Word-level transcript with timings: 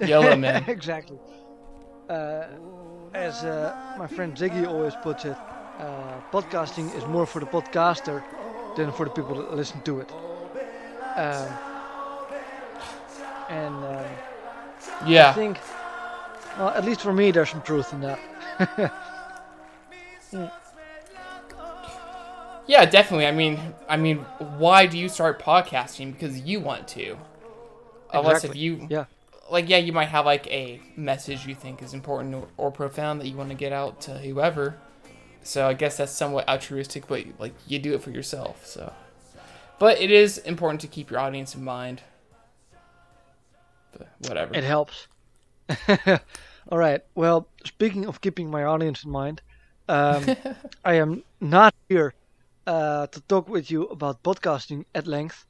YOLO, 0.00 0.36
man. 0.44 0.64
exactly. 0.68 1.18
Uh, 2.08 2.46
as 3.14 3.44
uh, 3.44 3.94
my 3.98 4.06
friend 4.06 4.36
Ziggy 4.36 4.66
always 4.66 4.94
puts 5.02 5.24
it, 5.24 5.36
uh, 5.78 6.20
podcasting 6.32 6.94
is 6.96 7.04
more 7.06 7.26
for 7.26 7.40
the 7.40 7.46
podcaster 7.46 8.22
than 8.76 8.92
for 8.92 9.04
the 9.04 9.10
people 9.10 9.34
that 9.36 9.54
listen 9.54 9.80
to 9.82 10.00
it. 10.00 10.10
Um, 11.16 11.48
and 13.48 13.74
um, 13.74 14.06
I 15.02 15.32
think, 15.34 15.58
well, 16.58 16.68
at 16.68 16.84
least 16.84 17.00
for 17.00 17.12
me, 17.12 17.30
there's 17.30 17.50
some 17.50 17.62
truth 17.62 17.92
in 17.92 18.00
that. 18.00 18.92
Yeah, 22.70 22.84
definitely. 22.84 23.26
I 23.26 23.32
mean, 23.32 23.74
I 23.88 23.96
mean, 23.96 24.18
why 24.58 24.86
do 24.86 24.96
you 24.96 25.08
start 25.08 25.42
podcasting? 25.42 26.12
Because 26.12 26.40
you 26.42 26.60
want 26.60 26.86
to. 26.88 27.18
Unless 28.12 28.44
if 28.44 28.54
you 28.54 28.86
Yeah. 28.88 29.06
Like 29.50 29.68
yeah, 29.68 29.78
you 29.78 29.92
might 29.92 30.08
have 30.08 30.26
like 30.26 30.46
a 30.48 30.80
message 30.96 31.46
you 31.46 31.54
think 31.54 31.82
is 31.82 31.94
important 31.94 32.34
or, 32.34 32.48
or 32.56 32.70
profound 32.70 33.20
that 33.20 33.26
you 33.26 33.36
want 33.36 33.50
to 33.50 33.54
get 33.54 33.72
out 33.72 34.00
to 34.02 34.18
whoever. 34.18 34.78
So 35.42 35.66
I 35.66 35.74
guess 35.74 35.96
that's 35.96 36.12
somewhat 36.12 36.48
altruistic, 36.48 37.06
but 37.06 37.24
like 37.38 37.54
you 37.66 37.78
do 37.78 37.94
it 37.94 38.02
for 38.02 38.10
yourself. 38.10 38.66
So, 38.66 38.92
but 39.78 40.00
it 40.00 40.10
is 40.10 40.38
important 40.38 40.80
to 40.82 40.86
keep 40.86 41.10
your 41.10 41.20
audience 41.20 41.54
in 41.54 41.64
mind. 41.64 42.02
But 43.92 44.08
whatever. 44.20 44.54
It 44.54 44.64
helps. 44.64 45.08
All 46.68 46.78
right. 46.78 47.00
Well, 47.14 47.48
speaking 47.64 48.06
of 48.06 48.20
keeping 48.20 48.50
my 48.50 48.64
audience 48.64 49.04
in 49.04 49.10
mind, 49.10 49.42
um, 49.88 50.36
I 50.84 50.94
am 50.94 51.24
not 51.40 51.74
here 51.88 52.14
uh, 52.66 53.06
to 53.08 53.20
talk 53.22 53.48
with 53.48 53.70
you 53.70 53.84
about 53.84 54.22
podcasting 54.22 54.84
at 54.94 55.06
length 55.06 55.46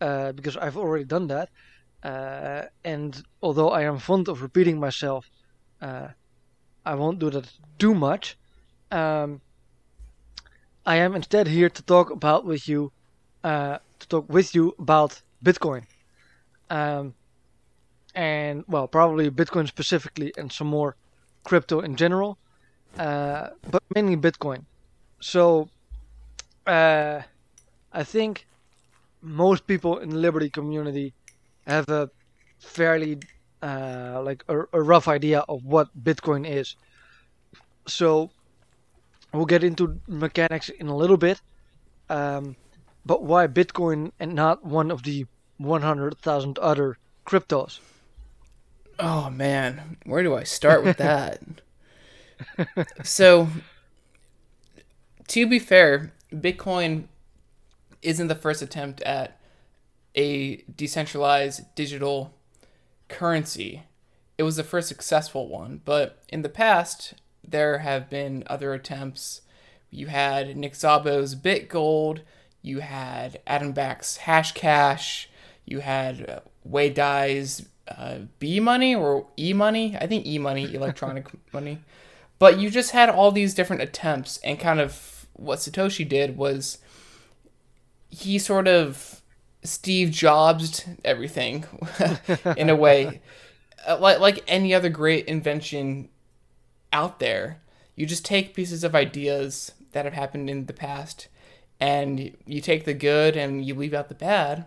uh, 0.00 0.32
because 0.32 0.56
I've 0.56 0.76
already 0.76 1.04
done 1.04 1.26
that. 1.28 1.50
Uh, 2.02 2.62
and 2.84 3.22
although 3.42 3.70
I 3.70 3.82
am 3.82 3.98
fond 3.98 4.28
of 4.28 4.42
repeating 4.42 4.80
myself, 4.80 5.30
uh, 5.80 6.08
I 6.84 6.94
won't 6.94 7.18
do 7.18 7.30
that 7.30 7.48
too 7.78 7.94
much. 7.94 8.36
Um, 8.90 9.40
I 10.84 10.96
am 10.96 11.14
instead 11.14 11.46
here 11.46 11.70
to 11.70 11.82
talk 11.82 12.10
about 12.10 12.44
with 12.44 12.68
you, 12.68 12.92
uh, 13.44 13.78
to 14.00 14.08
talk 14.08 14.28
with 14.28 14.54
you 14.54 14.74
about 14.78 15.22
Bitcoin. 15.44 15.84
Um, 16.70 17.14
and 18.14 18.64
well, 18.66 18.88
probably 18.88 19.30
Bitcoin 19.30 19.68
specifically, 19.68 20.32
and 20.36 20.50
some 20.50 20.66
more 20.66 20.96
crypto 21.44 21.80
in 21.80 21.96
general, 21.96 22.36
uh, 22.98 23.48
but 23.70 23.82
mainly 23.94 24.16
Bitcoin. 24.16 24.64
So, 25.20 25.68
uh, 26.66 27.22
I 27.92 28.04
think 28.04 28.46
most 29.20 29.66
people 29.66 29.98
in 29.98 30.10
the 30.10 30.18
Liberty 30.18 30.50
community 30.50 31.14
have 31.66 31.88
a 31.88 32.10
fairly 32.58 33.18
uh, 33.62 34.20
like 34.24 34.44
a, 34.48 34.60
a 34.72 34.82
rough 34.82 35.08
idea 35.08 35.44
of 35.48 35.64
what 35.64 35.88
Bitcoin 36.02 36.48
is. 36.48 36.76
So, 37.86 38.30
we'll 39.32 39.46
get 39.46 39.64
into 39.64 40.00
mechanics 40.06 40.68
in 40.68 40.88
a 40.88 40.96
little 40.96 41.16
bit, 41.16 41.40
um, 42.08 42.56
but 43.04 43.22
why 43.22 43.46
Bitcoin 43.46 44.12
and 44.20 44.34
not 44.34 44.64
one 44.64 44.90
of 44.90 45.02
the 45.02 45.26
100,000 45.58 46.58
other 46.58 46.98
cryptos? 47.26 47.80
Oh 48.98 49.30
man, 49.30 49.96
where 50.04 50.22
do 50.22 50.34
I 50.34 50.44
start 50.44 50.84
with 50.84 50.96
that? 50.98 51.40
so, 53.02 53.48
to 55.28 55.46
be 55.46 55.58
fair, 55.58 56.12
Bitcoin 56.32 57.04
isn't 58.02 58.28
the 58.28 58.34
first 58.34 58.62
attempt 58.62 59.00
at 59.02 59.38
a 60.14 60.56
decentralized 60.74 61.74
digital 61.74 62.34
currency. 63.08 63.84
It 64.38 64.42
was 64.42 64.56
the 64.56 64.64
first 64.64 64.88
successful 64.88 65.48
one, 65.48 65.80
but 65.84 66.22
in 66.28 66.42
the 66.42 66.48
past, 66.48 67.14
there 67.46 67.78
have 67.78 68.10
been 68.10 68.44
other 68.46 68.72
attempts. 68.72 69.42
You 69.90 70.06
had 70.08 70.56
Nick 70.56 70.72
Szabo's 70.72 71.34
BitGold, 71.34 72.20
you 72.62 72.80
had 72.80 73.40
Adam 73.46 73.72
Back's 73.72 74.18
Hashcash, 74.18 75.26
you 75.64 75.80
had 75.80 76.28
uh, 76.28 76.40
Wei 76.64 76.90
Dai's 76.90 77.68
uh, 77.88 78.18
B 78.38 78.60
money 78.60 78.94
or 78.94 79.26
E 79.36 79.52
money. 79.52 79.96
I 80.00 80.06
think 80.06 80.26
E 80.26 80.38
money, 80.38 80.74
electronic 80.74 81.26
money. 81.52 81.78
But 82.38 82.58
you 82.58 82.70
just 82.70 82.90
had 82.90 83.08
all 83.08 83.30
these 83.30 83.54
different 83.54 83.82
attempts, 83.82 84.38
and 84.38 84.58
kind 84.58 84.80
of 84.80 85.26
what 85.34 85.60
Satoshi 85.60 86.08
did 86.08 86.36
was 86.36 86.78
he 88.08 88.38
sort 88.38 88.68
of 88.68 89.21
Steve 89.64 90.10
Jobs 90.10 90.84
everything 91.04 91.64
in 92.56 92.68
a 92.70 92.76
way, 92.76 93.20
Uh, 93.86 93.98
like 93.98 94.18
like 94.20 94.44
any 94.46 94.72
other 94.74 94.88
great 94.88 95.26
invention 95.26 96.08
out 96.92 97.18
there. 97.20 97.60
You 97.96 98.06
just 98.06 98.24
take 98.24 98.54
pieces 98.54 98.84
of 98.84 98.94
ideas 98.94 99.72
that 99.92 100.04
have 100.04 100.14
happened 100.14 100.48
in 100.50 100.66
the 100.66 100.72
past, 100.72 101.28
and 101.80 102.34
you 102.46 102.60
take 102.60 102.84
the 102.84 102.94
good 102.94 103.36
and 103.36 103.64
you 103.64 103.74
leave 103.74 103.94
out 103.94 104.08
the 104.08 104.14
bad, 104.14 104.64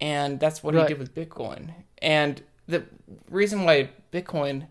and 0.00 0.38
that's 0.40 0.62
what 0.62 0.74
Right. 0.74 0.82
he 0.88 0.94
did 0.94 0.98
with 0.98 1.14
Bitcoin. 1.14 1.74
And 2.02 2.42
the 2.66 2.84
reason 3.28 3.64
why 3.64 3.90
Bitcoin, 4.12 4.66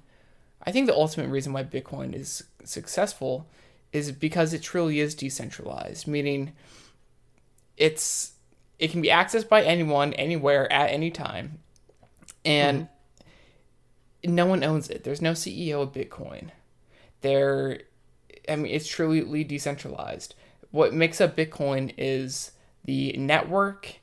I 0.63 0.71
think 0.71 0.87
the 0.87 0.93
ultimate 0.95 1.29
reason 1.29 1.53
why 1.53 1.63
Bitcoin 1.63 2.13
is 2.13 2.43
successful 2.63 3.47
is 3.91 4.11
because 4.11 4.53
it 4.53 4.61
truly 4.61 4.99
is 4.99 5.15
decentralized, 5.15 6.05
meaning 6.07 6.53
it's 7.77 8.33
it 8.79 8.91
can 8.91 9.01
be 9.01 9.09
accessed 9.09 9.49
by 9.49 9.61
anyone 9.61 10.13
anywhere 10.13 10.71
at 10.71 10.89
any 10.89 11.11
time. 11.11 11.59
And 12.45 12.87
mm-hmm. 14.23 14.35
no 14.35 14.45
one 14.45 14.63
owns 14.63 14.89
it. 14.89 15.03
There's 15.03 15.21
no 15.21 15.33
ceo 15.33 15.83
of 15.83 15.93
bitcoin. 15.93 16.49
There 17.21 17.81
i 18.47 18.55
mean 18.55 18.73
it's 18.73 18.87
truly 18.87 19.43
decentralized. 19.43 20.35
What 20.71 20.93
makes 20.93 21.19
up 21.19 21.35
bitcoin 21.35 21.93
is 21.97 22.51
the 22.85 23.13
network 23.13 23.95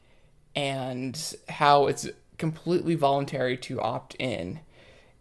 and 0.54 1.36
how 1.48 1.86
it's 1.86 2.09
completely 2.38 2.94
voluntary 2.94 3.56
to 3.56 3.81
opt 3.81 4.15
in. 4.19 4.60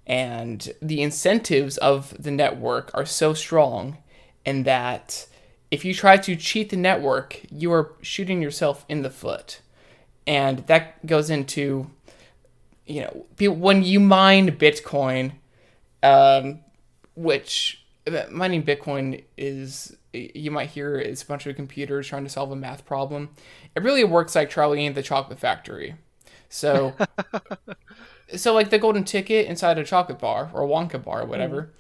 And 0.07 0.71
the 0.81 1.01
incentives 1.01 1.77
of 1.77 2.13
the 2.21 2.31
network 2.31 2.91
are 2.93 3.05
so 3.05 3.33
strong 3.33 3.97
in 4.45 4.63
that 4.63 5.27
if 5.71 5.83
you 5.83 5.93
try 5.93 6.17
to 6.17 6.35
cheat 6.35 6.69
the 6.69 6.77
network, 6.77 7.41
you 7.49 7.71
are 7.71 7.93
shooting 8.01 8.41
yourself 8.41 8.85
in 8.87 9.01
the 9.01 9.09
foot. 9.09 9.61
And 10.27 10.59
that 10.67 11.05
goes 11.05 11.29
into, 11.29 11.89
you 12.85 13.01
know, 13.01 13.25
when 13.51 13.83
you 13.83 13.99
mine 13.99 14.57
Bitcoin, 14.57 15.33
um, 16.01 16.59
which 17.15 17.85
uh, 18.07 18.23
mining 18.31 18.63
Bitcoin 18.63 19.23
is, 19.37 19.95
you 20.13 20.51
might 20.51 20.69
hear 20.69 20.97
it's 20.97 21.23
a 21.23 21.25
bunch 21.25 21.45
of 21.45 21.55
computers 21.55 22.07
trying 22.07 22.23
to 22.23 22.29
solve 22.29 22.51
a 22.51 22.55
math 22.55 22.85
problem. 22.85 23.29
It 23.75 23.83
really 23.83 24.03
works 24.03 24.35
like 24.35 24.49
Charlie 24.49 24.85
and 24.85 24.95
the 24.95 25.03
Chocolate 25.03 25.39
Factory. 25.39 25.95
So, 26.49 26.93
so 28.35 28.53
like 28.53 28.69
the 28.69 28.79
golden 28.79 29.03
ticket 29.03 29.47
inside 29.47 29.77
a 29.77 29.83
chocolate 29.83 30.19
bar 30.19 30.51
or 30.53 30.63
a 30.63 30.67
Wonka 30.67 31.03
bar 31.03 31.21
or 31.21 31.25
whatever. 31.25 31.73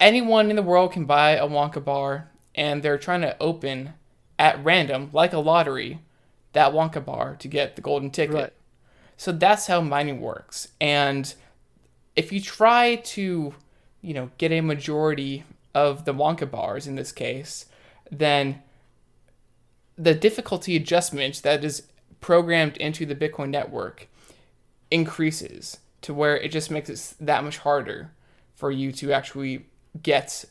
Anyone 0.00 0.50
in 0.50 0.56
the 0.56 0.62
world 0.62 0.92
can 0.92 1.04
buy 1.04 1.32
a 1.32 1.46
Wonka 1.46 1.82
bar, 1.82 2.30
and 2.54 2.82
they're 2.82 2.98
trying 2.98 3.22
to 3.22 3.36
open 3.40 3.94
at 4.38 4.62
random, 4.64 5.10
like 5.12 5.32
a 5.32 5.38
lottery, 5.38 6.00
that 6.52 6.72
Wonka 6.72 7.04
bar 7.04 7.36
to 7.36 7.48
get 7.48 7.76
the 7.76 7.82
golden 7.82 8.10
ticket. 8.10 8.34
Right. 8.34 8.52
So 9.16 9.32
that's 9.32 9.66
how 9.66 9.80
mining 9.80 10.20
works. 10.20 10.68
And 10.80 11.32
if 12.16 12.32
you 12.32 12.40
try 12.40 12.96
to, 12.96 13.54
you 14.00 14.14
know, 14.14 14.30
get 14.38 14.52
a 14.52 14.60
majority 14.60 15.44
of 15.74 16.04
the 16.04 16.14
Wonka 16.14 16.50
bars 16.50 16.86
in 16.86 16.94
this 16.94 17.12
case, 17.12 17.66
then 18.10 18.62
the 19.96 20.14
difficulty 20.14 20.76
adjustment 20.76 21.42
that 21.42 21.64
is 21.64 21.84
programmed 22.20 22.76
into 22.78 23.06
the 23.06 23.14
Bitcoin 23.14 23.50
network 23.50 24.08
increases 24.90 25.78
to 26.02 26.14
where 26.14 26.36
it 26.36 26.50
just 26.50 26.70
makes 26.70 26.90
it 26.90 27.14
that 27.20 27.44
much 27.44 27.58
harder 27.58 28.10
for 28.54 28.70
you 28.70 28.92
to 28.92 29.12
actually 29.12 29.66
get 30.02 30.44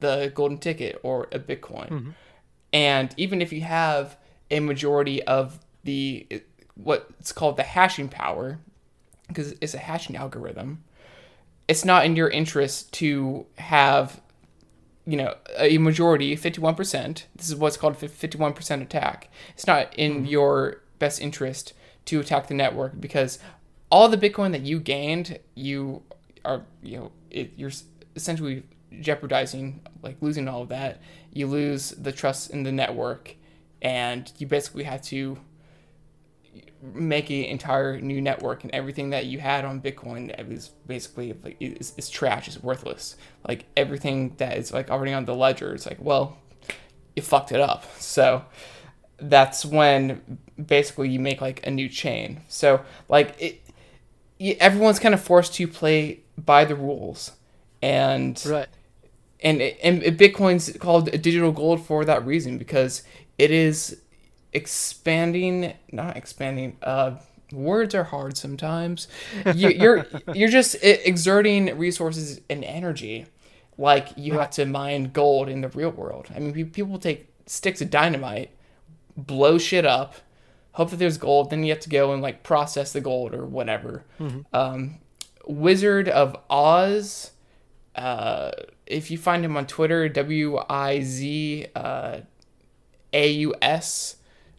the 0.00 0.32
golden 0.34 0.58
ticket 0.58 0.98
or 1.02 1.28
a 1.32 1.38
Bitcoin. 1.38 1.88
Mm-hmm. 1.88 2.10
And 2.72 3.14
even 3.16 3.40
if 3.40 3.52
you 3.52 3.62
have 3.62 4.16
a 4.50 4.60
majority 4.60 5.22
of 5.22 5.60
the 5.84 6.26
what's 6.74 7.32
called 7.32 7.56
the 7.56 7.62
hashing 7.62 8.08
power, 8.08 8.58
because 9.28 9.54
it's 9.60 9.74
a 9.74 9.78
hashing 9.78 10.16
algorithm, 10.16 10.82
it's 11.68 11.84
not 11.84 12.04
in 12.04 12.16
your 12.16 12.28
interest 12.28 12.92
to 12.94 13.46
have 13.58 14.20
you 15.06 15.16
know 15.16 15.34
a 15.58 15.76
majority 15.78 16.34
51% 16.34 17.24
this 17.36 17.48
is 17.48 17.54
what's 17.56 17.76
called 17.76 18.02
a 18.02 18.08
51% 18.08 18.82
attack. 18.82 19.30
It's 19.54 19.66
not 19.66 19.94
in 19.94 20.14
mm-hmm. 20.14 20.24
your 20.26 20.82
best 20.98 21.20
interest 21.20 21.74
to 22.06 22.20
attack 22.20 22.48
the 22.48 22.54
network 22.54 23.00
because 23.00 23.38
all 23.90 24.08
the 24.08 24.16
bitcoin 24.18 24.52
that 24.52 24.62
you 24.62 24.80
gained 24.80 25.38
you 25.54 26.02
are 26.44 26.62
you 26.82 26.98
know 26.98 27.12
it, 27.30 27.52
you're 27.56 27.70
essentially 28.16 28.62
jeopardizing 29.00 29.80
like 30.02 30.16
losing 30.20 30.48
all 30.48 30.62
of 30.62 30.68
that 30.68 31.00
you 31.32 31.46
lose 31.46 31.90
the 31.90 32.12
trust 32.12 32.50
in 32.50 32.62
the 32.62 32.72
network 32.72 33.36
and 33.82 34.32
you 34.38 34.46
basically 34.46 34.84
have 34.84 35.02
to 35.02 35.38
make 36.92 37.30
an 37.30 37.44
entire 37.44 38.00
new 38.00 38.20
network 38.20 38.62
and 38.62 38.74
everything 38.74 39.10
that 39.10 39.26
you 39.26 39.38
had 39.38 39.64
on 39.64 39.80
Bitcoin 39.80 40.50
is 40.50 40.68
basically 40.86 41.34
like 41.42 41.56
is 41.60 42.10
trash, 42.10 42.48
is 42.48 42.62
worthless. 42.62 43.16
Like 43.46 43.64
everything 43.76 44.34
that 44.36 44.56
is 44.56 44.72
like 44.72 44.90
already 44.90 45.12
on 45.12 45.24
the 45.24 45.34
ledger, 45.34 45.74
it's 45.74 45.86
like, 45.86 45.98
well, 46.00 46.38
you 47.16 47.22
fucked 47.22 47.52
it 47.52 47.60
up. 47.60 47.84
So 47.98 48.44
that's 49.18 49.64
when 49.64 50.38
basically 50.64 51.08
you 51.08 51.20
make 51.20 51.40
like 51.40 51.66
a 51.66 51.70
new 51.70 51.88
chain. 51.88 52.42
So 52.48 52.82
like 53.08 53.34
it, 53.40 54.58
everyone's 54.60 54.98
kind 54.98 55.14
of 55.14 55.22
forced 55.22 55.54
to 55.54 55.68
play 55.68 56.20
by 56.36 56.64
the 56.64 56.74
rules, 56.74 57.32
and 57.80 58.42
right. 58.46 58.68
And, 59.44 59.60
and 59.60 60.02
Bitcoin's 60.02 60.74
called 60.78 61.10
digital 61.22 61.52
gold 61.52 61.84
for 61.84 62.04
that 62.06 62.24
reason 62.24 62.56
because 62.56 63.02
it 63.36 63.50
is 63.50 64.00
expanding, 64.54 65.74
not 65.92 66.16
expanding. 66.16 66.78
Uh, 66.82 67.16
words 67.52 67.94
are 67.94 68.04
hard 68.04 68.36
sometimes. 68.38 69.08
You, 69.54 69.68
you're 69.68 70.06
you're 70.34 70.48
just 70.48 70.76
exerting 70.82 71.76
resources 71.76 72.40
and 72.48 72.64
energy, 72.64 73.26
like 73.76 74.08
you 74.16 74.38
have 74.38 74.50
to 74.52 74.64
mine 74.64 75.10
gold 75.12 75.48
in 75.48 75.60
the 75.60 75.68
real 75.68 75.90
world. 75.90 76.28
I 76.34 76.38
mean, 76.38 76.70
people 76.70 76.98
take 76.98 77.28
sticks 77.46 77.80
of 77.82 77.90
dynamite, 77.90 78.50
blow 79.16 79.58
shit 79.58 79.84
up, 79.84 80.14
hope 80.72 80.90
that 80.90 80.96
there's 80.96 81.18
gold. 81.18 81.50
Then 81.50 81.64
you 81.64 81.72
have 81.72 81.80
to 81.80 81.90
go 81.90 82.12
and 82.12 82.22
like 82.22 82.42
process 82.42 82.92
the 82.92 83.00
gold 83.00 83.34
or 83.34 83.44
whatever. 83.44 84.04
Mm-hmm. 84.18 84.40
Um, 84.52 84.98
Wizard 85.46 86.08
of 86.08 86.36
Aus. 86.48 87.32
Uh, 87.94 88.50
if 88.86 89.10
you 89.10 89.18
find 89.18 89.44
him 89.44 89.56
on 89.56 89.66
Twitter, 89.66 90.08
W 90.08 90.58
I 90.68 91.00
Z 91.00 91.66
uh, 91.74 92.20
A 93.12 93.30
U 93.30 93.54
S. 93.60 94.16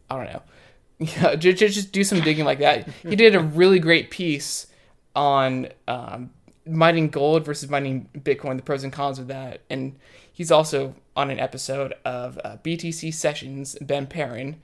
I 0.10 0.16
don't 0.16 0.34
know. 0.34 0.42
Yeah, 0.98 1.36
just, 1.36 1.58
just 1.58 1.92
do 1.92 2.06
some 2.06 2.22
digging 2.22 2.46
like 2.46 2.60
that. 2.60 2.88
He 3.04 3.18
did 3.18 3.36
a 3.36 3.42
really 3.42 3.80
great 3.80 4.12
piece 4.12 4.68
on 5.14 5.68
um, 5.90 6.30
mining 6.66 7.10
gold 7.10 7.46
versus 7.46 7.70
mining 7.70 8.08
Bitcoin, 8.18 8.56
the 8.56 8.64
pros 8.64 8.86
and 8.86 8.94
cons 8.94 9.20
of 9.20 9.28
that. 9.28 9.60
And 9.70 9.98
he's 10.32 10.52
also 10.52 10.96
on 11.16 11.30
an 11.32 11.40
episode 11.40 11.94
of 12.06 12.40
uh, 12.46 12.58
BTC 12.64 13.14
Sessions, 13.14 13.78
Ben 13.82 14.08
Perrin, 14.08 14.56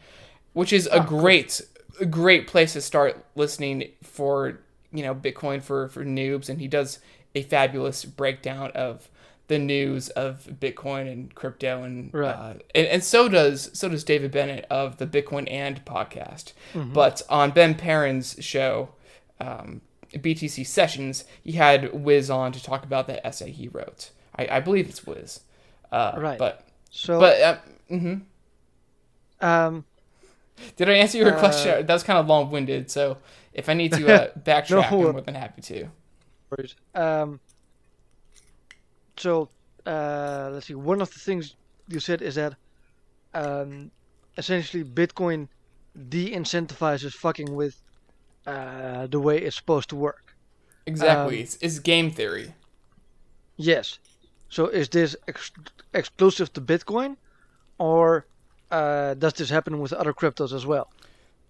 which 0.54 0.72
is 0.72 0.88
a 0.88 1.02
oh, 1.02 1.04
great, 1.04 1.62
cool. 1.98 2.08
great 2.08 2.48
place 2.48 2.74
to 2.74 2.82
start 2.82 3.26
listening 3.36 3.90
for 4.02 4.60
you 4.94 5.04
know 5.04 5.14
Bitcoin 5.14 5.62
for 5.62 5.90
for 5.90 6.06
noobs. 6.06 6.50
And 6.50 6.60
he 6.60 6.68
does 6.68 7.00
a 7.36 7.44
fabulous 7.44 8.04
breakdown 8.06 8.72
of 8.72 9.10
the 9.52 9.60
news 9.60 10.08
of 10.12 10.48
Bitcoin 10.62 11.12
and 11.12 11.36
crypto, 11.36 11.84
and 11.84 12.10
right. 12.14 12.34
uh, 12.34 12.54
and, 12.74 12.88
and, 12.88 13.04
so 13.04 13.28
does 13.28 13.70
so 13.74 13.90
does 13.90 14.06
David 14.06 14.32
Bennett 14.32 14.66
of 14.70 14.96
the 14.96 15.06
Bitcoin 15.06 15.46
and 15.52 15.84
podcast. 15.84 16.54
Mm-hmm. 16.74 16.94
But 16.94 17.22
on 17.30 17.52
Ben 17.52 17.76
Perrin's 17.76 18.38
show, 18.40 18.94
um, 19.42 19.82
BTC 20.14 20.66
Sessions, 20.66 21.26
he 21.44 21.52
had 21.52 21.94
Wiz 21.94 22.30
on 22.30 22.54
to 22.54 22.64
talk 22.64 22.86
about 22.86 23.08
the 23.08 23.26
essay 23.28 23.52
he 23.52 23.68
wrote. 23.68 24.12
I, 24.38 24.48
I 24.50 24.60
believe 24.62 24.88
it's 24.88 25.06
Wiz. 25.06 25.42
Uh, 25.92 26.14
right. 26.16 26.40
But 26.40 26.66
so, 26.90 27.20
but 27.20 27.42
uh, 27.42 27.58
mm-hmm. 27.92 29.46
um, 29.46 29.84
did 30.78 30.90
I 30.90 30.94
answer 30.94 31.18
your 31.18 31.36
uh, 31.36 31.40
question? 31.40 31.86
That 31.86 31.94
was 31.94 32.04
kind 32.04 32.18
of 32.18 32.28
long 32.28 32.52
winded. 32.52 32.90
So 32.90 33.18
if 33.52 33.68
I 33.68 33.74
need 33.74 33.92
to 33.92 34.14
uh, 34.14 34.32
backtrack, 34.40 34.92
no, 34.92 35.08
I'm 35.08 35.12
more 35.12 35.22
than 35.22 35.36
happy 35.36 35.62
to. 35.62 35.88
Um, 36.96 37.42
so 39.22 39.50
uh, 39.86 40.50
let's 40.52 40.66
see. 40.66 40.74
One 40.74 41.02
of 41.02 41.14
the 41.14 41.20
things 41.20 41.56
you 41.88 42.00
said 42.00 42.22
is 42.22 42.36
that 42.36 42.56
um, 43.34 43.92
essentially 44.38 44.84
Bitcoin 44.84 45.48
de-incentivizes 46.10 47.14
fucking 47.14 47.54
with 47.54 47.82
uh, 48.48 49.08
the 49.08 49.20
way 49.20 49.38
it's 49.38 49.56
supposed 49.56 49.90
to 49.90 49.96
work. 49.96 50.36
Exactly. 50.86 51.38
Um, 51.38 51.44
it's, 51.44 51.58
it's, 51.62 51.80
game 51.80 52.10
theory. 52.12 52.56
Yes. 53.58 54.00
So 54.50 54.68
is 54.68 54.90
this 54.90 55.16
ex- 55.28 55.52
exclusive 55.94 56.52
to 56.54 56.62
Bitcoin, 56.62 57.18
or 57.78 58.26
uh, 58.72 59.14
does 59.14 59.34
this 59.34 59.50
happen 59.50 59.80
with 59.80 59.94
other 59.94 60.14
cryptos 60.14 60.54
as 60.54 60.66
well? 60.66 60.92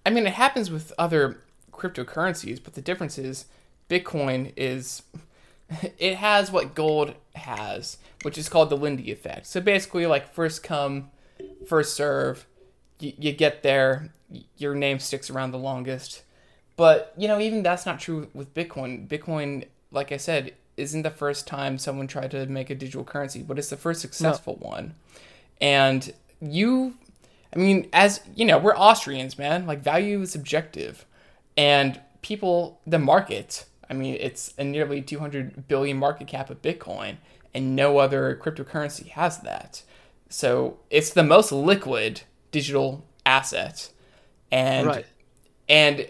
I 0.05 0.09
mean, 0.09 0.27
it 0.27 0.33
happens 0.33 0.69
with 0.69 0.91
other 0.97 1.39
cryptocurrencies, 1.71 2.61
but 2.61 2.73
the 2.73 2.81
difference 2.81 3.17
is 3.17 3.45
Bitcoin 3.89 4.51
is 4.57 5.03
it 5.97 6.15
has 6.15 6.51
what 6.51 6.75
gold 6.75 7.13
has, 7.35 7.97
which 8.23 8.37
is 8.37 8.49
called 8.49 8.69
the 8.69 8.77
Lindy 8.77 9.11
effect. 9.11 9.47
So 9.47 9.61
basically, 9.61 10.05
like 10.05 10.33
first 10.33 10.63
come, 10.63 11.09
first 11.67 11.95
serve. 11.95 12.45
You, 12.99 13.13
you 13.17 13.31
get 13.31 13.63
there, 13.63 14.11
your 14.57 14.75
name 14.75 14.99
sticks 14.99 15.29
around 15.29 15.51
the 15.51 15.57
longest. 15.57 16.23
But 16.75 17.13
you 17.17 17.27
know, 17.27 17.39
even 17.39 17.63
that's 17.63 17.85
not 17.85 17.99
true 17.99 18.29
with 18.33 18.53
Bitcoin. 18.53 19.07
Bitcoin, 19.07 19.65
like 19.91 20.11
I 20.11 20.17
said, 20.17 20.53
isn't 20.77 21.03
the 21.03 21.11
first 21.11 21.47
time 21.47 21.77
someone 21.77 22.07
tried 22.07 22.31
to 22.31 22.45
make 22.47 22.69
a 22.69 22.75
digital 22.75 23.03
currency, 23.03 23.43
but 23.43 23.59
it's 23.59 23.69
the 23.69 23.77
first 23.77 24.01
successful 24.01 24.57
no. 24.61 24.69
one. 24.69 24.95
And 25.59 26.11
you, 26.41 26.95
I 27.55 27.59
mean, 27.59 27.87
as 27.93 28.21
you 28.35 28.45
know, 28.45 28.57
we're 28.57 28.75
Austrians, 28.75 29.37
man. 29.37 29.67
Like 29.67 29.83
value 29.83 30.21
is 30.21 30.31
subjective, 30.31 31.05
and 31.55 31.99
people, 32.21 32.79
the 32.87 32.99
market 32.99 33.65
I 33.91 33.93
mean, 33.93 34.15
it's 34.21 34.53
a 34.57 34.63
nearly 34.63 35.01
200 35.01 35.67
billion 35.67 35.97
market 35.97 36.27
cap 36.27 36.49
of 36.49 36.61
Bitcoin, 36.61 37.17
and 37.53 37.75
no 37.75 37.97
other 37.97 38.39
cryptocurrency 38.41 39.09
has 39.09 39.39
that. 39.39 39.83
So 40.29 40.79
it's 40.89 41.09
the 41.09 41.23
most 41.23 41.51
liquid 41.51 42.21
digital 42.51 43.03
asset, 43.25 43.91
and 44.49 44.87
right. 44.87 45.05
and 45.67 46.07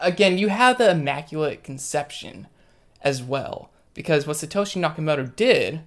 again, 0.00 0.38
you 0.38 0.48
have 0.48 0.78
the 0.78 0.90
immaculate 0.90 1.62
conception 1.62 2.48
as 3.02 3.22
well, 3.22 3.70
because 3.94 4.26
what 4.26 4.36
Satoshi 4.36 4.82
Nakamoto 4.82 5.34
did 5.36 5.82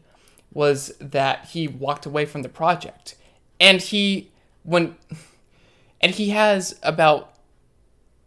was 0.53 0.93
that 0.99 1.47
he 1.47 1.67
walked 1.67 2.05
away 2.05 2.25
from 2.25 2.43
the 2.43 2.49
project, 2.49 3.15
and 3.59 3.81
he 3.81 4.31
when 4.63 4.95
and 5.99 6.13
he 6.15 6.29
has 6.29 6.79
about 6.83 7.35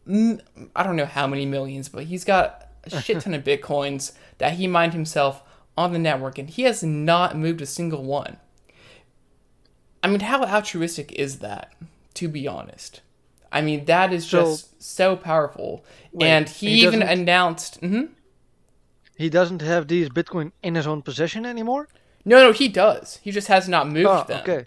I 0.07 0.83
don't 0.83 0.97
know 0.97 1.07
how 1.07 1.27
many 1.27 1.47
millions, 1.47 1.89
but 1.89 2.05
he's 2.05 2.23
got 2.23 2.66
a 2.93 3.01
shit 3.01 3.21
ton 3.21 3.35
of 3.35 3.45
bitcoins 3.45 4.13
that 4.39 4.55
he 4.55 4.67
mined 4.67 4.93
himself 4.93 5.43
on 5.77 5.93
the 5.93 5.99
network, 5.99 6.39
and 6.39 6.49
he 6.49 6.63
has 6.63 6.83
not 6.83 7.37
moved 7.37 7.61
a 7.61 7.67
single 7.67 8.03
one. 8.03 8.39
I 10.03 10.09
mean, 10.09 10.21
how 10.21 10.43
altruistic 10.43 11.13
is 11.13 11.41
that? 11.41 11.73
To 12.15 12.29
be 12.29 12.49
honest, 12.49 13.03
I 13.53 13.61
mean 13.61 13.85
that 13.85 14.11
is 14.11 14.27
so, 14.27 14.45
just 14.45 14.83
so 14.83 15.17
powerful. 15.17 15.85
Wait, 16.13 16.27
and 16.27 16.49
he, 16.49 16.77
he 16.77 16.87
even 16.87 17.03
announced. 17.03 17.81
Mm-hmm, 17.83 18.13
he 19.17 19.29
doesn't 19.29 19.61
have 19.63 19.89
these 19.89 20.09
Bitcoin 20.09 20.53
in 20.63 20.75
his 20.75 20.87
own 20.87 21.03
possession 21.03 21.45
anymore. 21.45 21.89
No, 22.25 22.41
no, 22.41 22.53
he 22.53 22.69
does. 22.69 23.21
He 23.23 23.31
just 23.31 23.49
has 23.49 23.69
not 23.69 23.89
moved 23.89 24.09
oh, 24.09 24.25
them. 24.27 24.41
Okay. 24.43 24.67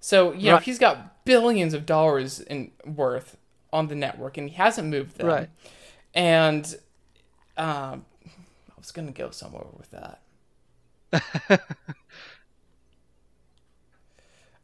So 0.00 0.32
you 0.32 0.46
know 0.46 0.54
right. 0.54 0.62
he's 0.62 0.78
got 0.78 1.24
billions 1.24 1.74
of 1.74 1.86
dollars 1.86 2.40
in 2.40 2.70
worth 2.84 3.36
on 3.72 3.88
the 3.88 3.94
network, 3.94 4.38
and 4.38 4.48
he 4.48 4.56
hasn't 4.56 4.88
moved 4.88 5.18
them. 5.18 5.26
Right. 5.26 5.50
And 6.14 6.64
um, 7.56 8.04
I 8.26 8.78
was 8.78 8.90
gonna 8.92 9.12
go 9.12 9.30
somewhere 9.30 9.66
with 9.76 9.90
that. 9.90 10.20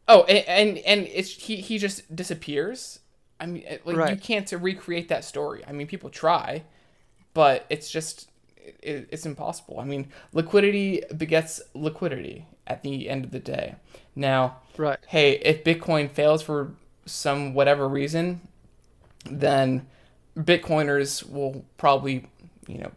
oh, 0.08 0.24
and, 0.24 0.44
and 0.46 0.78
and 0.78 1.08
it's 1.12 1.30
he 1.30 1.56
he 1.56 1.78
just 1.78 2.14
disappears. 2.14 3.00
I 3.40 3.46
mean, 3.46 3.64
like 3.84 3.96
right. 3.96 4.10
you 4.10 4.16
can't 4.16 4.50
recreate 4.52 5.08
that 5.08 5.24
story. 5.24 5.62
I 5.66 5.72
mean, 5.72 5.86
people 5.86 6.10
try, 6.10 6.62
but 7.34 7.66
it's 7.68 7.90
just 7.90 8.28
it, 8.56 9.08
it's 9.10 9.26
impossible. 9.26 9.80
I 9.80 9.84
mean, 9.84 10.08
liquidity 10.32 11.02
begets 11.16 11.60
liquidity 11.74 12.46
at 12.66 12.82
the 12.82 13.08
end 13.08 13.24
of 13.24 13.30
the 13.30 13.40
day. 13.40 13.76
Now, 14.14 14.58
right? 14.76 14.98
Hey, 15.08 15.32
if 15.38 15.64
Bitcoin 15.64 16.10
fails 16.10 16.42
for 16.42 16.74
some 17.06 17.54
whatever 17.54 17.88
reason, 17.88 18.40
then 19.28 19.86
Bitcoiners 20.36 21.28
will 21.28 21.64
probably, 21.76 22.26
you 22.66 22.78
know, 22.78 22.92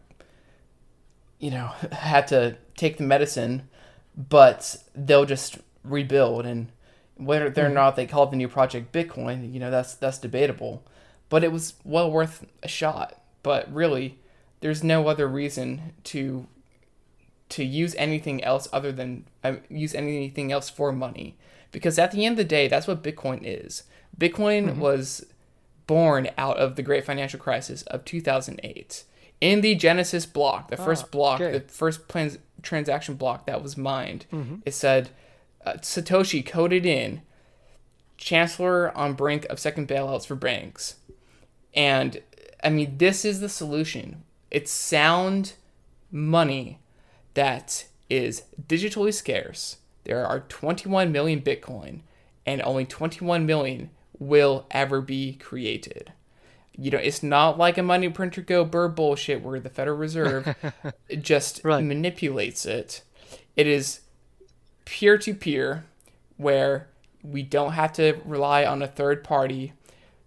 you 1.40 1.52
know, 1.52 1.68
had 1.92 2.28
to 2.30 2.58
take 2.76 2.98
the 2.98 3.04
medicine, 3.04 3.70
but 4.16 4.78
they'll 4.96 5.26
just 5.26 5.60
rebuild 5.84 6.46
and 6.46 6.72
whether 7.16 7.48
or 7.48 7.52
mm-hmm. 7.52 7.74
not 7.74 7.96
they 7.96 8.06
call 8.06 8.26
it 8.26 8.32
the 8.32 8.38
new 8.38 8.48
project 8.48 8.92
Bitcoin, 8.92 9.52
you 9.52 9.60
know, 9.60 9.72
that's 9.72 9.96
that's 9.96 10.20
debatable. 10.20 10.84
But 11.30 11.44
it 11.44 11.52
was 11.52 11.74
well 11.84 12.10
worth 12.10 12.46
a 12.64 12.68
shot. 12.68 13.22
But 13.44 13.72
really, 13.74 14.20
there's 14.62 14.84
no 14.84 15.08
other 15.08 15.28
reason 15.28 15.94
to 16.06 16.48
to 17.50 17.64
use 17.64 17.96
anything 17.96 18.44
else 18.44 18.68
other 18.74 18.92
than 18.92 19.26
uh, 19.44 19.56
use 19.70 19.96
anything 19.96 20.52
else 20.52 20.70
for 20.70 20.92
money 20.92 21.38
because 21.72 21.98
at 21.98 22.12
the 22.12 22.26
end 22.26 22.34
of 22.34 22.38
the 22.38 22.44
day 22.44 22.68
that's 22.68 22.88
what 22.88 23.04
bitcoin 23.04 23.40
is 23.42 23.84
bitcoin 24.20 24.68
mm-hmm. 24.68 24.80
was 24.80 25.26
born 25.88 26.30
out 26.38 26.58
of 26.58 26.76
the 26.76 26.84
great 26.84 27.06
financial 27.06 27.40
crisis 27.40 27.82
of 27.84 28.06
2008. 28.06 29.04
In 29.40 29.62
the 29.62 29.76
Genesis 29.76 30.26
block, 30.26 30.70
the 30.70 30.78
first 30.78 31.06
ah, 31.06 31.10
block, 31.12 31.42
okay. 31.42 31.58
the 31.58 31.72
first 31.72 32.08
plans, 32.08 32.38
transaction 32.62 33.16
block 33.16 33.46
that 33.46 33.64
was 33.64 33.78
mined, 33.78 34.26
mm-hmm. 34.32 34.58
it 34.66 34.74
said 34.74 35.10
uh, 35.66 35.74
Satoshi 35.74 36.46
coded 36.46 36.86
in 36.86 37.22
Chancellor 38.18 38.96
on 38.98 39.14
brink 39.14 39.46
of 39.46 39.60
second 39.60 39.88
bailouts 39.88 40.26
for 40.26 40.36
banks. 40.36 40.96
And 41.74 42.22
I 42.64 42.70
mean, 42.70 42.98
this 42.98 43.24
is 43.24 43.40
the 43.40 43.50
solution. 43.50 44.24
It's 44.50 44.72
sound 44.72 45.54
money 46.12 46.80
that 47.36 47.86
is 48.10 48.44
digitally 48.68 49.14
scarce. 49.14 49.78
There 50.06 50.26
are 50.26 50.40
21 50.40 51.12
million 51.12 51.42
Bitcoin, 51.42 52.02
and 52.46 52.62
only 52.62 52.86
21 52.86 53.46
million 53.46 53.90
will 54.20 54.66
ever 54.72 55.02
be 55.02 55.34
created. 55.34 56.12
You 56.80 56.92
know, 56.92 56.98
it's 57.00 57.24
not 57.24 57.58
like 57.58 57.78
a 57.78 57.84
money 57.84 58.08
printer 58.10 58.42
go 58.42 58.64
burr 58.64 58.88
bullshit 58.88 59.42
where 59.42 59.60
the 59.60 59.70
Federal 59.70 59.98
Reserve 59.98 60.56
just 61.22 61.62
Right. 61.64 61.84
manipulates 61.84 62.66
it. 62.66 63.02
It 63.56 63.66
is 63.68 64.02
peer 64.86 65.18
to 65.18 65.34
peer, 65.34 65.86
where 66.38 66.88
we 67.24 67.42
don't 67.42 67.72
have 67.74 67.94
to 67.94 68.20
rely 68.26 68.64
on 68.64 68.82
a 68.84 68.88
third 68.88 69.24
party 69.24 69.74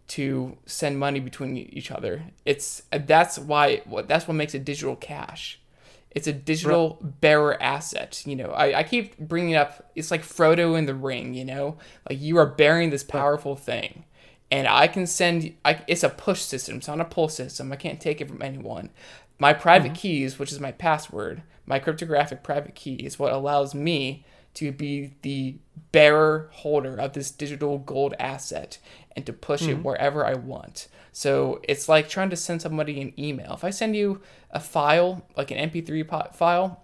to 0.08 0.56
send 0.66 0.98
money 0.98 1.20
between 1.20 1.56
each 1.56 1.90
other. 1.92 2.24
It's 2.44 2.82
that's 2.90 3.38
why 3.38 3.82
what 3.84 4.08
that's 4.08 4.26
what 4.26 4.34
makes 4.34 4.54
it 4.54 4.64
digital 4.64 4.96
cash. 4.96 5.60
It's 6.10 6.26
a 6.26 6.32
digital 6.32 6.98
bearer 7.00 7.60
asset. 7.62 8.22
You 8.26 8.36
know, 8.36 8.50
I, 8.50 8.80
I 8.80 8.82
keep 8.82 9.18
bringing 9.18 9.54
up. 9.54 9.90
It's 9.94 10.10
like 10.10 10.22
Frodo 10.22 10.76
in 10.76 10.86
the 10.86 10.94
Ring. 10.94 11.34
You 11.34 11.44
know, 11.44 11.78
like 12.08 12.20
you 12.20 12.36
are 12.38 12.46
bearing 12.46 12.90
this 12.90 13.04
powerful 13.04 13.56
thing, 13.56 14.04
and 14.50 14.66
I 14.66 14.88
can 14.88 15.06
send. 15.06 15.54
I, 15.64 15.82
it's 15.86 16.02
a 16.02 16.08
push 16.08 16.40
system. 16.40 16.78
It's 16.78 16.88
not 16.88 17.00
a 17.00 17.04
pull 17.04 17.28
system. 17.28 17.72
I 17.72 17.76
can't 17.76 18.00
take 18.00 18.20
it 18.20 18.28
from 18.28 18.42
anyone. 18.42 18.90
My 19.38 19.54
private 19.54 19.92
mm-hmm. 19.92 19.94
keys, 19.94 20.38
which 20.38 20.52
is 20.52 20.60
my 20.60 20.72
password, 20.72 21.42
my 21.64 21.78
cryptographic 21.78 22.42
private 22.42 22.74
key, 22.74 22.94
is 22.94 23.18
what 23.18 23.32
allows 23.32 23.74
me 23.74 24.24
to 24.54 24.72
be 24.72 25.14
the 25.22 25.56
bearer 25.92 26.50
holder 26.52 26.96
of 26.96 27.12
this 27.12 27.30
digital 27.30 27.78
gold 27.78 28.14
asset 28.18 28.78
and 29.16 29.24
to 29.26 29.32
push 29.32 29.62
it 29.62 29.74
mm-hmm. 29.74 29.82
wherever 29.82 30.26
I 30.26 30.34
want. 30.34 30.88
So 31.12 31.60
it's 31.64 31.88
like 31.88 32.08
trying 32.08 32.30
to 32.30 32.36
send 32.36 32.62
somebody 32.62 33.00
an 33.00 33.12
email. 33.18 33.52
If 33.54 33.64
I 33.64 33.70
send 33.70 33.96
you 33.96 34.20
a 34.50 34.60
file, 34.60 35.22
like 35.36 35.50
an 35.50 35.70
MP3 35.70 36.34
file, 36.34 36.80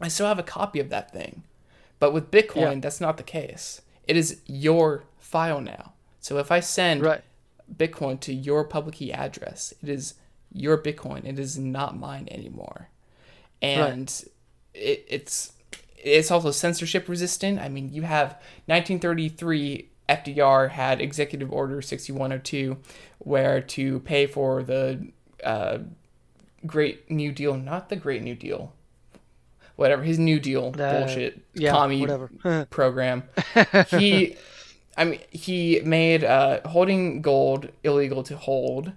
I 0.00 0.08
still 0.08 0.26
have 0.26 0.38
a 0.38 0.42
copy 0.44 0.80
of 0.80 0.90
that 0.90 1.12
thing. 1.12 1.44
But 1.98 2.12
with 2.12 2.30
Bitcoin, 2.30 2.74
Yeah. 2.74 2.80
that's 2.80 3.00
not 3.00 3.16
the 3.16 3.22
case. 3.22 3.82
It 4.06 4.16
is 4.16 4.40
your 4.46 5.04
file 5.18 5.60
now. 5.60 5.92
So 6.20 6.38
if 6.38 6.50
I 6.52 6.60
send 6.60 7.02
Right. 7.02 7.22
Bitcoin 7.74 8.18
to 8.20 8.32
your 8.32 8.64
public 8.64 8.96
key 8.96 9.12
address, 9.12 9.74
it 9.82 9.88
is 9.88 10.14
your 10.52 10.78
Bitcoin. 10.78 11.24
It 11.26 11.38
is 11.38 11.58
not 11.58 11.98
mine 11.98 12.28
anymore. 12.30 12.88
And 13.60 14.08
it, 14.74 15.04
it's 15.08 15.52
it's 15.96 16.30
also 16.30 16.52
censorship 16.52 17.08
resistant. 17.08 17.58
I 17.58 17.68
mean, 17.68 17.92
you 17.92 18.02
have 18.02 18.40
1933 18.66 19.88
FDR 20.08 20.70
had 20.70 21.00
Executive 21.00 21.52
Order 21.52 21.82
6102, 21.82 22.78
where 23.18 23.60
to 23.60 24.00
pay 24.00 24.26
for 24.26 24.62
the 24.62 25.08
uh, 25.44 25.78
Great 26.66 27.10
New 27.10 27.32
Deal, 27.32 27.56
not 27.56 27.88
the 27.88 27.96
Great 27.96 28.22
New 28.22 28.34
Deal, 28.34 28.72
whatever 29.76 30.02
his 30.02 30.18
New 30.18 30.40
Deal 30.40 30.74
Uh, 30.78 31.00
bullshit 31.00 31.40
yeah, 31.54 31.72
commie 31.72 32.00
whatever. 32.00 32.30
program. 32.70 33.24
he, 33.88 34.36
I 34.96 35.04
mean, 35.04 35.20
he 35.30 35.80
made 35.84 36.24
uh, 36.24 36.66
holding 36.68 37.22
gold 37.22 37.68
illegal 37.84 38.22
to 38.24 38.36
hold, 38.36 38.92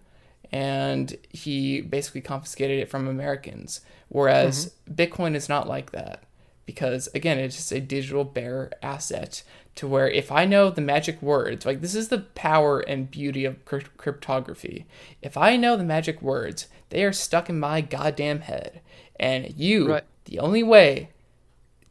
and 0.52 1.16
he 1.30 1.82
basically 1.82 2.22
confiscated 2.22 2.80
it 2.80 2.90
from 2.90 3.08
Americans. 3.08 3.82
Whereas 4.10 4.74
Bitcoin 4.90 5.36
is 5.36 5.48
not 5.48 5.68
like 5.70 5.92
that 5.92 6.24
because 6.66 7.08
again, 7.14 7.38
it's 7.38 7.56
just 7.56 7.72
a 7.72 7.80
digital 7.80 8.24
bearer 8.24 8.72
asset. 8.82 9.44
To 9.76 9.88
where 9.88 10.10
if 10.10 10.32
I 10.32 10.46
know 10.46 10.70
the 10.70 10.82
magic 10.82 11.22
words, 11.22 11.66
like 11.66 11.82
this 11.82 11.96
is 11.96 12.10
the 12.10 12.20
power 12.20 12.80
and 12.82 13.10
beauty 13.10 13.46
of 13.46 13.64
crypt- 13.66 13.96
cryptography. 13.98 14.86
If 15.22 15.38
I 15.38 15.56
know 15.56 15.78
the 15.78 15.84
magic 15.84 16.22
words, 16.22 16.68
they 16.90 17.04
are 17.06 17.14
stuck 17.14 17.50
in 17.50 17.60
my 17.60 17.80
goddamn 17.82 18.42
head, 18.42 18.82
and 19.20 19.54
you, 19.58 19.90
Right. 19.90 20.04
the 20.26 20.40
only 20.40 20.62
way 20.62 21.10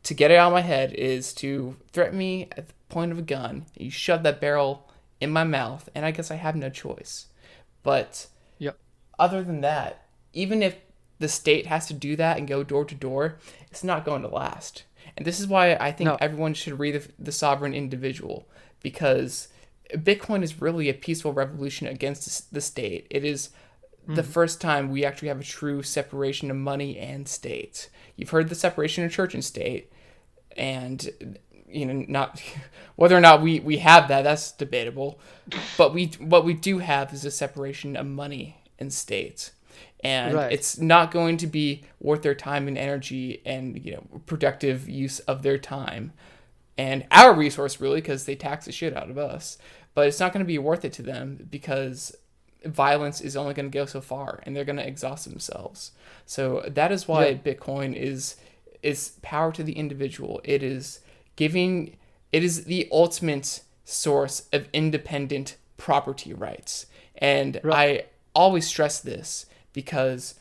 to 0.03 0.15
get 0.15 0.31
it 0.31 0.37
out 0.37 0.49
of 0.49 0.53
my 0.53 0.61
head 0.61 0.93
is 0.93 1.33
to 1.35 1.77
threaten 1.93 2.19
me 2.19 2.49
at 2.53 2.69
the 2.69 2.75
point 2.91 3.13
of 3.13 3.19
a 3.19 3.23
gun. 3.23 3.67
You 3.77 3.91
shove 3.91 4.23
that 4.25 4.41
barrel 4.41 4.87
in 5.21 5.31
my 5.31 5.45
mouth, 5.45 5.89
and 5.95 6.05
I 6.05 6.11
guess 6.11 6.31
I 6.31 6.37
have 6.37 6.57
no 6.57 6.69
choice. 6.71 7.27
But 7.83 8.27
Yep. 8.59 8.77
other 9.19 9.43
than 9.43 9.63
that, 9.63 10.05
even 10.33 10.63
if 10.63 10.77
the 11.19 11.29
state 11.29 11.67
has 11.67 11.87
to 11.87 11.95
do 11.95 12.15
that 12.17 12.37
and 12.39 12.47
go 12.49 12.63
door 12.63 12.85
to 12.85 12.95
door, 12.95 13.37
it's 13.71 13.85
not 13.85 14.05
going 14.05 14.23
to 14.23 14.29
last. 14.29 14.85
And 15.17 15.27
this 15.27 15.41
is 15.41 15.47
why 15.47 15.75
I 15.75 15.93
think 15.93 16.09
No. 16.09 16.17
everyone 16.21 16.55
should 16.55 16.79
read 16.79 16.95
the, 16.95 17.09
the 17.19 17.33
Sovereign 17.33 17.75
Individual 17.75 18.47
because 18.81 19.49
Bitcoin 19.93 20.43
is 20.43 20.61
really 20.61 20.89
a 20.89 20.95
peaceful 20.95 21.33
revolution 21.33 21.87
against 21.87 22.49
the 22.51 22.55
the 22.57 22.61
state. 22.61 23.07
It 23.11 23.25
is 23.25 23.51
the 24.07 24.23
mm-hmm. 24.23 24.31
first 24.31 24.61
time 24.61 24.91
we 24.91 25.05
actually 25.05 25.29
have 25.29 25.41
a 25.41 25.45
true 25.45 25.83
separation 25.83 26.51
of 26.51 26.57
money 26.57 26.99
and 26.99 27.29
state. 27.29 27.91
You've 28.17 28.31
heard 28.31 28.49
the 28.49 28.55
separation 28.55 29.05
of 29.05 29.13
church 29.13 29.35
and 29.35 29.45
state, 29.45 29.93
and 30.57 31.37
you 31.69 31.87
know 31.87 32.05
not 32.09 32.43
whether 32.97 33.17
or 33.17 33.21
not 33.21 33.43
we 33.43 33.61
we 33.61 33.79
have 33.79 34.09
that 34.09 34.23
that's 34.23 34.53
debatable 34.53 35.19
but 35.77 35.95
we 35.95 36.07
what 36.19 36.45
we 36.45 36.55
do 36.55 36.79
have 36.79 37.13
is 37.13 37.25
a 37.25 37.31
separation 37.31 37.97
of 37.97 38.07
money 38.07 38.57
and 38.79 38.93
state 38.93 39.53
and 40.03 40.35
Right. 40.35 40.53
it's 40.53 40.79
not 40.79 41.11
going 41.11 41.37
to 41.39 41.47
be 41.47 41.83
worth 42.01 42.23
their 42.23 42.35
time 42.35 42.69
and 42.69 42.79
energy 42.79 43.43
and 43.45 43.85
you 43.85 43.93
know 43.93 44.21
productive 44.27 44.89
use 44.89 45.19
of 45.21 45.43
their 45.43 45.59
time 45.59 46.13
and 46.79 47.07
our 47.11 47.35
resource 47.35 47.81
really 47.81 48.01
because 48.01 48.25
they 48.25 48.35
tax 48.35 48.65
the 48.65 48.73
shit 48.73 48.97
out 48.97 49.11
of 49.11 49.19
us. 49.19 49.59
But 49.95 50.07
it's 50.07 50.21
not 50.21 50.33
going 50.33 50.45
to 50.45 50.49
be 50.49 50.59
worth 50.59 50.85
it 50.85 50.93
to 50.95 51.03
them 51.03 51.47
because 51.51 52.17
violence 52.65 53.21
is 53.21 53.37
only 53.37 53.55
going 53.55 53.71
to 53.71 53.77
go 53.77 53.87
so 53.87 54.01
far 54.01 54.41
and 54.45 54.55
they're 54.55 54.65
going 54.65 54.77
to 54.77 54.87
exhaust 54.87 55.29
themselves. 55.29 55.93
So 56.27 56.63
that 56.69 56.93
is 56.93 57.07
why 57.09 57.27
Yeah. 57.29 57.35
bitcoin 57.35 57.95
is 57.95 58.37
is 58.83 59.19
power 59.21 59.53
to 59.53 59.63
the 59.63 59.73
individual. 59.75 60.41
It 60.45 60.63
is 60.63 61.01
giving 61.37 61.97
it 62.33 62.43
is 62.45 62.65
the 62.65 62.89
ultimate 62.93 63.61
source 63.85 64.45
of 64.53 64.69
independent 64.73 65.57
property 65.77 66.33
rights. 66.33 66.87
And 67.17 67.61
i 67.65 68.05
always 68.35 68.67
stress 68.67 69.01
this 69.01 69.45
because 69.73 70.35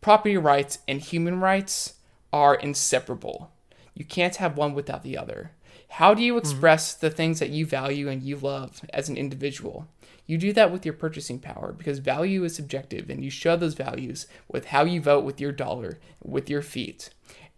property 0.00 0.36
rights 0.36 0.78
and 0.86 1.00
human 1.00 1.40
rights 1.40 1.94
are 2.32 2.54
inseparable. 2.54 3.50
You 3.94 4.04
can't 4.04 4.36
have 4.36 4.56
one 4.56 4.74
without 4.74 5.02
the 5.02 5.16
other. 5.16 5.52
How 5.88 6.12
do 6.14 6.22
you 6.22 6.32
mm-hmm. 6.32 6.40
express 6.40 6.94
the 6.94 7.10
things 7.10 7.38
that 7.38 7.50
you 7.50 7.66
value 7.66 8.08
and 8.08 8.22
you 8.22 8.36
love 8.36 8.80
as 8.92 9.08
an 9.08 9.16
individual? 9.16 9.86
You 10.26 10.38
do 10.38 10.52
that 10.54 10.72
with 10.72 10.84
your 10.84 10.94
purchasing 10.94 11.38
power 11.38 11.72
because 11.72 11.98
value 11.98 12.44
is 12.44 12.54
subjective 12.54 13.10
and 13.10 13.22
you 13.22 13.30
show 13.30 13.56
those 13.56 13.74
values 13.74 14.26
with 14.48 14.66
how 14.66 14.84
you 14.84 15.00
vote 15.00 15.24
with 15.24 15.40
your 15.40 15.52
dollar, 15.52 16.00
with 16.22 16.48
your 16.50 16.62
feet. 16.62 17.10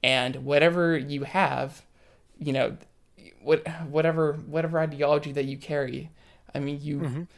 And 0.02 0.44
whatever 0.44 0.96
you 0.98 1.24
have, 1.24 1.82
you 2.38 2.52
know, 2.52 2.76
what 3.42 3.66
whatever 3.88 4.34
whatever 4.34 4.80
ideology 4.80 5.32
that 5.32 5.44
you 5.44 5.56
carry, 5.56 6.10
I 6.54 6.58
mean 6.58 6.80
you 6.82 7.00
you, 7.00 7.28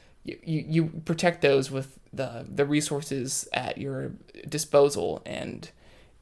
you, 0.45 0.65
you 0.67 0.85
protect 1.05 1.43
those 1.43 1.71
with 1.71 1.99
the 2.13 2.47
the 2.49 2.65
resources 2.65 3.49
at 3.53 3.79
your 3.79 4.13
disposal. 4.49 5.23
And 5.27 5.71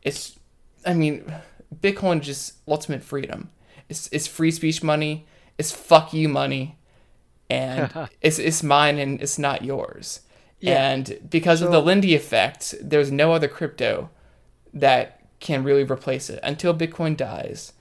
it's 0.02 0.38
i 0.84 0.94
mean 0.94 1.32
bitcoin 1.80 2.20
is 2.20 2.26
just 2.26 2.54
ultimate 2.68 3.02
freedom. 3.02 3.50
It's, 3.88 4.08
it's 4.10 4.26
free 4.26 4.50
speech 4.50 4.82
money. 4.82 5.26
It's 5.58 5.72
fuck 5.72 6.12
you 6.12 6.28
money. 6.28 6.76
And 7.48 7.90
it's, 8.20 8.38
it's 8.38 8.62
mine 8.62 8.98
and 8.98 9.20
it's 9.20 9.38
not 9.38 9.64
yours. 9.64 10.20
Yeah. 10.58 10.90
and 10.90 11.18
because 11.28 11.60
of 11.60 11.70
the 11.70 11.82
lindy 11.82 12.14
effect 12.14 12.74
there's 12.80 13.12
no 13.12 13.32
other 13.32 13.46
crypto 13.46 14.08
that 14.72 15.20
can 15.38 15.64
really 15.64 15.84
replace 15.84 16.30
it. 16.30 16.40
Until 16.42 16.74
bitcoin 16.74 17.16
dies 17.16 17.72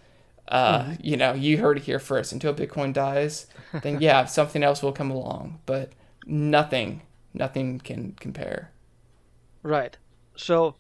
uh, 0.48 0.94
you 1.02 1.18
know, 1.18 1.34
you 1.34 1.58
heard 1.58 1.78
it 1.78 1.84
here 1.84 2.00
first. 2.00 2.32
Until 2.32 2.54
Bitcoin 2.54 2.94
dies, 2.94 3.48
then 3.82 4.00
yeah, 4.00 4.26
something 4.26 4.64
else 4.64 4.84
will 4.84 4.92
come 4.92 5.10
along. 5.10 5.60
But 5.66 5.92
nothing, 6.26 7.02
nothing 7.34 7.80
can 7.80 8.14
compare. 8.20 8.72
Right. 9.64 9.98
So, 10.36 10.76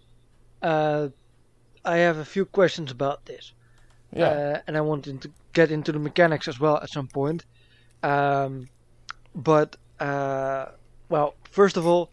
uh, 0.62 1.10
I 1.84 1.98
have 1.98 2.18
a 2.18 2.25
few 2.25 2.46
questions 2.46 2.92
about 2.92 3.25
this. 3.25 3.54
Yeah. 4.14 4.28
Uh, 4.28 4.62
and 4.68 4.78
I 4.78 4.82
wanted 4.82 5.22
to 5.22 5.32
get 5.54 5.72
into 5.72 5.92
the 5.92 6.00
mechanics 6.00 6.48
as 6.48 6.60
well 6.60 6.78
at 6.78 6.90
some 6.90 7.08
point. 7.08 7.46
Um, 8.04 8.68
but, 9.34 9.75
uh, 10.00 10.68
well, 11.10 11.36
first 11.52 11.78
of 11.78 11.86
all, 11.86 12.12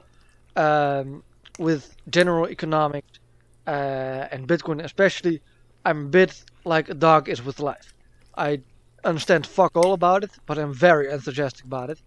um, 0.57 1.23
with 1.59 1.97
general 2.11 2.49
economics 2.49 3.19
uh, 3.67 4.29
and 4.31 4.49
Bitcoin 4.49 4.83
especially, 4.83 5.41
I'm 5.85 6.07
a 6.07 6.09
bit 6.09 6.45
like 6.65 6.89
a 6.89 6.95
dog 6.95 7.29
is 7.29 7.45
with 7.45 7.61
life. 7.61 7.95
I 8.37 8.61
understand 9.05 9.47
fuck 9.47 9.77
all 9.77 9.93
about 9.93 10.25
it, 10.25 10.31
but 10.47 10.59
I'm 10.59 10.73
very 10.73 11.11
enthusiastic 11.11 11.65
about 11.65 11.91
it. 11.91 12.01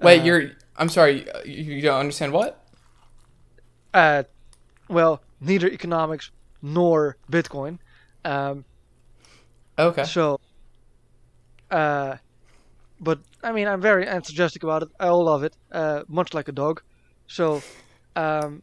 Wait, 0.00 0.20
uh, 0.20 0.24
you're. 0.24 0.50
I'm 0.78 0.88
sorry. 0.88 1.26
You, 1.44 1.74
you 1.74 1.82
don't 1.82 2.00
understand 2.00 2.32
what? 2.32 2.64
Uh, 3.94 4.24
well, 4.88 5.22
neither 5.40 5.68
economics 5.68 6.30
nor 6.62 7.16
Bitcoin. 7.30 7.78
Um, 8.24 8.64
Okay. 9.78 10.04
So, 10.04 10.40
uh, 11.70 12.16
but 13.00 13.20
I 13.42 13.52
mean, 13.52 13.68
I'm 13.68 13.80
very 13.80 14.06
enthusiastic 14.06 14.62
about 14.62 14.82
it. 14.82 14.88
I 14.98 15.10
love 15.10 15.44
it, 15.44 15.54
uh, 15.70 16.02
much 16.08 16.32
like 16.32 16.48
a 16.48 16.52
dog. 16.52 16.82
So, 17.26 17.62
um, 18.14 18.62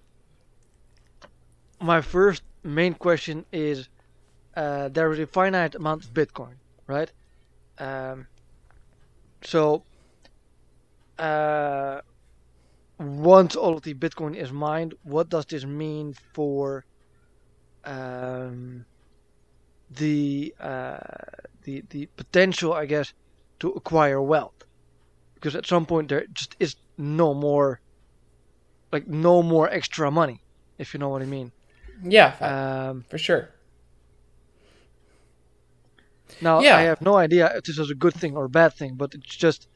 my 1.80 2.02
first 2.02 2.42
main 2.64 2.94
question 2.96 3.46
is 3.52 3.90
uh, 4.56 4.90
there 4.90 5.12
is 5.12 5.20
a 5.20 5.28
finite 5.28 5.76
amount 5.76 6.06
of 6.06 6.14
Bitcoin, 6.14 6.56
right? 6.88 7.12
Um, 7.78 8.28
so, 9.44 9.84
uh, 11.20 12.02
once 13.00 13.56
all 13.56 13.74
of 13.76 13.84
the 13.84 13.94
Bitcoin 13.94 14.36
is 14.36 14.52
mined, 14.52 14.94
what 15.04 15.30
does 15.30 15.46
this 15.46 15.66
mean 15.66 16.14
for 16.34 16.86
um, 17.84 18.86
the 19.90 20.54
uh, 20.60 20.98
the 21.64 21.84
the 21.90 22.08
potential, 22.18 22.74
I 22.74 22.86
guess, 22.86 23.14
to 23.60 23.72
acquire 23.72 24.22
wealth? 24.22 24.56
Because 25.36 25.56
at 25.56 25.66
some 25.66 25.86
point 25.86 26.10
there 26.10 26.26
just 26.34 26.56
is 26.60 26.76
no 26.98 27.34
more, 27.34 27.82
like 28.92 29.08
no 29.08 29.44
more 29.44 29.70
extra 29.70 30.12
money, 30.12 30.44
if 30.78 30.94
you 30.94 31.00
know 31.00 31.10
what 31.10 31.22
I 31.22 31.26
mean. 31.26 31.52
Yeah, 32.04 32.36
Um, 32.42 33.06
for 33.10 33.18
sure. 33.18 33.50
now 36.42 36.62
Yeah. 36.62 36.78
I 36.78 36.82
have 36.84 37.02
no 37.02 37.16
idea 37.16 37.52
if 37.56 37.64
this 37.64 37.78
is 37.80 37.90
a 37.90 37.96
good 37.96 38.14
thing 38.14 38.36
or 38.36 38.46
a 38.46 38.50
bad 38.50 38.74
thing, 38.76 38.96
but 38.96 39.14
it's 39.16 39.36
just 39.36 39.68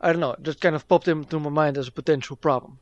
I 0.00 0.12
don't 0.12 0.20
know, 0.20 0.32
it 0.32 0.42
just 0.42 0.60
kind 0.60 0.74
of 0.74 0.88
popped 0.88 1.08
into 1.08 1.38
my 1.38 1.50
mind 1.50 1.76
as 1.76 1.88
a 1.88 1.92
potential 1.92 2.36
problem. 2.36 2.78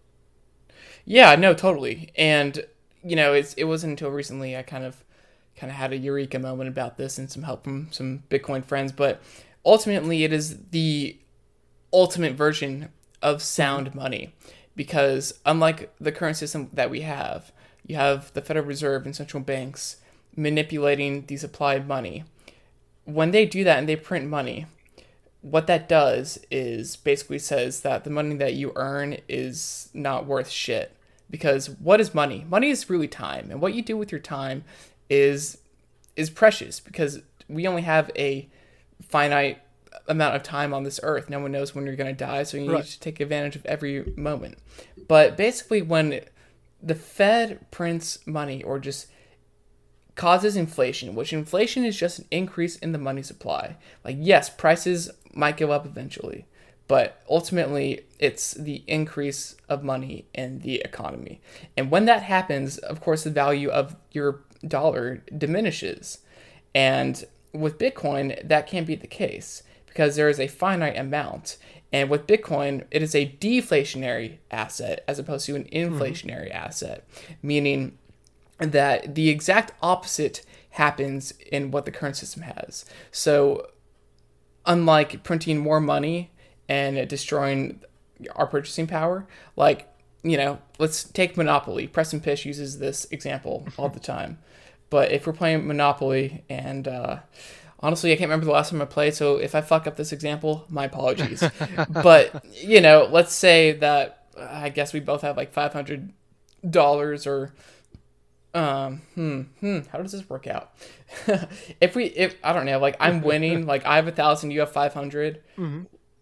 Yeah, 1.05 1.35
no, 1.37 1.55
totally. 1.55 2.11
And 2.17 2.65
you 3.05 3.17
know, 3.17 3.33
it's 3.33 3.55
it 3.55 3.65
wasn't 3.65 3.93
until 3.93 4.11
recently 4.11 4.57
I 4.57 4.63
kind 4.63 4.85
of 4.85 5.05
kind 5.57 5.71
of 5.71 5.77
had 5.77 5.93
a 5.93 5.97
eureka 5.97 6.39
moment 6.39 6.69
about 6.69 6.97
this 6.97 7.19
and 7.19 7.31
some 7.31 7.43
help 7.43 7.65
from 7.65 7.89
some 7.91 8.23
Bitcoin 8.31 8.65
friends, 8.65 8.93
but 8.93 9.21
ultimately 9.65 10.25
it 10.25 10.33
is 10.33 10.59
the 10.71 11.19
ultimate 11.93 12.35
version 12.35 12.91
of 13.23 13.43
sound 13.43 13.89
mm-hmm. 13.89 13.99
money 13.99 14.35
because 14.77 15.35
unlike 15.45 15.93
the 16.01 16.13
current 16.13 16.37
system 16.37 16.71
that 16.73 16.91
we 16.91 17.01
have, 17.01 17.53
you 17.87 17.97
have 17.97 18.33
the 18.35 18.43
Federal 18.43 18.67
Reserve 18.67 19.05
and 19.05 19.17
central 19.17 19.43
banks 19.43 19.97
manipulating 20.37 21.27
the 21.27 21.37
supply 21.37 21.75
of 21.75 21.87
money. 21.87 22.25
When 23.05 23.33
they 23.33 23.47
do 23.47 23.65
that 23.65 23.79
and 23.79 23.89
they 23.89 23.97
print 23.97 24.29
money, 24.29 24.67
what 25.41 25.67
that 25.69 25.89
does 25.89 26.39
is 26.51 26.97
basically 26.97 27.39
says 27.39 27.81
that 27.81 28.05
the 28.05 28.11
money 28.11 28.35
that 28.37 28.55
you 28.55 28.73
earn 28.77 29.19
is 29.29 29.89
not 29.95 30.27
worth 30.27 30.49
shit. 30.49 30.95
Because 31.31 31.69
what 31.69 32.01
is 32.01 32.15
money? 32.15 32.47
Money 32.49 32.71
is 32.71 32.89
really 32.89 33.07
time, 33.09 33.51
and 33.51 33.61
what 33.61 33.75
you 33.75 33.83
do 33.83 33.97
with 33.99 34.11
your 34.11 34.21
time 34.21 34.65
is 35.11 35.59
is 36.17 36.31
precious 36.31 36.81
because 36.81 37.21
we 37.49 37.67
only 37.69 37.83
have 37.83 38.11
a 38.17 38.49
finite 39.09 39.59
amount 40.09 40.35
of 40.37 40.43
time 40.43 40.73
on 40.75 40.85
this 40.85 40.99
earth. 41.03 41.29
No 41.29 41.39
one 41.39 41.53
knows 41.53 41.75
when 41.75 41.85
you're 41.87 41.97
going 41.97 42.15
to 42.15 42.25
die, 42.25 42.43
so 42.45 42.57
you 42.57 42.71
Right. 42.73 42.79
need 42.83 42.91
to 42.91 43.01
take 43.01 43.21
advantage 43.21 43.57
of 43.57 43.65
every 43.67 44.13
moment. 44.17 44.59
But 45.07 45.37
basically, 45.37 45.83
when 45.83 46.21
the 46.83 46.95
Fed 46.95 47.71
prints 47.71 48.27
money 48.27 48.63
or 48.63 48.79
just 48.79 49.07
causes 50.19 50.57
inflation, 50.57 51.15
which 51.15 51.33
inflation 51.33 51.85
is 51.85 51.97
just 51.97 52.19
an 52.19 52.27
increase 52.33 52.77
in 52.77 52.91
the 52.91 52.99
money 52.99 53.23
supply. 53.23 53.77
Like, 54.05 54.17
yes, 54.19 54.51
prices 54.51 55.11
might 55.33 55.57
go 55.57 55.71
up 55.71 55.87
eventually, 55.87 56.45
but 56.89 57.23
ultimately, 57.31 58.01
it's 58.19 58.53
the 58.55 58.83
increase 58.89 59.55
of 59.69 59.85
money 59.85 60.27
in 60.35 60.59
the 60.59 60.81
economy. 60.81 61.41
And 61.77 61.89
when 61.89 62.07
that 62.07 62.25
happens, 62.25 62.79
of 62.79 63.01
course, 63.01 63.23
the 63.23 63.31
value 63.31 63.71
of 63.71 63.95
your 64.11 64.41
dollar 64.67 65.23
diminishes. 65.37 66.19
And 66.75 67.25
with 67.53 67.79
Bitcoin, 67.79 68.47
that 68.47 68.67
can't 68.67 68.89
be 68.89 68.97
the 68.97 69.07
case 69.07 69.63
because 69.87 70.17
there 70.17 70.29
is 70.29 70.41
a 70.41 70.49
finite 70.49 70.99
amount. 70.99 71.59
And 71.93 72.11
with 72.11 72.27
Bitcoin, 72.27 72.87
it 72.91 73.03
is 73.03 73.15
a 73.15 73.37
deflationary 73.41 74.39
asset 74.51 75.05
as 75.07 75.21
opposed 75.21 75.47
to 75.47 75.55
an 75.55 75.65
mm-hmm. 75.65 75.95
inflationary 75.95 76.53
asset, 76.53 77.07
meaning 77.41 77.97
that 78.59 79.15
the 79.15 79.29
exact 79.29 79.73
opposite 79.83 80.45
happens 80.71 81.33
in 81.51 81.71
what 81.71 81.85
the 81.85 81.91
current 81.91 82.17
system 82.17 82.43
has. 82.43 82.85
So, 83.11 83.69
unlike 84.67 85.23
printing 85.23 85.59
more 85.59 85.81
money 85.81 86.31
and 86.69 87.09
destroying 87.09 87.81
our 88.35 88.47
purchasing 88.47 88.87
power, 88.87 89.27
like, 89.57 89.89
you 90.23 90.37
know, 90.37 90.59
let's 90.79 91.05
take 91.05 91.37
Monopoly. 91.37 91.87
Preston 91.87 92.21
Pysh 92.21 92.45
uses 92.45 92.79
this 92.79 93.07
example 93.11 93.67
all 93.77 93.89
the 93.89 94.01
time. 94.01 94.39
But 94.91 95.13
if 95.13 95.27
we're 95.27 95.35
playing 95.35 95.67
Monopoly, 95.67 96.45
and 96.49 96.89
uh, 96.89 97.19
honestly, 97.81 98.11
I 98.11 98.17
can't 98.17 98.31
remember 98.31 98.47
the 98.47 98.53
last 98.53 98.71
time 98.71 98.81
I 98.81 98.87
played, 98.87 99.15
so 99.15 99.37
if 99.37 99.55
I 99.55 99.61
fuck 99.61 99.87
up 99.87 99.97
this 99.97 100.13
example, 100.13 100.65
my 100.71 100.87
apologies. 100.87 101.45
but, 101.91 102.43
you 102.55 102.81
know, 102.81 103.07
let's 103.11 103.35
say 103.35 103.73
that 103.73 104.25
uh, 104.35 104.49
I 104.51 104.71
guess 104.71 104.95
we 104.95 105.01
both 105.01 105.21
have 105.21 105.37
like 105.37 105.53
$500 105.53 107.27
or 107.27 107.55
um 108.55 109.03
hmm 109.15 109.41
hmm 109.61 109.79
how 109.91 109.99
does 109.99 110.13
this 110.13 110.29
work 110.29 110.47
out? 110.47 110.73
If 111.81 111.95
we 111.95 112.05
if 112.07 112.35
i 112.43 112.53
don't 112.53 112.67
know 112.67 112.79
like 112.79 112.97
i'm 113.01 113.21
winning 113.29 113.67
like 113.67 113.85
i 113.87 113.97
have 113.97 114.09
a 114.09 114.13
thousand 114.13 114.51
you 114.53 114.61
have 114.61 114.73
500 114.73 115.43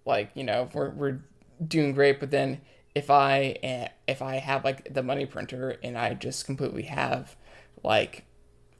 like 0.05 0.31
you 0.35 0.45
know 0.45 0.69
we're, 0.75 0.91
we're 0.91 1.19
doing 1.67 1.93
great 1.93 2.19
but 2.21 2.31
then 2.31 2.61
if 2.95 3.11
i 3.11 3.57
eh, 3.63 3.89
if 4.09 4.23
i 4.23 4.37
have 4.37 4.65
like 4.65 4.93
the 4.93 5.03
money 5.03 5.25
printer 5.27 5.77
and 5.83 5.97
i 5.97 6.15
just 6.15 6.47
completely 6.47 6.83
have 6.83 7.37
like 7.83 8.25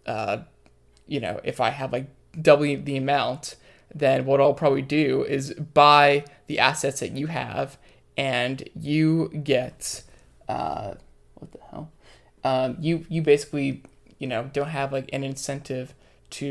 uh 0.07 0.39
you 1.07 1.21
know 1.21 1.41
if 1.45 1.61
i 1.61 1.71
have 1.71 1.93
like 1.93 2.09
double 2.41 2.65
the 2.65 2.97
amount 2.97 3.57
then 3.95 4.25
what 4.27 4.41
i'll 4.41 4.55
probably 4.55 4.83
do 4.83 5.23
is 5.25 5.55
buy 5.55 6.25
the 6.49 6.59
assets 6.59 7.01
that 7.01 7.13
you 7.13 7.29
have 7.29 7.79
and 8.17 8.69
you 8.75 9.29
get 9.43 10.03
uh 10.49 10.89
what 10.89 10.95
the 10.95 10.95
hell 10.95 11.06
um, 12.49 12.77
you 12.87 12.95
you 13.15 13.21
basically 13.23 13.69
you 14.19 14.27
know 14.31 14.43
don't 14.57 14.69
have 14.81 14.89
like 14.93 15.09
an 15.13 15.23
incentive 15.25 15.87
to 16.39 16.49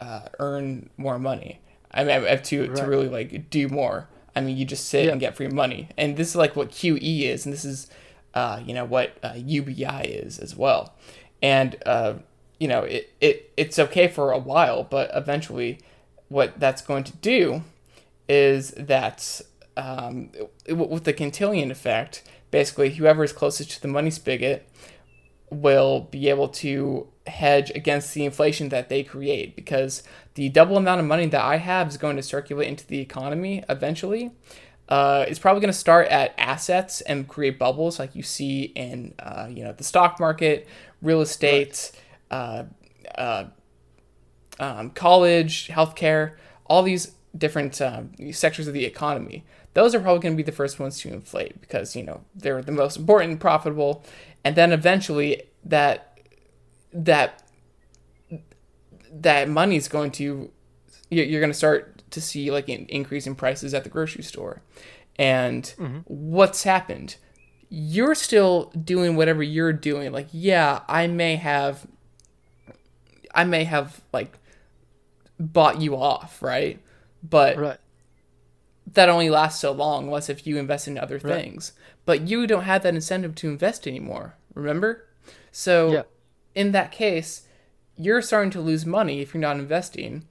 uh, 0.00 0.22
earn 0.38 0.88
more 0.96 1.18
money. 1.18 1.52
I 1.92 2.04
mean, 2.04 2.12
I- 2.24 2.32
I- 2.32 2.36
to 2.50 2.56
to 2.78 2.82
really 2.92 3.08
like 3.18 3.50
do 3.50 3.68
more. 3.68 3.98
I 4.36 4.40
mean, 4.42 4.56
you 4.58 4.64
just 4.66 4.86
sit 4.88 5.04
Yeah. 5.06 5.12
and 5.12 5.20
get 5.20 5.34
free 5.36 5.48
money, 5.48 5.88
and 5.96 6.16
this 6.18 6.28
is 6.30 6.36
like 6.36 6.54
what 6.56 6.68
QE 6.70 7.22
is, 7.32 7.46
and 7.46 7.52
this 7.56 7.64
is 7.64 7.88
uh, 8.34 8.60
you 8.66 8.74
know 8.74 8.84
what 8.84 9.08
uh, 9.22 9.32
UBI 9.36 10.02
is 10.24 10.38
as 10.38 10.54
well. 10.54 10.82
And 11.42 11.70
uh, 11.86 12.14
you 12.62 12.68
know 12.68 12.82
it, 12.96 13.04
it 13.20 13.36
it's 13.56 13.78
okay 13.78 14.08
for 14.08 14.32
a 14.32 14.38
while, 14.38 14.80
but 14.84 15.10
eventually, 15.14 15.78
what 16.28 16.58
that's 16.60 16.82
going 16.82 17.04
to 17.04 17.16
do 17.34 17.62
is 18.28 18.72
that 18.72 19.40
um, 19.76 20.30
with 20.68 21.04
the 21.04 21.12
Cantillon 21.12 21.70
effect, 21.70 22.22
basically 22.50 22.90
whoever 22.90 23.22
is 23.24 23.32
closest 23.32 23.70
to 23.72 23.80
the 23.82 23.88
money 23.88 24.10
spigot 24.10 24.66
will 25.50 26.00
be 26.10 26.28
able 26.28 26.48
to 26.48 27.06
hedge 27.26 27.70
against 27.74 28.14
the 28.14 28.24
inflation 28.24 28.68
that 28.68 28.88
they 28.88 29.02
create 29.02 29.56
because 29.56 30.02
the 30.34 30.48
double 30.48 30.76
amount 30.76 31.00
of 31.00 31.06
money 31.06 31.26
that 31.26 31.40
I 31.40 31.56
have 31.56 31.88
is 31.88 31.96
going 31.96 32.16
to 32.16 32.22
circulate 32.22 32.68
into 32.68 32.86
the 32.86 33.00
economy 33.00 33.64
eventually. 33.68 34.32
Uh, 34.88 35.24
it's 35.26 35.38
probably 35.38 35.60
going 35.60 35.72
to 35.72 35.78
start 35.78 36.06
at 36.08 36.32
assets 36.38 37.00
and 37.00 37.26
create 37.26 37.58
bubbles 37.58 37.98
like 37.98 38.14
you 38.14 38.22
see 38.22 38.62
in 38.62 39.14
uh, 39.18 39.48
you 39.50 39.64
know 39.64 39.72
the 39.72 39.82
stock 39.82 40.20
market, 40.20 40.68
real 41.02 41.20
estate, 41.20 41.90
uh, 42.30 42.64
uh, 43.18 43.44
um, 44.60 44.90
college, 44.90 45.68
healthcare, 45.68 46.34
all 46.66 46.82
these 46.82 47.12
different 47.36 47.80
um, 47.82 48.12
sectors 48.32 48.68
of 48.68 48.74
the 48.74 48.84
economy. 48.84 49.44
Those 49.76 49.94
are 49.94 50.00
probably 50.00 50.22
going 50.22 50.32
to 50.32 50.36
be 50.38 50.42
the 50.42 50.56
first 50.56 50.80
ones 50.80 50.98
to 51.00 51.12
inflate 51.12 51.60
because 51.60 51.94
you 51.94 52.02
know 52.02 52.22
they're 52.34 52.62
the 52.62 52.72
most 52.72 52.96
important 52.96 53.32
and 53.32 53.40
profitable, 53.40 54.02
and 54.42 54.56
then 54.56 54.72
eventually 54.72 55.42
that 55.66 56.18
that 56.94 57.42
that 59.12 59.50
money's 59.50 59.86
going 59.86 60.12
to 60.12 60.50
you're 61.10 61.26
you're 61.26 61.42
going 61.42 61.52
to 61.52 61.58
start 61.58 62.02
to 62.10 62.22
see 62.22 62.50
like 62.50 62.70
an 62.70 62.86
increase 62.86 63.26
in 63.26 63.34
prices 63.34 63.74
at 63.74 63.84
the 63.84 63.90
grocery 63.90 64.22
store, 64.22 64.62
and 65.16 65.74
mm-hmm. 65.76 65.98
what's 66.06 66.62
happened? 66.62 67.16
You're 67.68 68.14
still 68.14 68.72
doing 68.82 69.14
whatever 69.14 69.42
you're 69.42 69.74
doing. 69.74 70.10
Like, 70.10 70.28
yeah, 70.32 70.84
I 70.88 71.06
may 71.06 71.36
have 71.36 71.86
I 73.34 73.44
may 73.44 73.64
have 73.64 74.00
like 74.10 74.38
bought 75.38 75.82
you 75.82 75.96
off, 75.96 76.40
right? 76.40 76.80
But 77.22 77.58
Right. 77.58 77.78
That 78.96 79.08
only 79.08 79.30
lasts 79.30 79.60
so 79.60 79.70
long 79.72 80.04
unless 80.06 80.28
if 80.28 80.46
you 80.46 80.58
invest 80.58 80.88
in 80.88 80.98
other 80.98 81.18
Right. 81.18 81.42
things. 81.42 81.72
But 82.04 82.28
you 82.28 82.46
don't 82.46 82.64
have 82.64 82.82
that 82.82 82.94
incentive 82.94 83.34
to 83.36 83.48
invest 83.48 83.86
anymore, 83.86 84.34
remember? 84.54 85.06
So 85.52 85.92
Yeah. 85.92 86.02
in 86.54 86.72
that 86.72 86.92
case, 86.92 87.42
you're 87.96 88.20
starting 88.22 88.50
to 88.50 88.60
lose 88.60 88.84
money 88.84 89.20
if 89.20 89.32
you're 89.32 89.40
not 89.40 89.56
investing. 89.56 90.24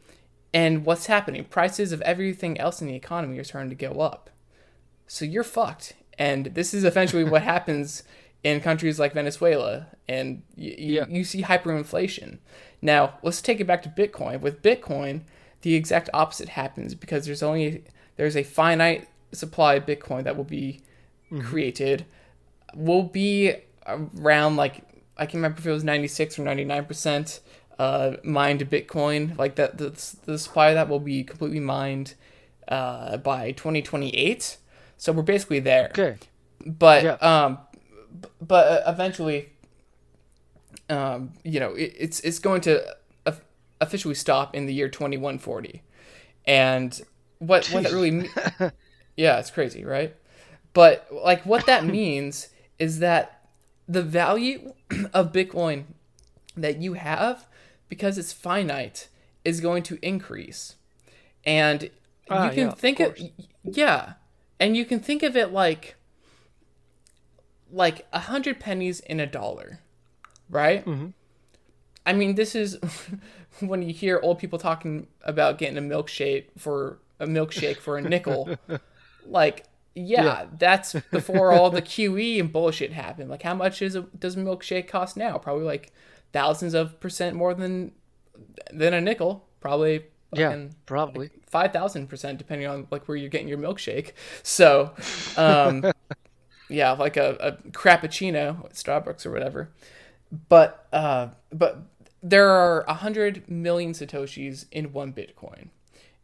And 0.53 0.85
what's 0.85 1.07
happening? 1.07 1.43
Prices 1.45 1.91
of 1.91 2.01
everything 2.03 2.59
else 2.59 2.81
in 2.81 2.87
the 2.87 2.95
economy 2.95 3.37
are 3.39 3.43
starting 3.43 3.69
to 3.69 3.75
go 3.75 4.01
up. 4.01 4.29
So 5.07 5.25
you're 5.25 5.43
fucked. 5.43 5.93
And 6.17 6.47
this 6.47 6.73
is 6.73 6.83
eventually 6.83 7.23
what 7.23 7.41
happens 7.53 8.03
in 8.43 8.61
countries 8.61 8.99
like 8.99 9.13
Venezuela. 9.13 9.87
And 10.07 10.43
y- 10.55 10.67
y- 10.69 10.75
Yeah. 10.77 11.05
you 11.09 11.23
see 11.23 11.41
hyperinflation. 11.43 12.37
Now, 12.81 13.17
let's 13.23 13.41
take 13.41 13.59
it 13.59 13.65
back 13.67 13.81
to 13.83 13.89
Bitcoin. 13.89 14.39
With 14.41 14.61
Bitcoin, 14.61 15.21
the 15.61 15.75
exact 15.75 16.09
opposite 16.13 16.49
happens 16.49 16.93
because 16.95 17.25
there's 17.25 17.43
only 17.43 17.83
there's 18.15 18.35
a 18.35 18.43
finite 18.43 19.07
supply 19.31 19.75
of 19.75 19.85
Bitcoin 19.85 20.23
that 20.23 20.37
will 20.37 20.43
be 20.43 20.81
created 21.41 22.05
will 22.73 23.03
be 23.03 23.53
around 23.87 24.55
like 24.55 24.81
I 25.17 25.25
can 25.25 25.39
remember 25.39 25.59
if 25.59 25.65
it 25.65 25.71
was 25.71 25.83
96 25.83 26.39
or 26.39 26.43
99 26.43 26.85
percent 26.85 27.39
uh, 27.79 28.13
mined 28.23 28.61
Bitcoin. 28.69 29.37
Like 29.37 29.55
that, 29.55 29.77
the, 29.77 29.89
the 30.25 30.37
supply 30.37 30.69
of 30.69 30.75
that 30.75 30.87
will 30.89 30.99
be 30.99 31.23
completely 31.23 31.59
mined 31.59 32.13
uh, 32.67 33.17
by 33.17 33.51
2028. 33.51 34.57
So 34.97 35.11
we're 35.11 35.23
basically 35.23 35.59
there. 35.59 35.87
Okay. 35.89 36.17
But 36.65 37.03
Yeah. 37.03 37.11
um, 37.21 37.59
but 38.41 38.67
uh, 38.87 38.91
eventually, 38.91 39.49
um, 40.89 41.33
you 41.43 41.59
know, 41.59 41.73
it, 41.73 41.93
it's 41.97 42.19
it's 42.21 42.39
going 42.39 42.61
to 42.61 42.95
officially 43.81 44.15
stop 44.15 44.55
in 44.55 44.65
the 44.65 44.73
year 44.73 44.87
2140, 44.89 45.81
and 46.45 47.01
what 47.39 47.67
what 47.67 47.83
that 47.83 47.91
really, 47.91 48.11
me- 48.11 48.29
yeah, 49.17 49.39
it's 49.39 49.51
crazy, 49.51 49.83
right? 49.85 50.15
But 50.73 51.07
like 51.11 51.45
what 51.45 51.65
that 51.65 51.85
means 51.99 52.49
is 52.79 52.99
that 52.99 53.47
the 53.87 54.01
value 54.01 54.73
of 55.13 55.31
Bitcoin 55.31 55.85
that 56.57 56.81
you 56.81 56.93
have 56.93 57.47
because 57.89 58.17
it's 58.17 58.33
finite 58.33 59.09
is 59.43 59.61
going 59.61 59.83
to 59.83 59.99
increase. 60.01 60.75
And 61.45 61.89
Ah, 62.29 62.45
you 62.45 62.49
can 62.51 62.67
yeah, 62.69 62.73
think 62.73 62.99
of 62.99 63.15
course. 63.15 63.29
yeah. 63.63 64.13
And 64.59 64.75
you 64.75 64.85
can 64.85 64.99
think 64.99 65.21
of 65.21 65.35
it 65.37 65.51
like 65.51 65.95
like 67.71 68.05
a 68.13 68.19
hundred 68.19 68.59
pennies 68.59 68.99
in 69.01 69.19
a 69.19 69.27
dollar. 69.27 69.79
Right? 70.49 70.85
Mm-hmm. 70.85 71.07
I 72.05 72.13
mean 72.13 72.35
this 72.35 72.55
is 72.55 72.79
when 73.59 73.81
you 73.81 73.93
hear 73.93 74.19
old 74.23 74.39
people 74.39 74.59
talking 74.59 75.07
about 75.23 75.57
getting 75.57 75.77
a 75.77 75.81
milkshake 75.81 76.45
for 76.57 76.97
a 77.19 77.25
milkshake 77.27 77.77
for 77.77 77.97
a 77.97 78.01
nickel. 78.01 78.57
like 79.25 79.65
yeah, 79.93 80.23
Yeah. 80.23 80.45
that's 80.57 80.93
before 81.11 81.51
all 81.53 81.69
the 81.69 81.81
QE 81.93 82.39
and 82.39 82.51
bullshit 82.51 82.91
happened. 82.91 83.29
Like, 83.29 83.43
how 83.43 83.53
much 83.53 83.81
is 83.81 83.95
a, 83.95 84.01
does 84.19 84.35
a 84.35 84.39
milkshake 84.39 84.87
cost 84.87 85.15
now? 85.15 85.37
Probably 85.37 85.63
like 85.63 85.93
thousands 86.33 86.73
of 86.73 86.99
percent 86.99 87.35
more 87.35 87.53
than 87.53 87.93
than 88.73 88.93
a 88.93 88.99
nickel. 89.01 89.47
Probably 89.61 90.03
Yeah, 90.33 90.65
probably. 90.85 91.29
five 91.47 91.71
thousand 91.71 92.07
percent, 92.07 92.37
depending 92.37 92.67
on 92.67 92.87
like 92.91 93.07
where 93.07 93.15
you're 93.15 93.29
getting 93.29 93.47
your 93.47 93.57
milkshake. 93.57 94.11
So, 94.43 94.91
um, 95.37 95.85
yeah, 96.69 96.91
like 96.91 97.15
a, 97.15 97.37
a 97.39 97.51
crappuccino 97.71 98.65
at 98.65 98.73
Starbucks 98.73 99.25
or 99.25 99.31
whatever. 99.31 99.69
But 100.49 100.87
uh, 100.91 101.29
but 101.53 101.77
there 102.21 102.49
are 102.49 102.83
a 102.87 102.95
hundred 102.95 103.49
million 103.49 103.93
satoshis 103.93 104.65
in 104.71 104.91
one 104.91 105.13
Bitcoin. 105.13 105.69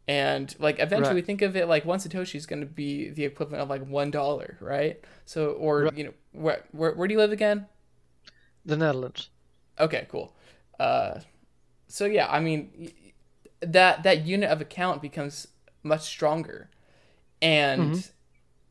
And 0.08 0.54
like 0.58 0.80
eventually, 0.80 1.16
Right. 1.16 1.26
think 1.26 1.42
of 1.42 1.54
it 1.56 1.68
like 1.68 1.84
one 1.84 1.98
satoshi 2.00 2.34
is 2.34 2.46
going 2.46 2.60
to 2.60 2.66
be 2.66 3.10
the 3.10 3.24
equivalent 3.24 3.62
of 3.62 3.70
like 3.70 3.86
one 3.86 4.10
dollar, 4.10 4.58
right? 4.60 5.00
So, 5.24 5.52
or 5.52 5.84
Right. 5.84 5.96
you 5.96 6.04
know, 6.04 6.12
where, 6.32 6.64
where 6.72 6.92
where 6.94 7.06
do 7.08 7.14
you 7.14 7.20
live 7.20 7.32
again? 7.32 7.66
The 8.64 8.76
Netherlands. 8.76 9.30
Okay, 9.78 10.06
cool. 10.10 10.34
Uh, 10.78 11.20
so 11.88 12.06
yeah, 12.06 12.26
I 12.30 12.40
mean, 12.40 12.92
that 13.60 14.02
that 14.02 14.24
unit 14.26 14.50
of 14.50 14.60
account 14.60 15.02
becomes 15.02 15.46
much 15.84 16.02
stronger, 16.02 16.68
and 17.40 18.10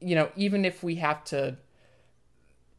you 0.01 0.15
know, 0.15 0.31
even 0.35 0.65
if 0.65 0.83
we 0.83 0.95
have 0.95 1.23
to, 1.25 1.57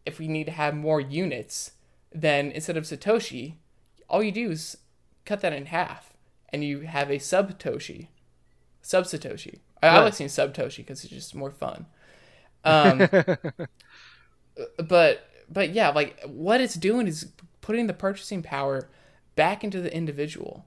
if 0.04 0.18
we 0.18 0.28
need 0.28 0.44
to 0.44 0.52
have 0.52 0.74
more 0.74 1.00
units, 1.00 1.72
then 2.12 2.50
instead 2.50 2.76
of 2.76 2.84
satoshi, 2.84 3.54
all 4.08 4.22
you 4.22 4.32
do 4.32 4.50
is 4.50 4.76
cut 5.24 5.40
that 5.40 5.52
in 5.52 5.66
half, 5.66 6.12
and 6.50 6.62
you 6.64 6.80
have 6.80 7.10
a 7.10 7.18
sub 7.18 7.58
toshi, 7.58 8.08
sub 8.82 9.04
satoshi. 9.04 9.60
I, 9.82 9.88
I 9.88 9.98
like 10.00 10.14
saying 10.14 10.30
sub 10.30 10.54
toshi 10.54 10.78
because 10.78 11.04
it's 11.04 11.12
just 11.12 11.34
more 11.34 11.50
fun. 11.50 11.86
Um, 12.64 13.08
but 14.78 15.28
but 15.50 15.72
yeah, 15.72 15.90
like 15.90 16.20
what 16.26 16.60
it's 16.60 16.74
doing 16.74 17.06
is 17.06 17.32
putting 17.60 17.86
the 17.86 17.94
purchasing 17.94 18.42
power 18.42 18.88
back 19.36 19.64
into 19.64 19.80
the 19.80 19.94
individual. 19.94 20.66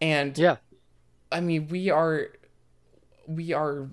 And 0.00 0.36
Yeah. 0.38 0.56
I 1.32 1.40
mean, 1.40 1.68
we 1.68 1.90
are 1.90 2.28
we 3.26 3.52
are 3.52 3.88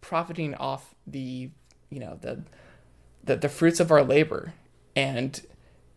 profiting 0.00 0.54
off 0.56 0.94
the 1.06 1.50
you 1.90 2.00
know 2.00 2.18
the 2.20 2.42
the, 3.24 3.36
the 3.36 3.48
fruits 3.48 3.80
of 3.80 3.90
our 3.90 4.02
labor. 4.02 4.54
And 4.96 5.40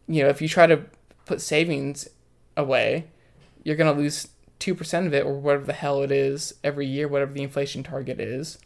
you 0.08 0.24
know, 0.24 0.30
if 0.30 0.42
you 0.42 0.48
try 0.48 0.68
to 0.68 0.86
put 1.26 1.42
savings 1.42 2.08
away, 2.56 3.08
you're 3.64 3.76
gonna 3.76 3.94
lose 3.94 4.28
two 4.60 4.76
percent 4.76 5.08
of 5.08 5.14
it 5.14 5.26
or 5.26 5.34
whatever 5.34 5.66
the 5.66 5.74
hell 5.74 6.02
it 6.02 6.12
is 6.12 6.56
every 6.64 6.86
year, 6.88 7.08
whatever 7.08 7.34
the 7.34 7.44
inflation 7.44 7.84
target 7.84 8.20
is. 8.20 8.58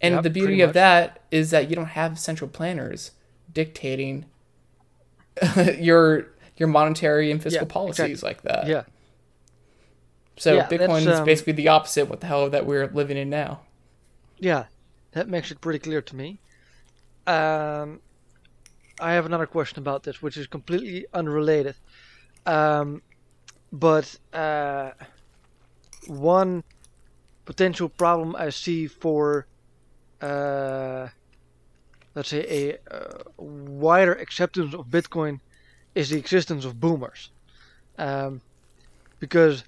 And 0.00 0.14
Yep, 0.16 0.22
the 0.24 0.30
beauty 0.30 0.60
of 0.60 0.72
that 0.74 1.22
is 1.30 1.50
that 1.50 1.70
you 1.70 1.76
don't 1.76 1.86
have 1.86 2.18
central 2.18 2.48
planners 2.50 3.12
dictating 3.52 4.26
your 5.78 6.28
your 6.56 6.68
monetary 6.68 7.30
and 7.30 7.42
fiscal 7.42 7.66
Yeah, 7.66 7.72
policies 7.72 8.22
exactly. 8.22 8.28
like 8.28 8.42
that. 8.42 8.66
Yeah. 8.68 8.82
So 10.36 10.54
Yeah, 10.54 10.68
Bitcoin 10.68 11.00
is 11.00 11.18
um, 11.20 11.24
basically 11.24 11.54
the 11.54 11.68
opposite 11.68 12.08
what 12.08 12.20
the 12.20 12.26
hell 12.26 12.50
that 12.50 12.66
we're 12.66 12.86
living 12.88 13.16
in 13.16 13.30
now. 13.30 13.60
Yeah. 14.38 14.64
That 15.12 15.28
makes 15.28 15.50
it 15.50 15.60
pretty 15.62 15.78
clear 15.78 16.02
to 16.02 16.16
me. 16.16 16.40
Um, 17.26 18.00
I 19.00 19.12
have 19.12 19.24
another 19.26 19.46
question 19.46 19.78
about 19.78 20.02
this, 20.02 20.20
which 20.22 20.36
is 20.36 20.46
completely 20.46 21.06
unrelated. 21.14 21.74
Um, 22.44 23.02
but 23.72 24.14
uh, 24.32 24.90
one 26.06 26.64
potential 27.44 27.88
problem 27.88 28.34
I 28.36 28.50
see 28.50 28.86
for, 28.86 29.46
uh, 30.20 31.08
let's 32.14 32.28
say, 32.28 32.78
a 32.90 32.94
uh, 32.94 33.22
wider 33.38 34.12
acceptance 34.14 34.74
of 34.74 34.86
Bitcoin 34.86 35.40
is 35.94 36.10
the 36.10 36.18
existence 36.18 36.64
of 36.64 36.80
boomers. 36.80 37.30
Um, 37.98 38.42
because 39.20 39.64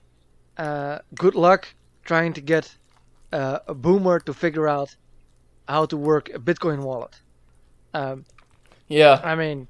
uh, 0.57 0.99
good 1.15 1.35
luck 1.35 1.69
trying 2.05 2.33
to 2.35 2.41
get 2.41 2.77
uh, 3.33 3.61
a 3.67 3.75
boomer 3.75 4.21
to 4.21 4.35
figure 4.35 4.69
out 4.69 4.95
how 5.69 5.87
to 5.87 5.97
work 5.97 6.29
a 6.31 6.39
Bitcoin 6.39 6.81
wallet. 6.83 7.15
Um, 7.95 8.25
Yeah. 8.89 9.21
I 9.23 9.35
mean, 9.35 9.69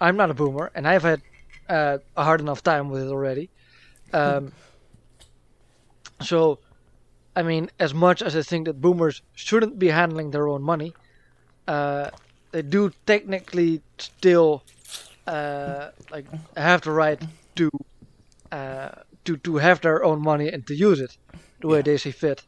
I'm 0.00 0.16
not 0.16 0.30
a 0.30 0.34
boomer, 0.34 0.70
and 0.74 0.86
I've 0.86 1.02
had 1.02 1.22
uh, 1.68 1.98
a 2.16 2.24
hard 2.24 2.40
enough 2.40 2.62
time 2.62 2.90
with 2.90 3.02
it 3.02 3.10
already. 3.10 3.50
Um, 4.12 4.52
so, 6.20 6.58
I 7.34 7.42
mean, 7.42 7.70
as 7.78 7.94
much 7.94 8.22
as 8.22 8.36
I 8.36 8.42
think 8.42 8.66
that 8.66 8.80
boomers 8.80 9.22
shouldn't 9.34 9.78
be 9.78 9.88
handling 9.88 10.30
their 10.30 10.48
own 10.48 10.62
money, 10.62 10.94
uh, 11.68 12.10
they 12.52 12.62
do 12.62 12.92
technically 13.06 13.80
still 13.98 14.62
uh, 15.26 15.90
like 16.10 16.26
have 16.56 16.82
the 16.82 16.90
right 16.90 17.20
to 17.56 17.70
uh, 18.52 18.90
to 19.24 19.36
to 19.38 19.56
have 19.56 19.80
their 19.80 20.04
own 20.04 20.22
money 20.22 20.48
and 20.48 20.66
to 20.66 20.74
use 20.74 21.00
it 21.00 21.16
the 21.60 21.68
way 21.68 21.82
they 21.82 21.96
see 21.96 22.10
fit. 22.10 22.42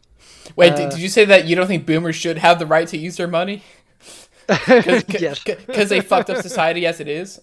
Wait, 0.56 0.72
uh, 0.72 0.76
did, 0.76 0.90
did 0.90 0.98
you 1.00 1.08
say 1.08 1.24
that 1.24 1.46
you 1.46 1.56
don't 1.56 1.66
think 1.66 1.86
boomers 1.86 2.16
should 2.16 2.38
have 2.38 2.58
the 2.58 2.66
right 2.66 2.88
to 2.88 2.96
use 2.96 3.16
their 3.16 3.28
money? 3.28 3.62
yes. 4.48 5.42
Because 5.44 5.88
they 5.88 6.00
fucked 6.00 6.30
up 6.30 6.42
society 6.42 6.86
as 6.86 7.00
it 7.00 7.08
is? 7.08 7.40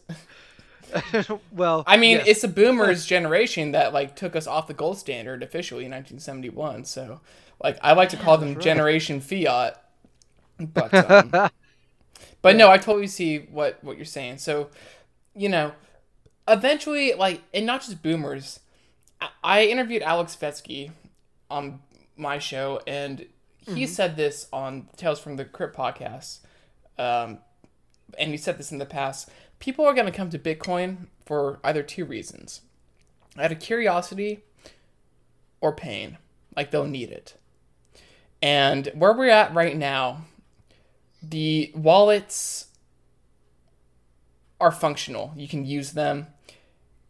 well, 1.51 1.83
I 1.87 1.97
mean, 1.97 2.17
yes. 2.17 2.27
it's 2.27 2.41
the 2.41 2.47
boomers 2.47 3.05
generation 3.07 3.71
that 3.71 3.93
like 3.93 4.15
took 4.15 4.35
us 4.35 4.47
off 4.47 4.67
the 4.67 4.73
gold 4.73 4.97
standard 4.97 5.43
officially 5.43 5.85
in 5.85 5.91
1971. 5.91 6.85
So, 6.85 7.21
like, 7.63 7.77
I 7.81 7.93
like 7.93 8.09
to 8.09 8.17
call 8.17 8.37
them 8.37 8.53
right. 8.53 8.63
Generation 8.63 9.21
Fiat. 9.21 9.81
But, 10.59 10.93
um, 11.33 11.49
but 12.41 12.55
no, 12.55 12.69
I 12.69 12.77
totally 12.77 13.07
see 13.07 13.39
what 13.39 13.83
what 13.83 13.97
you're 13.97 14.05
saying. 14.05 14.39
So, 14.39 14.69
you 15.35 15.49
know, 15.49 15.73
eventually, 16.47 17.13
like, 17.13 17.41
and 17.53 17.65
not 17.65 17.81
just 17.81 18.01
boomers. 18.01 18.59
I, 19.21 19.29
I 19.43 19.65
interviewed 19.65 20.01
Alex 20.01 20.37
Svetski 20.39 20.91
on 21.49 21.81
my 22.15 22.39
show, 22.39 22.81
and 22.85 23.25
he 23.65 23.85
said 23.85 24.15
this 24.15 24.47
on 24.51 24.87
Tales 24.97 25.19
from 25.19 25.35
the 25.35 25.45
Crypt 25.45 25.75
podcast. 25.75 26.39
Um, 26.97 27.39
and 28.17 28.31
he 28.31 28.37
said 28.37 28.57
this 28.57 28.71
in 28.71 28.77
the 28.77 28.85
past. 28.85 29.29
People 29.59 29.85
are 29.85 29.93
going 29.93 30.05
to 30.05 30.11
come 30.11 30.29
to 30.29 30.39
Bitcoin 30.39 31.07
for 31.25 31.59
either 31.63 31.83
two 31.83 32.05
reasons 32.05 32.61
out 33.37 33.51
of 33.51 33.59
curiosity 33.59 34.41
or 35.61 35.73
pain. 35.73 36.17
Like 36.55 36.71
they'll 36.71 36.85
need 36.85 37.11
it. 37.11 37.35
And 38.41 38.87
where 38.93 39.13
we're 39.13 39.29
at 39.29 39.53
right 39.53 39.75
now, 39.75 40.25
the 41.21 41.71
wallets 41.75 42.67
are 44.59 44.71
functional. 44.71 45.33
You 45.35 45.47
can 45.47 45.65
use 45.65 45.91
them. 45.91 46.27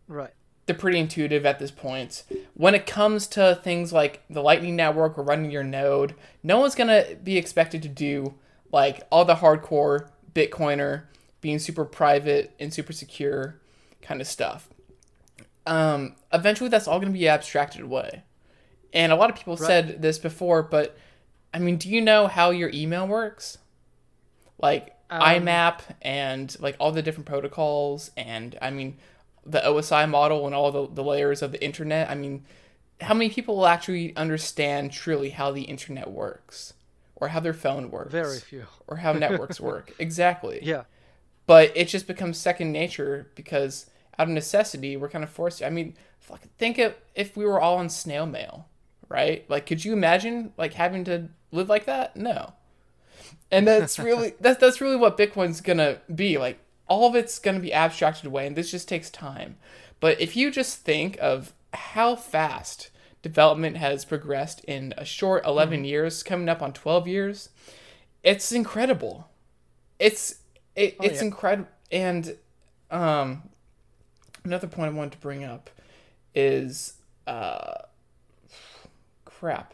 right. 0.08 0.32
They're 0.66 0.76
pretty 0.76 1.00
intuitive 1.00 1.48
at 1.48 1.58
this 1.58 1.72
point. 1.72 2.24
When 2.54 2.76
it 2.76 2.86
comes 2.86 3.26
to 3.30 3.60
things 3.64 3.92
like 3.92 4.24
the 4.30 4.44
Lightning 4.44 4.76
Network 4.76 5.18
or 5.18 5.24
running 5.24 5.50
your 5.50 5.64
node, 5.64 6.14
no 6.44 6.60
one's 6.60 6.76
going 6.76 6.90
to 6.90 7.16
be 7.16 7.38
expected 7.38 7.82
to 7.82 7.90
do 7.90 8.36
like 8.72 9.02
all 9.12 9.26
the 9.26 9.36
hardcore 9.36 10.10
Bitcoiner 10.36 11.06
being 11.42 11.60
super 11.60 11.86
private 11.86 12.54
and 12.60 12.74
super 12.74 12.94
secure 12.94 13.60
kind 14.02 14.22
of 14.22 14.28
stuff. 14.28 14.70
Um, 15.66 16.16
eventually, 16.34 16.70
that's 16.70 16.88
all 16.88 17.00
going 17.00 17.12
to 17.12 17.18
be 17.18 17.28
abstracted 17.28 17.82
away. 17.82 18.24
And 18.94 19.12
a 19.12 19.16
lot 19.16 19.30
of 19.30 19.36
people 19.36 19.56
said 19.56 20.02
this 20.02 20.18
before, 20.18 20.64
but 20.64 20.98
I 21.54 21.60
mean, 21.60 21.78
do 21.78 21.90
you 21.90 22.02
know 22.02 22.28
how 22.28 22.50
your 22.50 22.72
email 22.74 23.08
works? 23.08 23.60
Like, 24.58 24.96
Um, 25.12 25.22
IMAP 25.22 25.80
and 26.02 26.56
like 26.60 26.76
all 26.80 26.92
the 26.92 27.02
different 27.02 27.26
protocols 27.28 28.12
and 28.18 28.58
I 28.62 28.70
mean 28.70 28.98
the 29.46 29.60
OSI 29.60 30.08
model 30.10 30.46
and 30.46 30.54
all 30.54 30.72
the, 30.72 30.88
the 30.94 31.04
layers 31.04 31.42
of 31.42 31.52
the 31.52 31.64
internet. 31.64 32.10
I 32.10 32.16
mean, 32.16 32.46
how 33.02 33.14
many 33.14 33.30
people 33.30 33.56
will 33.58 33.68
actually 33.68 34.16
understand 34.16 34.92
truly 34.92 35.30
how 35.32 35.52
the 35.52 35.64
internet 35.64 36.12
works 36.12 36.74
or 37.16 37.30
how 37.30 37.40
their 37.40 37.54
phone 37.54 37.90
works 37.90 38.12
Very 38.12 38.38
few. 38.40 38.66
or 38.88 38.98
how 38.98 39.14
networks 39.14 39.60
work? 39.60 39.94
Exactly. 40.00 40.60
Yeah. 40.62 40.84
But 41.50 41.72
it 41.76 41.88
just 41.88 42.06
becomes 42.06 42.38
second 42.38 42.72
nature 42.72 43.32
because 43.34 43.88
out 44.20 44.28
of 44.28 44.34
necessity, 44.36 44.96
we're 44.96 45.10
kind 45.10 45.24
of 45.24 45.32
forced 45.32 45.58
to. 45.58 45.66
I 45.66 45.72
mean, 45.72 45.96
fuck, 46.20 46.42
think 46.60 46.78
of 46.78 46.94
if 47.16 47.36
we 47.36 47.44
were 47.44 47.60
all 47.60 47.80
on 47.80 47.90
snail 47.90 48.28
mail, 48.28 48.68
right? 49.08 49.50
Like, 49.50 49.66
could 49.66 49.84
you 49.84 49.92
imagine 49.92 50.54
like 50.58 50.74
having 50.76 51.04
to 51.06 51.30
live 51.52 51.68
like 51.68 51.86
that? 51.86 52.16
No. 52.16 52.54
And 53.50 53.68
that's 53.68 53.98
really 54.10 54.36
that's 54.40 54.60
that's 54.60 54.80
really 54.80 54.96
what 54.96 55.18
Bitcoin's 55.18 55.60
gonna 55.60 56.02
be. 56.14 56.38
Like, 56.38 56.60
all 56.88 57.10
of 57.10 57.16
it's 57.16 57.40
gonna 57.40 57.60
be 57.60 57.74
abstracted 57.74 58.28
away, 58.28 58.46
and 58.46 58.56
this 58.56 58.70
just 58.70 58.88
takes 58.88 59.10
time. 59.10 59.58
But 60.00 60.22
if 60.22 60.36
you 60.36 60.52
just 60.52 60.84
think 60.84 61.18
of 61.20 61.52
how 61.74 62.16
fast 62.16 62.92
development 63.24 63.78
has 63.78 64.06
progressed 64.06 64.64
in 64.66 64.94
a 65.00 65.04
short 65.04 65.44
11 65.48 65.80
mm-hmm. 65.80 65.86
years, 65.86 66.22
coming 66.22 66.48
up 66.48 66.62
on 66.62 66.74
12 66.74 67.08
years, 67.08 67.50
it's 68.22 68.52
incredible. 68.52 69.32
It's 69.98 70.39
it, 70.80 70.96
Oh, 71.00 71.04
it's 71.06 71.20
yeah. 71.22 71.26
incredible. 71.28 71.70
And 71.92 72.36
um, 72.92 73.44
another 74.44 74.68
point 74.68 74.92
I 74.94 74.98
wanted 74.98 75.14
to 75.14 75.18
bring 75.20 75.44
up 75.44 75.70
is 76.36 76.94
uh, 77.28 77.84
crap. 79.26 79.74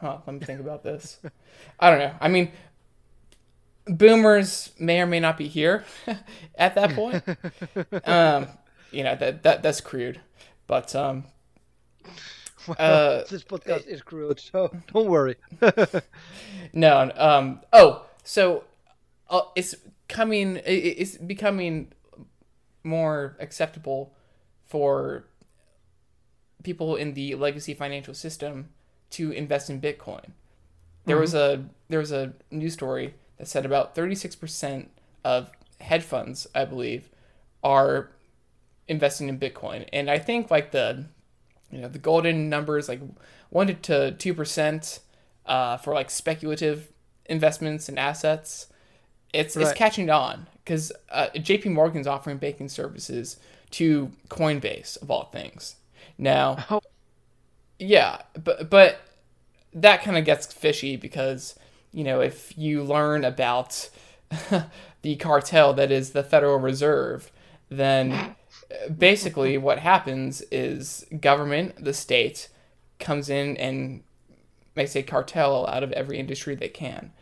Huh? 0.00 0.18
Let 0.26 0.34
me 0.34 0.40
think 0.40 0.60
about 0.60 0.82
this. 0.82 1.18
I 1.80 1.90
don't 1.90 1.98
know. 1.98 2.14
I 2.20 2.28
mean, 2.28 2.52
boomers 3.86 4.72
may 4.78 5.00
or 5.00 5.06
may 5.06 5.20
not 5.20 5.36
be 5.38 5.48
here 5.48 5.84
at 6.56 6.74
that 6.74 6.90
point. 6.94 7.22
um, 8.06 8.46
you 8.90 9.02
know 9.04 9.16
that 9.16 9.42
that 9.42 9.62
that's 9.62 9.80
crude, 9.80 10.20
but 10.66 10.94
um, 10.94 11.24
Well, 12.66 12.76
Uh, 12.78 13.24
this 13.28 13.42
podcast 13.44 13.86
is 13.86 14.02
crude, 14.02 14.38
so 14.40 14.70
don't 14.92 15.08
worry. 15.08 15.36
No. 16.72 17.10
Um. 17.16 17.60
Oh, 17.72 18.04
so 18.22 18.64
uh, 19.30 19.42
it's 19.56 19.74
coming. 20.08 20.60
It's 20.64 21.16
becoming 21.16 21.92
more 22.82 23.36
acceptable 23.40 24.14
for 24.64 25.24
people 26.62 26.96
in 26.96 27.14
the 27.14 27.34
legacy 27.34 27.74
financial 27.74 28.14
system 28.14 28.70
to 29.10 29.30
invest 29.30 29.70
in 29.70 29.80
Bitcoin. 29.80 30.32
There 31.06 31.18
was 31.18 31.34
a 31.34 31.66
there 31.88 32.00
was 32.00 32.12
a 32.12 32.32
news 32.50 32.72
story 32.72 33.14
that 33.38 33.46
said 33.46 33.66
about 33.66 33.94
thirty 33.94 34.14
six 34.14 34.34
percent 34.34 34.90
of 35.22 35.50
hedge 35.80 36.02
funds, 36.02 36.46
I 36.54 36.64
believe, 36.64 37.10
are 37.62 38.10
investing 38.88 39.28
in 39.28 39.38
Bitcoin, 39.38 39.88
and 39.92 40.10
I 40.10 40.18
think 40.18 40.50
like 40.50 40.70
the 40.70 41.04
you 41.70 41.80
know 41.80 41.88
the 41.88 41.98
golden 41.98 42.48
numbers 42.48 42.88
like 42.88 43.00
one 43.50 43.66
to 43.82 44.12
two 44.12 44.34
percent 44.34 45.00
uh, 45.46 45.76
for 45.76 45.92
like 45.92 46.10
speculative 46.10 46.92
investments 47.26 47.88
and 47.88 47.98
assets. 47.98 48.68
It's 49.34 49.56
it's 49.56 49.72
catching 49.72 50.10
on 50.10 50.46
because 50.64 50.92
uh, 51.10 51.28
J.P. 51.30 51.70
Morgan's 51.70 52.06
offering 52.06 52.38
banking 52.38 52.68
services 52.68 53.38
to 53.72 54.10
Coinbase 54.28 55.00
of 55.02 55.10
all 55.10 55.24
things. 55.24 55.76
Now, 56.16 56.64
Oh. 56.70 56.80
yeah, 57.78 58.22
but 58.42 58.70
but 58.70 59.00
that 59.72 60.02
kind 60.02 60.16
of 60.16 60.24
gets 60.24 60.52
fishy 60.52 60.96
because 60.96 61.58
you 61.92 62.04
know 62.04 62.20
if 62.20 62.56
you 62.56 62.82
learn 62.82 63.24
about 63.24 63.90
the 65.02 65.16
cartel 65.16 65.74
that 65.74 65.90
is 65.90 66.10
the 66.10 66.22
Federal 66.22 66.58
Reserve, 66.58 67.30
then 67.68 68.36
basically 68.96 69.58
what 69.68 69.78
happens 69.78 70.42
is 70.50 71.06
government, 71.20 71.84
the 71.84 71.94
state, 71.94 72.48
comes 72.98 73.28
in 73.28 73.56
and 73.56 74.02
makes 74.76 74.96
a 74.96 75.02
cartel 75.02 75.66
out 75.66 75.82
of 75.82 75.92
every 75.92 76.18
industry 76.18 76.54
they 76.54 76.68
can. 76.68 77.12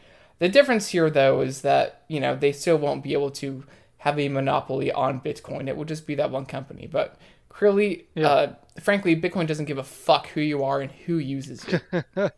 The 0.43 0.49
difference 0.49 0.89
here, 0.89 1.09
though, 1.09 1.41
is 1.41 1.61
that 1.61 2.03
you 2.09 2.19
know 2.19 2.35
they 2.35 2.51
still 2.51 2.77
won't 2.77 3.05
be 3.05 3.13
able 3.13 3.31
to 3.31 3.63
have 3.99 4.19
a 4.19 4.29
monopoly 4.29 4.91
on 4.91 5.21
Bitcoin. 5.21 5.69
It 5.69 5.77
will 5.77 5.85
just 5.85 6.05
be 6.05 6.17
that 6.17 6.33
one 6.33 6.47
company. 6.47 6.89
But 6.91 7.15
clearly, 7.49 8.07
Yeah. 8.17 8.29
uh, 8.29 8.55
frankly, 8.81 9.15
Bitcoin 9.15 9.47
doesn't 9.47 9.67
give 9.67 9.79
a 9.79 9.85
fuck 9.85 10.27
who 10.31 10.41
you 10.41 10.65
are 10.65 10.81
and 10.81 10.91
who 10.91 11.19
uses 11.19 11.65
it, 11.69 11.85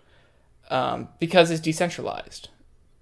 um, 0.71 1.09
because 1.19 1.51
it's 1.51 1.62
decentralized. 1.62 2.51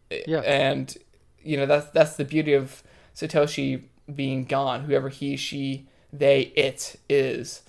Yeah. 0.09 0.39
and 0.47 0.97
you 1.43 1.57
know 1.57 1.67
that's 1.67 1.91
that's 1.91 2.15
the 2.15 2.25
beauty 2.25 2.53
of 2.53 2.85
Satoshi 3.13 3.83
being 4.15 4.45
gone. 4.45 4.85
Whoever 4.85 5.09
he, 5.09 5.35
she, 5.37 5.89
they, 6.13 6.53
it 6.55 6.95
is, 7.09 7.63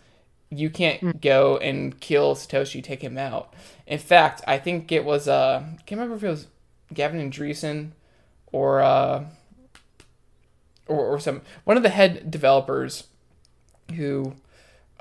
you 0.51 0.69
can't 0.69 1.19
go 1.19 1.57
and 1.57 1.99
kill 1.99 2.35
Satoshi, 2.35 2.83
take 2.83 3.01
him 3.01 3.17
out. 3.17 3.55
In 3.87 3.97
fact, 3.97 4.43
I 4.45 4.59
think 4.59 4.91
it 4.91 5.03
was 5.03 5.27
uh, 5.27 5.63
I 5.65 5.81
can't 5.87 5.99
remember 5.99 6.17
if 6.17 6.23
it 6.23 6.29
was 6.29 6.47
Gavin 6.93 7.31
Andresen 7.31 7.91
or 8.51 8.81
uh, 8.81 9.25
or 10.87 11.15
or 11.15 11.19
some 11.19 11.41
one 11.63 11.77
of 11.77 11.83
the 11.83 11.89
head 11.89 12.29
developers 12.31 13.07
who 13.95 14.33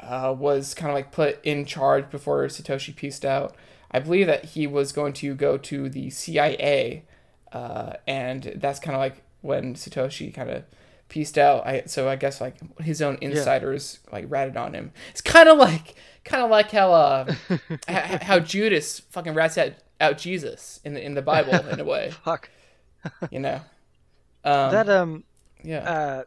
uh, 0.01 0.35
was 0.37 0.75
kind 0.75 0.91
of 0.91 0.95
like 0.95 1.13
put 1.13 1.43
in 1.45 1.65
charge 1.65 2.11
before 2.11 2.45
Satoshi 2.47 2.95
pieced 2.95 3.25
out. 3.25 3.55
I 3.91 4.01
believe 4.01 4.27
that 4.27 4.47
he 4.47 4.67
was 4.67 4.93
going 4.93 5.13
to 5.15 5.35
go 5.35 5.59
to 5.59 5.89
the 5.89 6.11
CIA, 6.11 7.05
uh, 7.53 7.95
and 8.07 8.55
that's 8.57 8.81
kind 8.81 8.95
of 8.95 9.01
like 9.01 9.23
when 9.43 9.75
Satoshi 9.75 10.33
kind 10.33 10.51
of 10.51 10.65
pieced 11.13 11.37
out. 11.37 11.67
I 11.67 11.83
so 11.85 12.09
I 12.09 12.17
guess 12.17 12.41
like 12.41 12.57
his 12.81 13.03
own 13.03 13.19
insiders 13.21 14.01
like 14.11 14.25
ratted 14.31 14.57
on 14.57 14.73
him. 14.73 14.93
It's 15.11 15.21
kind 15.21 15.47
of 15.47 15.59
like 15.59 15.95
kind 16.25 16.43
of 16.43 16.51
like 16.51 16.71
how 16.71 16.91
uh 16.93 17.35
h- 17.87 18.23
how 18.23 18.39
Judas 18.39 19.01
fucking 19.11 19.35
rats 19.35 19.59
out, 19.59 19.73
out 20.01 20.17
Jesus 20.17 20.81
in 20.85 20.95
the 20.95 21.05
in 21.05 21.13
the 21.13 21.21
Bible 21.21 21.53
in 21.69 21.79
a 21.79 21.85
way, 21.85 22.11
Fuck. 22.25 22.49
you 23.31 23.39
know. 23.39 23.61
Um, 24.45 24.73
that 24.73 24.89
um 24.89 25.23
yeah. 25.63 25.89
uh 25.89 26.23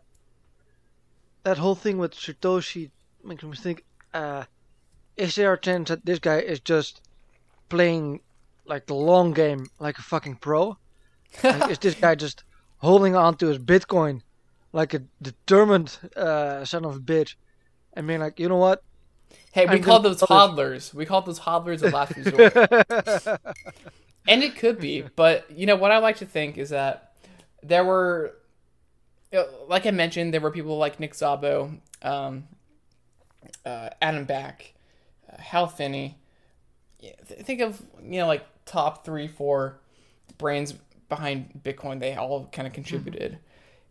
that 1.43 1.57
whole 1.57 1.75
thing 1.75 1.97
with 1.97 2.13
Satoshi 2.13 2.91
makes 3.25 3.43
me 3.43 3.53
think 3.57 3.83
uh 4.13 4.45
is 5.17 5.35
there 5.35 5.51
a 5.51 5.59
chance 5.59 5.89
that 5.89 6.05
this 6.05 6.19
guy 6.19 6.39
is 6.39 6.61
just 6.61 7.01
playing 7.67 8.21
like 8.65 8.85
the 8.85 8.93
long 8.93 9.33
game 9.33 9.69
like 9.79 9.97
a 9.97 10.01
fucking 10.01 10.37
pro? 10.37 10.77
Like, 11.43 11.71
is 11.71 11.79
this 11.79 11.95
guy 11.95 12.15
just 12.15 12.45
holding 12.77 13.17
on 13.17 13.35
to 13.35 13.47
his 13.47 13.59
Bitcoin 13.59 14.21
like 14.75 14.93
a 14.93 15.01
determined 15.21 15.97
uh, 16.17 16.65
son 16.65 16.83
of 16.83 16.97
a 16.97 16.99
bitch 16.99 17.35
and 17.93 18.05
being 18.05 18.19
like, 18.19 18.39
you 18.39 18.49
know 18.49 18.57
what? 18.57 18.83
Hey, 19.53 19.65
we 19.65 19.79
call 19.79 20.01
those 20.01 20.21
hodlers. 20.21 20.93
We 20.93 21.05
call 21.05 21.21
those 21.21 21.39
hodlers 21.39 21.81
a 21.81 21.89
last 21.89 22.15
resort. 22.17 22.53
and 24.27 24.43
it 24.43 24.57
could 24.57 24.77
be, 24.77 25.05
but 25.15 25.49
you 25.49 25.65
know 25.65 25.77
what 25.77 25.91
I 25.91 25.99
like 25.99 26.17
to 26.17 26.25
think 26.25 26.57
is 26.57 26.71
that 26.71 27.13
there 27.63 27.85
were, 27.85 28.35
you 29.31 29.39
know, 29.39 29.47
like 29.69 29.85
I 29.85 29.91
mentioned, 29.91 30.33
there 30.33 30.41
were 30.41 30.51
people 30.51 30.77
like 30.77 30.99
Nick 30.99 31.13
Szabo, 31.13 31.79
um, 32.01 32.43
uh, 33.65 33.89
Adam 34.01 34.25
Back, 34.25 34.73
uh, 35.31 35.41
Hal 35.41 35.67
Finney. 35.67 36.17
Yeah, 36.99 37.13
th- 37.27 37.45
Think 37.45 37.61
of 37.61 37.81
you 38.03 38.19
know 38.19 38.27
like 38.27 38.45
top 38.65 39.05
three, 39.05 39.29
four 39.29 39.79
brains 40.37 40.73
behind 41.07 41.61
Bitcoin. 41.63 42.01
They 42.01 42.13
all 42.15 42.49
kind 42.51 42.67
of 42.67 42.73
contributed. 42.73 43.39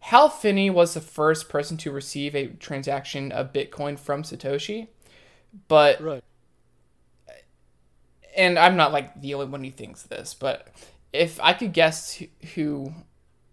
Hal 0.08 0.28
Finney 0.28 0.68
was 0.68 0.92
the 0.92 1.00
first 1.00 1.48
person 1.48 1.78
to 1.78 1.90
receive 1.90 2.34
a 2.36 2.48
transaction 2.48 3.32
of 3.32 3.54
Bitcoin 3.54 3.98
from 3.98 4.22
Satoshi, 4.22 4.88
but 5.66 5.98
Right. 6.00 6.22
and 8.36 8.58
I'm 8.58 8.76
not 8.76 8.92
like 8.92 9.20
the 9.20 9.32
only 9.32 9.46
one 9.46 9.64
who 9.64 9.70
thinks 9.70 10.02
this, 10.02 10.34
but 10.34 10.68
if 11.12 11.40
I 11.40 11.54
could 11.54 11.72
guess 11.72 12.22
who- 12.54 12.92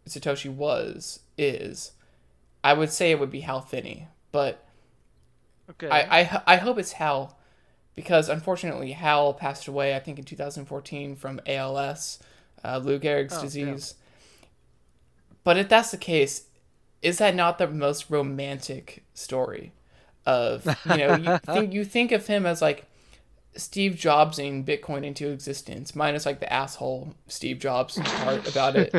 Satoshi 0.07 0.53
was 0.53 1.21
is, 1.37 1.93
I 2.65 2.73
would 2.73 2.89
say 2.91 3.11
it 3.11 3.19
would 3.19 3.31
be 3.31 3.41
Hal 3.41 3.61
Finney. 3.61 4.07
But 4.33 4.65
Okay. 5.69 5.89
I 5.89 6.41
I 6.45 6.57
hope 6.57 6.77
it's 6.77 6.93
Hal, 6.93 7.37
because 7.95 8.27
unfortunately 8.27 8.91
Hal 8.91 9.33
passed 9.33 9.69
away 9.69 9.95
I 9.95 9.99
think 9.99 10.19
in 10.19 10.25
2014 10.25 11.15
from 11.15 11.39
ALS, 11.45 12.19
uh, 12.61 12.77
Lou 12.83 12.99
Gehrig's 12.99 13.33
Oh, 13.37 13.43
yeah. 13.57 13.75
But 15.43 15.57
if 15.57 15.69
that's 15.69 15.91
the 15.91 15.97
case, 15.97 16.45
is 17.01 17.17
that 17.17 17.35
not 17.35 17.57
the 17.57 17.67
most 17.67 18.09
romantic 18.09 19.03
story? 19.13 19.73
Of 20.25 20.65
you 20.85 20.97
know, 20.97 21.15
you 21.15 21.37
think 21.45 21.73
you 21.73 21.83
think 21.83 22.11
of 22.11 22.27
him 22.27 22.45
as 22.45 22.61
like 22.61 22.85
Steve 23.55 23.93
Jobsing 23.93 24.63
Bitcoin 24.65 25.03
into 25.03 25.29
existence, 25.29 25.95
minus 25.95 26.25
like 26.25 26.39
the 26.39 26.51
asshole 26.51 27.15
Steve 27.27 27.59
Jobs 27.59 27.97
part 27.97 28.47
about 28.47 28.75
it. 28.75 28.93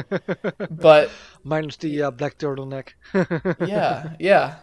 But 0.71 1.11
Minus 1.45 1.77
the 1.77 2.03
uh, 2.03 2.11
black 2.11 2.39
turtleneck. 2.39 2.91
yeah, 3.69 4.15
yeah. 4.19 4.57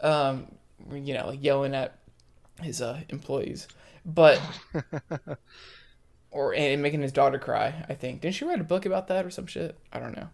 Um, 0.00 0.46
you 0.92 1.14
know, 1.14 1.28
like 1.28 1.42
yelling 1.42 1.74
at 1.74 1.98
his 2.60 2.82
uh, 2.82 3.00
employees, 3.08 3.66
but 4.04 4.40
or 6.30 6.54
and 6.54 6.82
making 6.82 7.02
his 7.02 7.12
daughter 7.12 7.38
cry. 7.38 7.84
I 7.88 7.94
think 7.94 8.20
didn't 8.20 8.34
she 8.34 8.44
write 8.44 8.60
a 8.60 8.64
book 8.64 8.86
about 8.86 9.08
that 9.08 9.24
or 9.24 9.30
some 9.30 9.46
shit? 9.46 9.76
I 9.92 9.98
don't 9.98 10.16
know. 10.16 10.28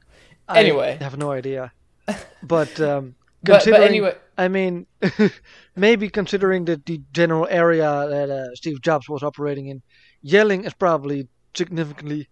Anyway. 0.49 0.97
I 1.01 1.05
have 1.05 1.17
no 1.19 1.31
idea. 1.31 1.73
But 2.43 2.81
um, 2.81 3.15
But, 3.43 3.65
but 3.65 3.83
anyway, 3.83 4.15
I 4.37 4.49
mean, 4.49 4.87
maybe 5.77 6.09
considering 6.09 6.65
that 6.67 6.87
the 6.87 7.01
general 7.13 7.47
area 7.51 8.07
that 8.09 8.31
uh, 8.31 8.55
Steve 8.55 8.81
Jobs 8.81 9.09
was 9.09 9.23
operating 9.23 9.67
in, 9.69 9.83
yelling 10.23 10.65
is 10.65 10.75
probably 10.75 11.29
significantly 11.55 12.29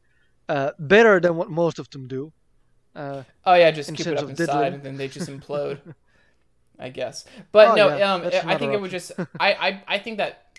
uh, 0.48 0.70
better 0.79 1.20
than 1.20 1.37
what 1.37 1.50
most 1.50 1.79
of 1.79 1.88
them 1.90 2.09
do. 2.09 2.33
Uh, 2.94 3.22
oh 3.44 3.55
yeah, 3.55 3.70
just 3.70 3.94
keep 3.94 4.07
it 4.07 4.18
up 4.18 4.29
inside 4.31 4.46
diddling. 4.46 4.74
and 4.74 4.83
then 4.83 4.96
they 4.96 5.09
just 5.09 5.29
implode. 5.37 5.79
I 6.79 6.90
guess. 6.90 7.24
But 7.52 7.68
Oh, 7.68 7.74
no, 7.74 7.96
yeah, 7.96 8.14
um, 8.14 8.22
I 8.44 8.57
think 8.59 8.72
it 8.72 8.81
would 8.81 8.90
just. 8.90 9.12
I, 9.40 9.55
I 9.55 9.83
I 9.88 9.98
think 9.98 10.18
that 10.18 10.59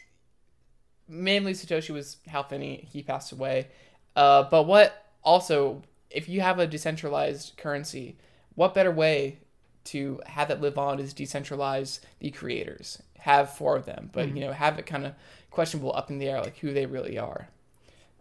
mainly 1.07 1.53
Satoshi 1.53 1.91
was 1.91 2.17
Hal 2.25 2.43
Finney. 2.43 2.87
He 2.91 3.03
passed 3.03 3.31
away. 3.31 3.67
Uh, 4.15 4.43
but 4.49 4.63
what 4.63 5.05
also, 5.23 5.83
if 6.09 6.29
you 6.29 6.41
have 6.41 6.59
a 6.59 6.67
decentralized 6.67 7.57
currency, 7.57 8.17
what 8.55 8.73
better 8.73 8.91
way 8.91 9.39
to 9.85 10.19
have 10.25 10.49
it 10.49 10.61
live 10.61 10.77
on 10.77 10.99
is 10.99 11.13
decentralize 11.13 11.99
the 12.19 12.31
creators. 12.31 13.01
Have 13.19 13.51
four 13.53 13.75
of 13.75 13.85
them, 13.85 14.09
but 14.13 14.29
Mm-hmm. 14.29 14.35
you 14.35 14.41
know, 14.41 14.51
have 14.53 14.77
it 14.79 14.85
kind 14.85 15.05
of 15.05 15.13
questionable 15.51 15.93
up 15.95 16.09
in 16.09 16.19
the 16.19 16.27
air, 16.29 16.41
like 16.41 16.57
who 16.57 16.73
they 16.73 16.85
really 16.85 17.17
are. 17.17 17.49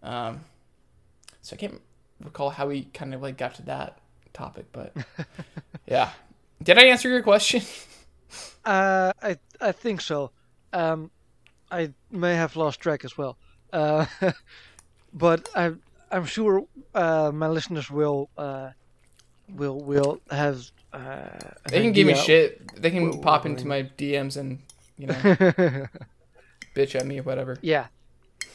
Um, 0.02 0.44
so 1.42 1.54
I 1.54 1.58
can't 1.58 1.80
recall 2.22 2.50
how 2.50 2.68
we 2.68 2.84
kind 2.94 3.14
of 3.14 3.22
like 3.22 3.36
got 3.38 3.54
to 3.56 3.62
that 3.62 3.98
topic, 4.32 4.66
but 4.72 4.94
yeah. 5.86 6.10
Did 6.62 6.78
I 6.78 6.84
answer 6.86 7.08
your 7.08 7.22
question? 7.22 7.62
Uh, 8.64 9.12
I 9.22 9.36
I 9.60 9.72
think 9.72 10.00
so. 10.00 10.32
Um, 10.72 11.10
I 11.70 11.92
may 12.10 12.34
have 12.36 12.56
lost 12.56 12.80
track 12.80 13.04
as 13.04 13.16
well. 13.18 13.38
Uh, 13.72 14.06
but 15.12 15.48
I 15.54 15.72
I'm 16.10 16.24
sure 16.26 16.66
uh, 16.94 17.30
my 17.34 17.48
listeners 17.48 17.90
will 17.90 18.30
uh, 18.38 18.70
will 19.54 19.80
will 19.80 20.20
have. 20.30 20.60
Uh, 20.92 21.28
They 21.70 21.82
can 21.82 21.92
give 21.92 22.06
me 22.06 22.14
shit. 22.14 22.80
They 22.80 22.90
can 22.90 23.20
pop 23.20 23.44
into 23.46 23.66
my 23.66 23.82
DMs 23.98 24.36
and 24.36 24.58
you 24.98 25.08
know 25.08 25.14
bitch 26.74 26.94
at 26.94 27.06
me 27.06 27.18
or 27.20 27.22
whatever. 27.22 27.56
yeah. 27.62 27.86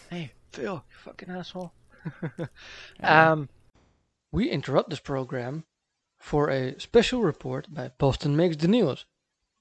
Hey 0.10 0.32
Phil, 0.52 0.84
you 0.90 0.98
fucking 1.04 1.30
asshole. 1.30 1.72
um, 3.04 3.48
we 4.32 4.50
interrupt 4.50 4.90
this 4.90 5.00
program 5.00 5.64
for 6.20 6.50
a 6.50 6.80
special 6.80 7.22
report 7.22 7.68
by 7.74 7.92
Boston 7.98 8.36
Makes 8.36 8.58
the 8.58 8.68
News. 8.68 9.06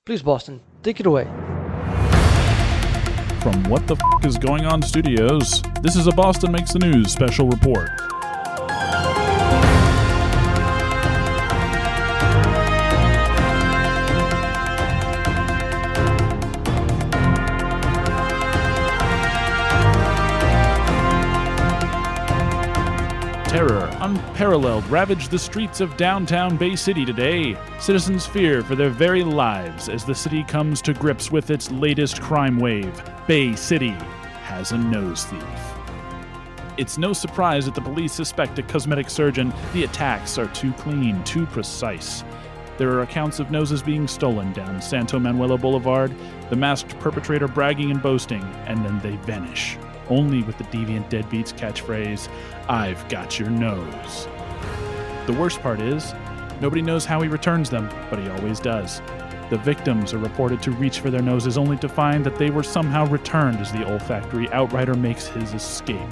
Please, 0.06 0.22
Boston, 0.22 0.60
take 0.82 1.00
it 1.00 1.06
away. 1.06 1.26
From 3.40 3.64
What 3.70 3.86
the 3.86 3.96
F 3.96 4.26
is 4.26 4.36
Going 4.36 4.66
On 4.66 4.82
Studios, 4.82 5.62
this 5.80 5.96
is 5.96 6.06
a 6.06 6.12
Boston 6.12 6.52
Makes 6.52 6.74
the 6.74 6.78
News 6.78 7.10
special 7.10 7.48
report. 7.48 8.09
Unparalleled, 24.10 24.84
ravaged 24.88 25.30
the 25.30 25.38
streets 25.38 25.80
of 25.80 25.96
downtown 25.96 26.56
Bay 26.56 26.74
City 26.74 27.04
today. 27.04 27.56
Citizens 27.78 28.26
fear 28.26 28.62
for 28.62 28.74
their 28.74 28.90
very 28.90 29.22
lives 29.22 29.88
as 29.88 30.04
the 30.04 30.14
city 30.14 30.42
comes 30.42 30.82
to 30.82 30.92
grips 30.92 31.30
with 31.30 31.50
its 31.50 31.70
latest 31.70 32.20
crime 32.20 32.58
wave. 32.58 33.02
Bay 33.28 33.54
City 33.54 33.94
has 34.42 34.72
a 34.72 34.78
nose 34.78 35.24
thief. 35.24 35.42
It's 36.76 36.98
no 36.98 37.12
surprise 37.12 37.66
that 37.66 37.74
the 37.74 37.80
police 37.80 38.12
suspect 38.12 38.58
a 38.58 38.62
cosmetic 38.62 39.10
surgeon. 39.10 39.52
The 39.72 39.84
attacks 39.84 40.38
are 40.38 40.48
too 40.48 40.72
clean, 40.72 41.22
too 41.24 41.46
precise. 41.46 42.24
There 42.78 42.90
are 42.90 43.02
accounts 43.02 43.38
of 43.38 43.50
noses 43.50 43.82
being 43.82 44.08
stolen 44.08 44.52
down 44.52 44.82
Santo 44.82 45.18
Manuelo 45.18 45.60
Boulevard, 45.60 46.12
the 46.48 46.56
masked 46.56 46.98
perpetrator 46.98 47.46
bragging 47.46 47.90
and 47.90 48.02
boasting, 48.02 48.42
and 48.66 48.84
then 48.84 48.98
they 49.00 49.16
vanish. 49.24 49.76
Only 50.10 50.42
with 50.42 50.58
the 50.58 50.64
deviant 50.64 51.08
deadbeat's 51.08 51.52
catchphrase, 51.52 52.28
I've 52.68 53.08
got 53.08 53.38
your 53.38 53.48
nose. 53.48 54.28
The 55.26 55.32
worst 55.32 55.60
part 55.60 55.80
is, 55.80 56.12
nobody 56.60 56.82
knows 56.82 57.04
how 57.04 57.20
he 57.22 57.28
returns 57.28 57.70
them, 57.70 57.88
but 58.10 58.18
he 58.18 58.28
always 58.28 58.60
does. 58.60 59.00
The 59.50 59.58
victims 59.58 60.12
are 60.12 60.18
reported 60.18 60.62
to 60.62 60.72
reach 60.72 61.00
for 61.00 61.10
their 61.10 61.22
noses 61.22 61.56
only 61.56 61.76
to 61.78 61.88
find 61.88 62.24
that 62.26 62.36
they 62.36 62.50
were 62.50 62.62
somehow 62.62 63.06
returned 63.06 63.58
as 63.58 63.72
the 63.72 63.84
olfactory 63.84 64.48
outrider 64.52 64.94
makes 64.94 65.26
his 65.28 65.54
escape. 65.54 66.10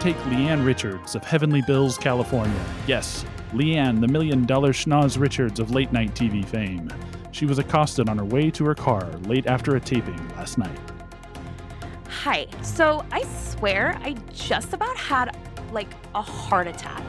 Take 0.00 0.16
Leanne 0.24 0.64
Richards 0.64 1.14
of 1.14 1.24
Heavenly 1.24 1.62
Bills, 1.62 1.96
California. 1.96 2.64
Yes, 2.86 3.24
Leanne, 3.52 4.00
the 4.00 4.08
million 4.08 4.46
dollar 4.46 4.72
schnoz 4.72 5.18
Richards 5.18 5.60
of 5.60 5.70
late 5.70 5.92
night 5.92 6.14
TV 6.14 6.44
fame. 6.44 6.90
She 7.30 7.46
was 7.46 7.58
accosted 7.58 8.08
on 8.08 8.18
her 8.18 8.24
way 8.24 8.50
to 8.50 8.64
her 8.64 8.74
car 8.74 9.08
late 9.24 9.46
after 9.46 9.76
a 9.76 9.80
taping 9.80 10.28
last 10.30 10.58
night. 10.58 10.91
Hi. 12.20 12.46
So 12.62 13.04
I 13.10 13.24
swear 13.24 13.98
I 14.02 14.14
just 14.32 14.74
about 14.74 14.96
had 14.96 15.36
like 15.72 15.88
a 16.14 16.22
heart 16.22 16.68
attack. 16.68 17.02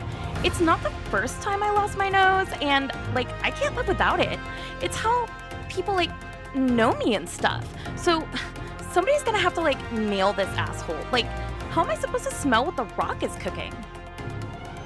It's 0.44 0.60
not 0.60 0.82
the 0.82 0.90
first 1.12 1.40
time 1.42 1.62
I 1.62 1.70
lost 1.70 1.98
my 1.98 2.10
nose, 2.10 2.48
and 2.62 2.92
like 3.14 3.28
I 3.44 3.52
can't 3.52 3.76
live 3.76 3.88
without 3.88 4.20
it. 4.20 4.40
It's 4.82 4.96
how 4.96 5.28
people 5.70 5.94
like 5.94 6.10
know 6.56 6.94
me 6.94 7.14
and 7.14 7.30
stuff. 7.30 7.68
So 7.96 8.28
somebody's 8.92 9.22
gonna 9.22 9.38
have 9.38 9.54
to 9.56 9.62
like 9.62 9.92
nail 9.92 10.34
this 10.34 10.50
asshole. 10.58 10.98
Like, 11.12 11.26
how 11.70 11.84
am 11.84 11.90
I 11.90 11.96
supposed 11.96 12.24
to 12.24 12.34
smell 12.34 12.66
what 12.66 12.76
the 12.76 12.86
rock 12.96 13.22
is 13.22 13.36
cooking? 13.36 13.74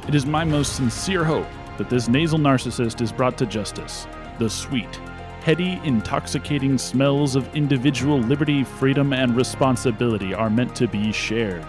It 0.10 0.16
is 0.16 0.26
my 0.26 0.44
most 0.44 0.76
sincere 0.76 1.24
hope 1.24 1.48
that 1.78 1.90
this 1.90 2.10
nasal 2.10 2.40
narcissist 2.40 3.02
is 3.02 3.12
brought 3.14 3.38
to 3.38 3.46
justice. 3.46 4.08
The 4.40 4.50
sweet, 4.50 5.00
heady, 5.48 5.80
intoxicating 5.86 6.78
smells 6.78 7.38
of 7.38 7.56
individual 7.56 8.20
liberty, 8.20 8.66
freedom, 8.66 9.14
and 9.14 9.34
responsibility 9.34 10.34
are 10.34 10.50
meant 10.50 10.76
to 10.76 10.90
be 10.90 11.10
shared. 11.10 11.66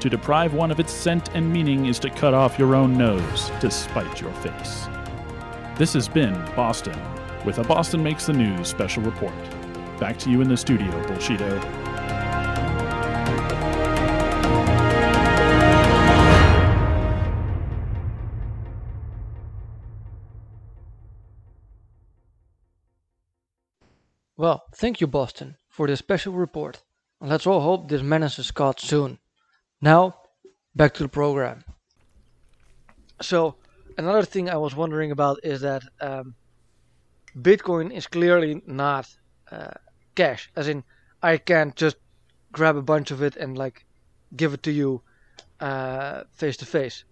To 0.00 0.10
deprive 0.10 0.52
one 0.52 0.70
of 0.70 0.78
its 0.78 0.92
scent 0.92 1.30
and 1.34 1.50
meaning 1.50 1.86
is 1.86 1.98
to 2.00 2.10
cut 2.10 2.34
off 2.34 2.58
your 2.58 2.74
own 2.74 2.98
nose 2.98 3.50
to 3.62 3.70
spite 3.70 4.20
your 4.20 4.34
face. 4.42 4.86
This 5.78 5.94
has 5.94 6.08
been 6.08 6.34
Boston, 6.54 7.00
with 7.46 7.56
a 7.56 7.64
Boston 7.64 8.02
Makes 8.02 8.26
the 8.26 8.34
News 8.34 8.68
special 8.68 9.02
report. 9.02 9.32
Back 9.98 10.18
to 10.18 10.30
you 10.30 10.42
in 10.42 10.48
the 10.50 10.56
studio, 10.58 10.90
Bullshito. 11.06 11.85
Well, 24.46 24.62
thank 24.76 25.00
you, 25.00 25.08
Boston, 25.08 25.56
for 25.68 25.88
this 25.88 25.98
special 25.98 26.32
report. 26.32 26.80
And 27.20 27.28
let's 27.28 27.48
all 27.48 27.60
hope 27.62 27.88
this 27.88 28.00
menace 28.00 28.38
is 28.38 28.52
caught 28.52 28.78
soon. 28.78 29.18
Now, 29.80 30.14
back 30.72 30.94
to 30.94 31.02
the 31.02 31.08
program. 31.08 31.64
So, 33.20 33.56
another 33.98 34.22
thing 34.24 34.48
I 34.48 34.56
was 34.56 34.76
wondering 34.76 35.10
about 35.10 35.40
is 35.42 35.62
that 35.62 35.82
um, 36.00 36.36
Bitcoin 37.36 37.90
is 37.92 38.06
clearly 38.06 38.62
not 38.66 39.08
uh, 39.50 39.74
cash. 40.14 40.48
As 40.54 40.68
in, 40.68 40.84
I 41.24 41.38
can't 41.38 41.74
just 41.74 41.96
grab 42.52 42.76
a 42.76 42.82
bunch 42.82 43.10
of 43.10 43.22
it 43.22 43.34
and 43.34 43.58
like 43.58 43.84
give 44.36 44.54
it 44.54 44.62
to 44.62 44.70
you 44.70 45.02
uh, 45.58 46.22
face 46.30 46.56
to 46.58 46.66
face. 46.66 47.02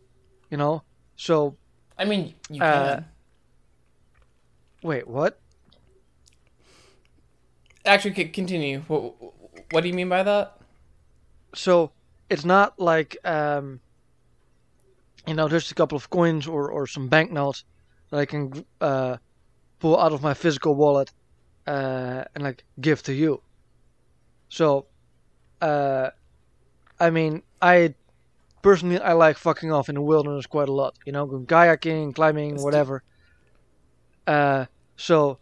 You 0.53 0.59
know? 0.59 0.85
So, 1.16 1.57
I 1.99 2.05
mean, 2.05 2.35
you 2.49 2.62
Uh, 2.62 2.94
can. 2.94 3.05
wait, 4.85 5.09
what? 5.09 5.40
Actually, 7.85 8.25
continue. 8.27 8.81
What, 8.88 9.14
what 9.70 9.83
do 9.83 9.88
you 9.88 9.94
mean 9.94 10.09
by 10.09 10.23
that? 10.23 10.59
so 11.55 11.92
it's 12.29 12.44
not 12.44 12.79
like 12.79 13.16
um, 13.25 13.81
you 15.27 15.35
know 15.35 15.49
there's 15.49 15.71
a 15.71 15.75
couple 15.75 15.96
of 15.96 16.11
coins 16.11 16.46
or, 16.46 16.71
or 16.71 16.87
some 16.87 17.09
banknotes 17.09 17.65
that 18.11 18.21
I 18.21 18.27
can 18.27 18.65
uh, 18.81 19.17
pull 19.79 19.98
out 19.98 20.13
of 20.13 20.23
my 20.23 20.35
physical 20.35 20.75
wallet 20.75 21.11
uh, 21.67 22.25
and 22.35 22.44
like 22.44 22.65
give 22.81 23.02
to 23.04 23.15
you. 23.15 23.40
So, 24.48 24.87
uh, 25.61 26.11
I 27.00 27.11
mean, 27.11 27.42
I 27.61 27.94
personally 28.63 29.00
I 29.00 29.15
like 29.15 29.38
fucking 29.38 29.73
off 29.73 29.88
in 29.88 29.94
the 29.94 30.02
wilderness 30.02 30.46
quite 30.46 30.69
a 30.69 30.73
lot. 30.73 30.94
You 31.06 31.13
know, 31.13 31.27
going 31.27 31.46
kayaking, 31.46 32.15
climbing, 32.15 32.56
do- 32.56 32.63
whatever. 32.63 33.02
Uh, 34.27 34.67
so, 34.96 35.38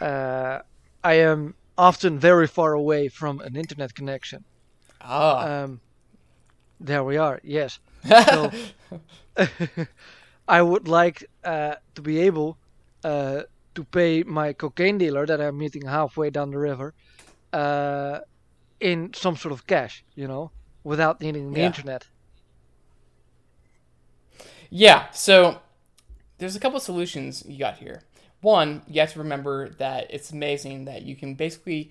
uh, 0.00 0.60
I 1.04 1.14
am 1.14 1.54
often 1.78 2.18
very 2.18 2.46
far 2.48 2.74
away 2.74 3.08
from 3.08 3.40
an 3.40 3.56
internet 3.56 3.94
connection. 3.94 4.44
Ah. 5.00 5.64
Um, 5.64 5.80
there 6.80 7.04
we 7.04 7.16
are. 7.16 7.40
Yes. 7.44 7.80
So 8.30 8.50
I 10.48 10.62
would 10.62 10.88
like 10.88 11.24
uh, 11.44 11.76
to 11.94 12.02
be 12.02 12.18
able 12.20 12.58
uh, 13.04 13.42
to 13.74 13.84
pay 13.84 14.22
my 14.24 14.52
cocaine 14.52 14.98
dealer 14.98 15.26
that 15.26 15.40
I'm 15.40 15.58
meeting 15.58 15.86
halfway 15.86 16.30
down 16.30 16.50
the 16.50 16.58
river 16.58 16.94
uh, 17.52 18.20
in 18.80 19.12
some 19.14 19.36
sort 19.36 19.52
of 19.52 19.66
cash, 19.66 20.04
you 20.14 20.28
know, 20.28 20.52
without 20.84 21.20
needing 21.20 21.52
the 21.52 21.60
Yeah. 21.60 21.66
internet. 21.66 22.08
Yeah, 24.70 25.10
so 25.10 25.60
there's 26.38 26.56
a 26.56 26.60
couple 26.60 26.80
solutions 26.80 27.44
you 27.46 27.58
got 27.58 27.78
here. 27.78 28.02
One, 28.40 28.82
you 28.86 29.00
have 29.00 29.12
to 29.14 29.18
remember 29.18 29.70
that 29.70 30.06
it's 30.10 30.30
amazing 30.30 30.84
that 30.84 31.02
you 31.02 31.16
can 31.16 31.34
basically 31.34 31.90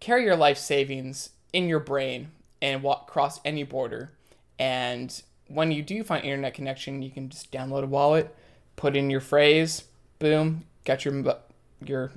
carry 0.00 0.24
your 0.24 0.36
life 0.36 0.58
savings 0.58 1.30
in 1.52 1.68
your 1.68 1.80
brain 1.80 2.30
and 2.62 2.82
walk 2.82 3.08
across 3.08 3.40
any 3.44 3.64
border. 3.64 4.12
And 4.58 5.20
when 5.48 5.72
you 5.72 5.82
do 5.82 6.04
find 6.04 6.24
internet 6.24 6.54
connection, 6.54 7.02
you 7.02 7.10
can 7.10 7.28
just 7.28 7.50
download 7.50 7.82
a 7.82 7.86
wallet, 7.86 8.34
put 8.76 8.96
in 8.96 9.10
your 9.10 9.20
phrase, 9.20 9.84
boom, 10.18 10.64
got 10.84 11.04
your 11.04 11.36
your 11.84 12.12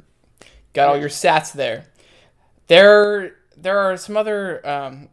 got 0.73 0.89
all 0.89 0.97
your 0.97 1.09
sats 1.09 1.51
there. 1.51 1.85
There 2.67 3.35
there 3.55 3.79
are 3.79 3.97
some 3.97 4.17
other 4.17 4.67
um, 4.67 5.09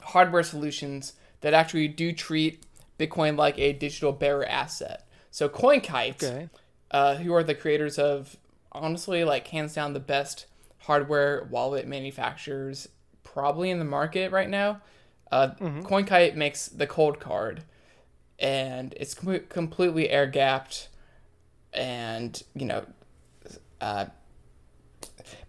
hardware 0.00 0.42
solutions 0.42 1.14
that 1.40 1.54
actually 1.54 1.88
do 1.88 2.12
treat 2.12 2.64
Bitcoin 2.98 3.36
like 3.36 3.58
a 3.58 3.72
digital 3.72 4.12
bearer 4.12 4.46
asset. 4.46 5.06
So 5.30 5.48
CoinKite, 5.48 6.22
Okay. 6.22 6.48
Uh, 6.90 7.16
who 7.16 7.32
are 7.34 7.42
the 7.42 7.54
creators 7.54 7.98
of 7.98 8.36
honestly 8.72 9.22
like 9.24 9.48
hands 9.48 9.74
down 9.74 9.92
the 9.92 10.00
best 10.00 10.46
hardware 10.78 11.46
wallet 11.50 11.86
manufacturers 11.86 12.88
probably 13.24 13.70
in 13.70 13.78
the 13.78 13.84
market 13.84 14.32
right 14.32 14.48
now. 14.48 14.80
Uh, 15.30 15.50
CoinKite 15.60 16.34
makes 16.34 16.68
the 16.68 16.86
Coldcard, 16.86 17.58
and 18.38 18.94
it's 18.96 19.12
com- 19.12 19.40
completely 19.50 20.08
air 20.08 20.26
gapped, 20.26 20.88
and 21.74 22.42
you 22.54 22.64
know, 22.64 22.86
uh, 23.82 24.06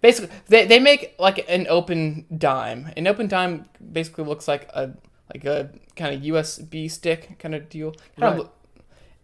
basically 0.02 0.36
they, 0.48 0.66
they 0.66 0.80
make 0.80 1.16
like 1.20 1.46
an 1.50 1.66
open 1.70 2.26
dime. 2.38 2.92
An 2.98 3.06
Opendime 3.06 3.66
basically 3.94 4.26
looks 4.26 4.48
like 4.48 4.70
a 4.74 4.92
like 5.34 5.46
a 5.46 5.70
kind 5.96 6.16
of 6.16 6.22
USB 6.22 6.90
stick 6.92 7.38
kind 7.40 7.56
of 7.56 7.70
deal. 7.70 7.94
Kind 8.20 8.40
of 8.40 8.46
Right. 8.46 8.52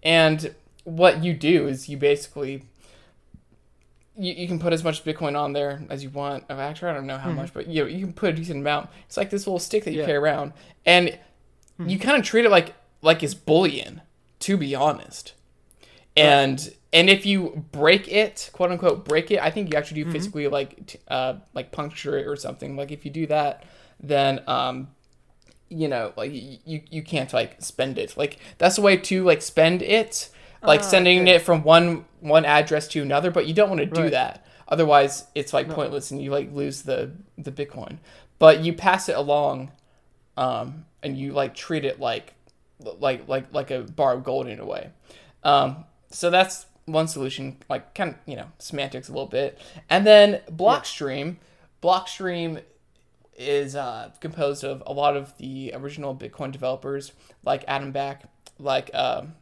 and 0.03 0.55
what 0.85 1.23
you 1.23 1.33
do 1.33 1.67
is 1.67 1.89
you 1.89 1.97
basically 1.97 2.63
you, 4.17 4.33
you 4.33 4.47
can 4.47 4.59
put 4.59 4.71
as 4.71 4.83
much 4.83 5.03
Bitcoin 5.03 5.37
on 5.37 5.51
there 5.51 5.83
as 5.89 6.01
you 6.03 6.09
want. 6.09 6.45
Oh, 6.49 6.57
Actually, 6.57 6.91
I 6.91 6.93
don't 6.93 7.05
know 7.07 7.17
how 7.17 7.31
much, 7.31 7.53
but 7.53 7.67
you 7.67 7.85
you 7.85 8.05
can 8.05 8.13
put 8.13 8.29
a 8.29 8.33
decent 8.33 8.59
amount. 8.59 8.89
It's 9.07 9.17
like 9.17 9.29
this 9.29 9.45
little 9.45 9.59
stick 9.59 9.83
that 9.83 9.91
you 9.91 9.99
Yeah. 9.99 10.05
carry 10.05 10.17
around, 10.17 10.53
and 10.85 11.19
you 11.85 11.99
kind 11.99 12.17
of 12.17 12.23
treat 12.23 12.45
it 12.45 12.49
like 12.51 12.73
like 13.01 13.21
it's 13.23 13.33
bullion, 13.33 14.01
to 14.39 14.55
be 14.57 14.73
honest. 14.73 15.33
And 16.15 16.73
and 16.93 17.09
if 17.09 17.25
you 17.25 17.65
break 17.73 18.07
it, 18.07 18.49
quote 18.53 18.71
unquote, 18.71 19.03
break 19.03 19.31
it, 19.31 19.39
I 19.41 19.51
think 19.51 19.69
you 19.71 19.77
actually 19.77 20.03
do 20.05 20.11
physically 20.13 20.47
like 20.47 20.85
t- 20.85 20.99
uh 21.09 21.35
like 21.53 21.71
puncture 21.73 22.17
it 22.17 22.25
or 22.25 22.37
something. 22.37 22.77
Like 22.77 22.91
if 22.91 23.03
you 23.03 23.11
do 23.11 23.27
that, 23.27 23.63
then 23.99 24.41
um 24.47 24.87
you 25.67 25.89
know 25.89 26.13
like 26.15 26.31
you 26.31 26.81
you 26.89 27.01
can't 27.03 27.33
like 27.33 27.61
spend 27.61 27.97
it. 27.97 28.15
Like 28.15 28.39
that's 28.59 28.77
the 28.77 28.81
way 28.81 28.95
to 28.95 29.25
like 29.25 29.41
spend 29.41 29.81
it, 29.81 30.29
like 30.67 30.83
sending 30.83 31.27
it 31.27 31.41
from 31.41 31.63
one 31.63 32.05
one 32.19 32.45
address 32.45 32.87
to 32.89 33.01
another. 33.01 33.31
But 33.31 33.47
you 33.47 33.53
don't 33.53 33.69
want 33.69 33.79
to 33.79 33.85
do 33.85 34.01
Right. 34.03 34.11
that. 34.11 34.45
Otherwise, 34.67 35.25
it's 35.35 35.53
like 35.53 35.69
pointless 35.69 36.11
and 36.11 36.21
you 36.21 36.31
like 36.31 36.51
lose 36.51 36.81
the 36.83 37.11
the 37.37 37.51
Bitcoin. 37.51 37.97
But 38.39 38.63
you 38.63 38.73
pass 38.73 39.07
it 39.09 39.15
along, 39.15 39.71
um, 40.37 40.85
and 41.03 41.17
you 41.17 41.31
like 41.33 41.55
treat 41.55 41.85
it 41.85 41.99
like 41.99 42.33
like 42.99 43.27
like 43.27 43.53
like 43.53 43.71
a 43.71 43.81
bar 43.81 44.13
of 44.13 44.23
gold 44.23 44.47
in 44.47 44.59
a 44.59 44.65
way. 44.65 44.89
Um, 45.43 45.85
so 46.09 46.29
that's 46.29 46.65
one 46.85 47.07
solution, 47.07 47.57
like 47.69 47.93
kind 47.95 48.11
of 48.11 48.15
you 48.25 48.35
know 48.35 48.47
semantics 48.59 49.07
a 49.09 49.11
little 49.11 49.27
bit, 49.27 49.59
and 49.89 50.05
then 50.05 50.41
Blockstream. 50.51 51.37
Blockstream 51.83 52.61
is 53.37 53.75
uh, 53.75 54.09
composed 54.21 54.63
of 54.63 54.81
a 54.87 54.93
lot 54.93 55.15
of 55.15 55.37
the 55.37 55.71
original 55.75 56.15
Bitcoin 56.15 56.51
developers, 56.51 57.11
like 57.43 57.63
Adam 57.67 57.91
Back, 57.91 58.23
like 58.57 58.89
um, 58.93 59.33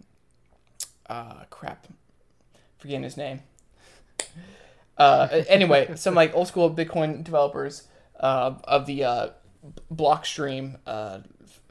uh, 1.07 1.43
crap, 1.49 1.87
forgetting 2.77 3.03
his 3.03 3.17
name. 3.17 3.41
Uh, 4.97 5.43
anyway, 5.47 5.91
some 5.95 6.15
like 6.15 6.33
old 6.35 6.47
school 6.47 6.73
Bitcoin 6.73 7.23
developers 7.23 7.87
uh, 8.19 8.55
of 8.63 8.85
the 8.85 9.03
uh, 9.03 9.29
Blockstream 9.93 10.77
uh, 10.85 11.19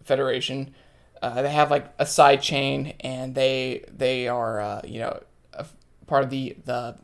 Federation. 0.04 0.74
Uh, 1.20 1.42
they 1.42 1.52
have 1.52 1.70
like 1.70 1.86
a 1.98 2.06
side 2.06 2.42
chain, 2.42 2.94
and 3.00 3.34
they 3.34 3.84
they 3.94 4.28
are 4.28 4.60
uh, 4.60 4.80
you 4.84 4.98
know 4.98 5.22
a 5.52 5.66
part 6.06 6.24
of 6.24 6.30
the 6.30 6.56
the 6.64 6.96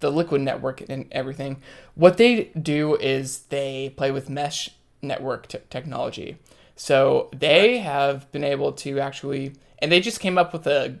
the 0.00 0.10
Liquid 0.10 0.40
network 0.40 0.82
and 0.88 1.06
everything. 1.10 1.60
What 1.94 2.16
they 2.16 2.44
do 2.60 2.96
is 2.96 3.40
they 3.48 3.92
play 3.96 4.10
with 4.10 4.28
mesh 4.28 4.70
network 5.02 5.48
t- 5.48 5.58
technology. 5.70 6.36
So 6.76 7.30
they 7.34 7.78
have 7.78 8.30
been 8.32 8.44
able 8.44 8.72
to 8.72 9.00
actually, 9.00 9.54
and 9.78 9.90
they 9.90 10.00
just 10.00 10.20
came 10.20 10.36
up 10.36 10.52
with 10.52 10.66
a 10.66 10.98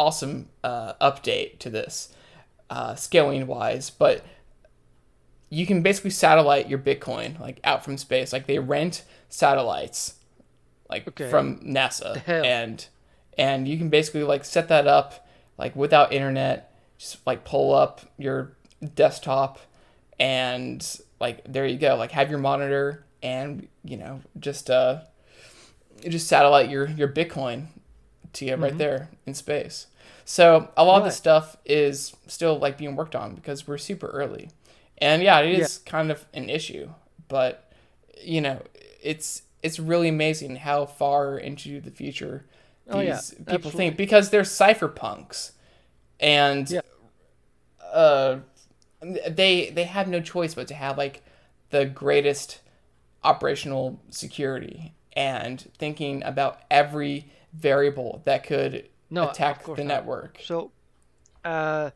awesome 0.00 0.48
uh, 0.64 0.94
update 0.94 1.58
to 1.58 1.68
this 1.70 2.12
uh, 2.70 2.94
scaling 2.94 3.46
wise, 3.46 3.90
but 3.90 4.24
you 5.50 5.66
can 5.66 5.82
basically 5.82 6.10
satellite 6.10 6.68
your 6.68 6.78
Bitcoin 6.78 7.38
like 7.40 7.60
out 7.64 7.84
from 7.84 7.98
space. 7.98 8.32
Like 8.32 8.46
they 8.46 8.58
rent 8.58 9.04
satellites 9.28 10.14
like 10.88 11.06
Okay. 11.08 11.28
from 11.30 11.60
NASA 11.60 12.22
and 12.44 12.86
and 13.38 13.68
you 13.68 13.78
can 13.78 13.88
basically 13.90 14.24
like 14.24 14.44
set 14.44 14.68
that 14.68 14.86
up 14.86 15.26
like 15.58 15.76
without 15.76 16.12
internet 16.12 16.72
just 16.98 17.24
like 17.26 17.44
pull 17.44 17.72
up 17.74 18.00
your 18.18 18.52
desktop 18.94 19.58
and 20.18 20.98
like 21.20 21.40
there 21.46 21.66
you 21.66 21.78
go 21.78 21.94
like 21.96 22.10
have 22.10 22.28
your 22.30 22.38
monitor 22.40 23.04
and 23.22 23.68
you 23.84 23.96
know 23.96 24.20
just 24.38 24.68
uh 24.70 25.00
just 26.08 26.26
satellite 26.26 26.70
your 26.70 26.88
your 26.88 27.08
bitcoin 27.08 27.66
to 28.34 28.44
you 28.44 28.56
right 28.56 28.76
there 28.78 29.10
in 29.26 29.34
space. 29.34 29.86
So 30.24 30.68
a 30.76 30.84
lot 30.84 30.98
of 30.98 31.04
this 31.04 31.16
stuff 31.16 31.56
is 31.64 32.14
still 32.26 32.58
like 32.58 32.78
being 32.78 32.96
worked 32.96 33.16
on 33.16 33.34
because 33.34 33.66
we're 33.66 33.78
super 33.78 34.06
early. 34.08 34.50
And 34.98 35.22
yeah 35.22 35.40
it 35.40 35.58
is 35.58 35.78
kind 35.78 36.10
of 36.10 36.26
an 36.34 36.50
issue 36.50 36.90
but 37.28 37.72
you 38.22 38.40
know 38.40 38.60
it's 39.02 39.42
it's 39.62 39.78
really 39.78 40.08
amazing 40.08 40.56
how 40.56 40.84
far 40.86 41.38
into 41.38 41.80
the 41.80 41.90
future 41.90 42.44
these 42.90 42.92
Oh, 42.92 43.00
yeah, 43.00 43.20
people 43.46 43.70
absolutely. 43.70 43.70
think 43.70 43.96
because 43.96 44.30
they're 44.30 44.42
cypherpunks. 44.42 45.52
And 46.20 46.70
Yeah. 46.70 46.80
uh 47.92 48.38
they 49.28 49.70
they 49.70 49.84
have 49.84 50.08
no 50.08 50.20
choice 50.20 50.54
but 50.54 50.68
to 50.68 50.74
have 50.74 50.98
like 50.98 51.22
the 51.70 51.84
greatest 51.86 52.60
operational 53.24 54.00
security 54.10 54.94
and 55.14 55.70
thinking 55.78 56.22
about 56.24 56.60
every 56.70 57.30
variable 57.52 58.22
that 58.24 58.44
could 58.44 58.88
No, 59.10 59.28
attack 59.30 59.64
the 59.74 59.84
not. 59.84 59.84
network 59.84 60.38
So, 60.38 60.72
uh, 61.44 61.90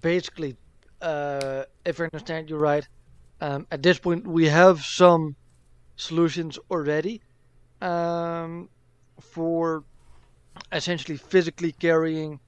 basically, 0.00 0.56
uh, 1.00 1.64
if 1.84 2.00
I 2.00 2.04
understand 2.04 2.50
you 2.50 2.56
right, 2.56 2.86
um, 3.40 3.66
at 3.70 3.82
this 3.82 3.98
point 3.98 4.26
we 4.26 4.48
have 4.48 4.80
some 4.82 5.36
solutions 5.96 6.58
already 6.70 7.22
um, 7.80 8.68
for 9.20 9.84
essentially 10.72 11.16
physically 11.16 11.72
carrying 11.72 12.40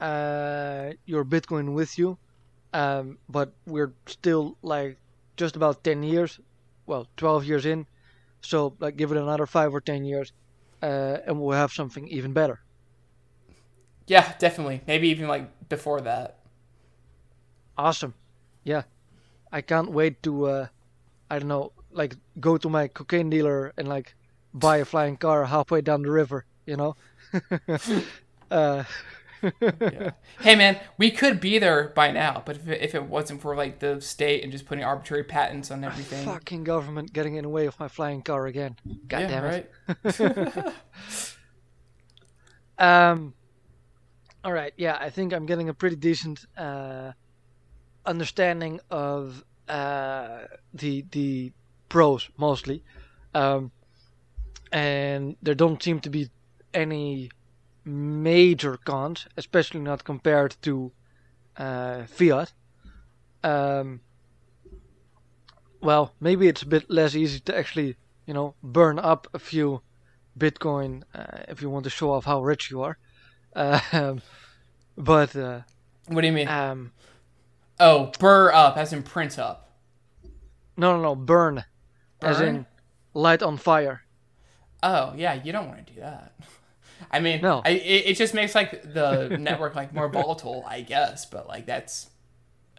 uh, 0.00 0.92
your 1.06 1.24
Bitcoin 1.24 1.74
with 1.74 1.98
you. 1.98 2.18
Um, 2.72 3.18
but 3.28 3.54
we're 3.66 3.94
still 4.06 4.58
like 4.62 4.98
just 5.36 5.56
about 5.56 5.84
10 5.84 6.02
years, 6.02 6.40
well, 6.86 7.08
12 7.16 7.44
years 7.44 7.66
in. 7.66 7.86
So, 8.42 8.76
like, 8.80 8.96
give 8.96 9.10
it 9.12 9.18
another 9.18 9.46
five 9.46 9.74
or 9.74 9.80
10 9.80 10.04
years, 10.04 10.32
uh, 10.84 11.18
and 11.26 11.40
we'll 11.40 11.56
have 11.58 11.72
something 11.72 12.08
even 12.08 12.32
better. 12.34 12.58
yeah 14.06 14.34
definitely 14.38 14.82
maybe 14.86 15.08
even 15.08 15.28
like 15.28 15.68
before 15.68 16.00
that 16.00 16.38
Awesome. 17.76 18.14
Yeah. 18.64 18.84
I 19.52 19.62
can't 19.62 19.90
wait 19.92 20.22
to 20.24 20.46
uh 20.46 20.68
I 21.30 21.38
don't 21.38 21.48
know, 21.48 21.72
like 21.92 22.16
go 22.40 22.58
to 22.58 22.68
my 22.68 22.88
cocaine 22.88 23.30
dealer 23.30 23.72
and 23.76 23.88
like 23.88 24.14
buy 24.54 24.78
a 24.78 24.84
flying 24.84 25.16
car 25.16 25.44
halfway 25.46 25.80
down 25.82 26.02
the 26.02 26.10
river, 26.10 26.46
you 26.66 26.76
know? 26.76 26.96
uh 28.50 28.84
yeah. 29.60 30.10
hey 30.40 30.54
man 30.54 30.78
we 30.98 31.10
could 31.10 31.40
be 31.40 31.58
there 31.58 31.92
by 31.94 32.10
now 32.10 32.42
but 32.44 32.56
if 32.56 32.68
it, 32.68 32.82
if 32.82 32.94
it 32.94 33.04
wasn't 33.04 33.40
for 33.40 33.54
like 33.56 33.78
the 33.78 34.00
state 34.00 34.42
and 34.42 34.52
just 34.52 34.66
putting 34.66 34.84
arbitrary 34.84 35.24
patents 35.24 35.70
on 35.70 35.84
everything 35.84 36.24
fucking 36.24 36.64
government 36.64 37.12
getting 37.12 37.36
in 37.36 37.42
the 37.42 37.48
way 37.48 37.66
of 37.66 37.78
my 37.78 37.88
flying 37.88 38.22
car 38.22 38.46
again. 38.46 38.76
God 39.08 39.20
yeah, 39.20 39.28
damn 39.28 39.44
it. 39.44 39.70
right 40.16 40.74
Um 42.78 43.34
all 44.44 44.52
right, 44.52 44.74
yeah, 44.76 44.98
I 45.00 45.08
think 45.08 45.32
I'm 45.32 45.46
getting 45.46 45.68
a 45.70 45.74
pretty 45.74 45.96
decent 45.96 46.44
uh 46.56 47.12
understanding 48.04 48.80
of 48.90 49.44
uh 49.68 50.40
the 50.74 51.04
the 51.10 51.52
pros 51.88 52.28
mostly. 52.36 52.82
Um 53.34 53.70
and 54.72 55.36
there 55.40 55.54
don't 55.54 55.82
seem 55.82 56.00
to 56.00 56.10
be 56.10 56.30
any 56.74 57.30
major 57.84 58.76
cons, 58.76 59.26
especially 59.36 59.80
not 59.80 60.04
compared 60.04 60.56
to 60.62 60.92
uh, 61.56 62.04
fiat. 62.06 62.52
Um, 63.42 64.00
well, 65.80 66.14
maybe 66.20 66.48
it's 66.48 66.62
a 66.62 66.66
bit 66.66 66.88
less 66.90 67.14
easy 67.14 67.40
to 67.40 67.56
actually, 67.56 67.96
you 68.26 68.32
know, 68.34 68.54
burn 68.62 68.98
up 68.98 69.28
a 69.34 69.38
few 69.38 69.82
Bitcoin 70.38 71.02
uh, 71.14 71.42
if 71.48 71.60
you 71.62 71.68
want 71.70 71.84
to 71.84 71.90
show 71.90 72.12
off 72.12 72.24
how 72.24 72.42
rich 72.42 72.70
you 72.70 72.82
are. 72.82 72.96
Um, 73.54 74.22
but 74.96 75.36
uh, 75.36 75.60
What 76.08 76.22
do 76.22 76.26
you 76.26 76.32
mean? 76.32 76.48
um, 76.48 76.92
oh, 77.78 78.10
burr 78.18 78.50
up 78.52 78.76
as 78.76 78.92
in 78.92 79.02
print 79.02 79.38
up. 79.38 79.70
no, 80.76 80.96
no, 80.96 81.02
no, 81.02 81.14
burn, 81.14 81.64
as 82.22 82.40
in 82.40 82.66
light 83.12 83.42
on 83.42 83.56
fire. 83.58 84.02
Oh 84.82 85.12
yeah, 85.16 85.34
you 85.34 85.52
don't 85.52 85.68
want 85.68 85.86
to 85.86 85.92
do 85.92 86.00
that. 86.00 86.34
I 87.10 87.20
mean, 87.20 87.40
No. 87.42 87.62
I, 87.64 87.70
it, 87.70 88.06
it 88.10 88.16
just 88.16 88.34
makes 88.34 88.54
like 88.54 88.92
the 88.94 89.36
network 89.40 89.74
like 89.74 89.92
more 89.94 90.08
volatile, 90.08 90.64
I 90.68 90.80
guess. 90.82 91.26
But 91.26 91.46
like 91.48 91.66
that's 91.66 92.10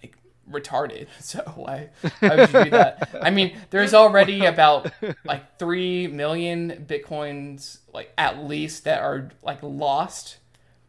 like 0.02 0.18
retarded. 0.52 1.08
So 1.20 1.40
why 1.56 1.90
why 2.20 2.36
would 2.36 2.54
you 2.54 2.64
do 2.66 2.70
that? 2.72 3.10
I 3.22 3.30
mean, 3.32 3.58
there's 3.70 3.94
already 3.94 4.46
about 4.54 4.92
like 5.24 5.58
three 5.60 6.08
million 6.08 6.86
bitcoins, 6.88 7.80
like 7.94 8.12
at 8.18 8.44
least 8.44 8.84
that 8.86 9.02
are 9.02 9.30
like 9.44 9.60
lost 9.62 10.38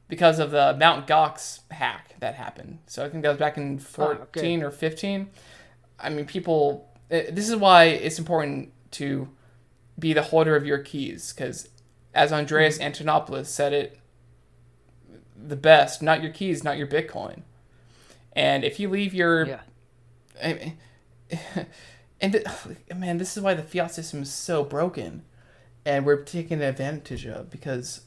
because 0.09 0.39
of 0.39 0.51
the 0.53 0.76
Mount 0.78 1.07
Gox 1.07 1.61
hack 1.70 2.14
that 2.20 2.34
happened. 2.37 2.78
So 2.87 3.05
I 3.05 3.09
think 3.09 3.22
that 3.24 3.28
was 3.30 3.39
back 3.39 3.57
in 3.57 3.78
14 3.78 4.18
okay. 4.22 4.62
or 4.64 4.70
15. 4.70 5.28
I 5.99 6.11
mean, 6.11 6.26
people. 6.26 6.89
eh, 7.11 7.30
This 7.32 7.49
is 7.49 7.57
why 7.57 7.84
it's 7.87 8.18
important 8.18 8.72
to 8.93 9.28
be 9.99 10.12
the 10.12 10.22
holder 10.22 10.55
of 10.55 10.64
your 10.66 10.78
keys 10.78 11.32
because 11.32 11.68
as 12.16 12.32
andreas 12.32 12.78
antonopoulos 12.78 13.46
said 13.46 13.72
it 13.72 13.98
the 15.36 15.56
best 15.56 16.02
not 16.02 16.22
your 16.22 16.32
keys 16.32 16.64
not 16.64 16.76
your 16.78 16.86
bitcoin 16.86 17.42
and 18.32 18.64
if 18.64 18.80
you 18.80 18.88
leave 18.88 19.14
your 19.14 19.46
Yeah. 19.46 19.60
I 20.42 20.52
mean, 20.54 20.78
and 22.20 22.32
th- 22.32 22.46
man 22.96 23.18
this 23.18 23.36
is 23.36 23.42
why 23.42 23.54
the 23.54 23.62
fiat 23.62 23.92
system 23.94 24.22
is 24.22 24.32
so 24.32 24.64
broken 24.64 25.22
and 25.84 26.04
we're 26.04 26.22
taking 26.22 26.60
advantage 26.62 27.26
of 27.26 27.50
because 27.50 28.00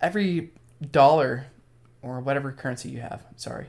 every 0.00 0.52
dollar 0.90 1.46
or 2.02 2.20
whatever 2.20 2.52
currency 2.52 2.88
you 2.90 3.00
have 3.00 3.24
sorry 3.36 3.66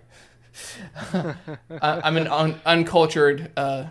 I- 1.14 1.36
i'm 2.04 2.18
an 2.18 2.28
un- 2.28 2.60
uncultured 2.66 3.52
uh, 3.58 3.86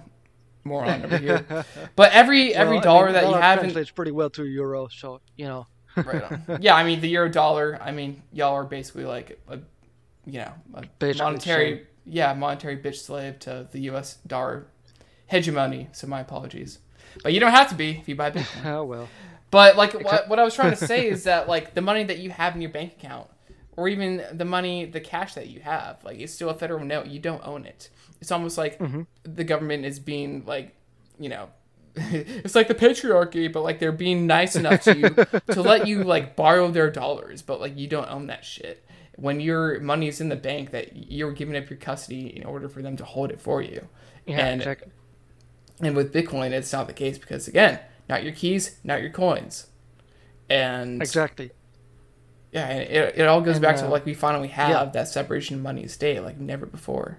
moron 0.64 1.04
over 1.04 1.18
here 1.18 1.44
but 1.96 2.12
every 2.12 2.54
every 2.54 2.78
Well, 2.78 2.80
I 2.80 2.82
dollar 2.82 3.04
mean, 3.06 3.14
that 3.14 3.24
you 3.24 3.30
dollar 3.30 3.42
have 3.42 3.58
in, 3.58 3.64
translates 3.64 3.90
pretty 3.90 4.10
well 4.12 4.30
to 4.30 4.44
euro, 4.46 4.88
so 4.88 5.20
you 5.36 5.46
know. 5.46 5.66
right 5.96 6.22
on. 6.22 6.42
Yeah, 6.62 6.74
I 6.74 6.84
mean 6.84 7.00
the 7.00 7.08
euro 7.08 7.28
dollar. 7.28 7.78
I 7.82 7.92
mean 7.92 8.22
y'all 8.32 8.54
are 8.54 8.64
basically 8.64 9.04
like 9.04 9.38
a, 9.48 9.58
you 10.26 10.40
know, 10.40 10.52
a 10.74 10.84
Basically 10.98 11.24
monetary, 11.24 11.68
slave. 11.76 11.86
yeah, 12.06 12.32
monetary 12.34 12.76
bitch 12.78 12.96
slave 12.96 13.38
to 13.40 13.68
the 13.70 13.80
U.S. 13.90 14.16
dollar 14.26 14.66
hegemony. 15.26 15.88
So 15.92 16.06
my 16.06 16.20
apologies, 16.20 16.78
but 17.22 17.32
you 17.32 17.40
don't 17.40 17.52
have 17.52 17.68
to 17.70 17.74
be 17.74 17.90
if 17.98 18.08
you 18.08 18.16
buy 18.16 18.30
Bitcoin. 18.30 18.64
Oh 18.74 18.84
well. 18.84 19.08
But 19.50 19.76
like 19.76 19.92
what, 19.94 20.28
what 20.28 20.38
I 20.40 20.44
was 20.44 20.54
trying 20.54 20.70
to 20.76 20.86
say 20.86 21.08
is 21.08 21.24
that 21.24 21.48
like 21.48 21.74
the 21.74 21.80
money 21.82 22.02
that 22.04 22.18
you 22.18 22.30
have 22.30 22.54
in 22.56 22.60
your 22.60 22.70
bank 22.72 22.94
account, 22.98 23.28
or 23.76 23.88
even 23.88 24.24
the 24.32 24.44
money, 24.44 24.84
the 24.84 25.00
cash 25.00 25.34
that 25.34 25.48
you 25.48 25.60
have, 25.60 26.02
like 26.04 26.18
it's 26.18 26.32
still 26.32 26.48
a 26.50 26.54
federal 26.54 26.84
note. 26.84 27.06
You 27.06 27.20
don't 27.20 27.46
own 27.46 27.64
it. 27.66 27.88
It's 28.24 28.32
almost 28.32 28.56
like 28.56 28.80
the 29.22 29.44
government 29.44 29.84
is 29.84 29.98
being 29.98 30.44
like, 30.46 30.74
you 31.20 31.28
know, 31.28 31.50
it's 31.96 32.54
like 32.54 32.68
the 32.68 32.74
patriarchy, 32.74 33.52
but 33.52 33.62
like 33.62 33.78
they're 33.80 33.92
being 33.92 34.26
nice 34.26 34.56
enough 34.56 34.80
to 34.84 34.96
you 34.96 35.10
to 35.54 35.60
let 35.62 35.86
you 35.86 36.02
like 36.04 36.34
borrow 36.36 36.70
their 36.70 36.90
dollars, 36.90 37.42
but 37.42 37.60
like 37.60 37.76
you 37.76 37.86
don't 37.86 38.10
own 38.10 38.28
that 38.28 38.46
shit. 38.46 38.82
When 39.16 39.40
your 39.40 39.78
money 39.80 40.08
is 40.08 40.22
in 40.22 40.30
the 40.30 40.36
bank, 40.36 40.70
that 40.70 40.96
you're 41.12 41.32
giving 41.32 41.54
up 41.54 41.68
your 41.68 41.78
custody 41.78 42.34
in 42.34 42.44
order 42.44 42.68
for 42.70 42.80
them 42.80 42.96
to 42.96 43.04
hold 43.04 43.30
it 43.30 43.40
for 43.40 43.60
you. 43.60 43.86
Yeah, 44.26 44.46
and 44.46 44.62
exactly. 44.62 44.90
and 45.82 45.94
with 45.94 46.12
Bitcoin, 46.14 46.52
it's 46.52 46.72
not 46.72 46.86
the 46.86 46.94
case 46.94 47.18
because 47.18 47.46
again, 47.46 47.78
not 48.08 48.24
your 48.24 48.32
keys, 48.32 48.78
not 48.82 49.02
your 49.02 49.10
coins, 49.10 49.66
and 50.48 51.02
Exactly. 51.02 51.50
yeah, 52.52 52.66
and 52.68 52.80
it, 52.80 53.18
it 53.18 53.26
all 53.28 53.40
goes 53.42 53.56
And, 53.56 53.62
back 53.62 53.76
to 53.76 53.86
uh, 53.86 53.90
like 53.90 54.04
we 54.06 54.14
finally 54.14 54.48
have 54.48 54.70
yeah. 54.70 54.84
that 54.86 55.08
separation 55.08 55.56
of 55.56 55.62
money 55.62 55.86
state 55.86 56.20
like 56.20 56.38
never 56.40 56.66
before. 56.66 57.18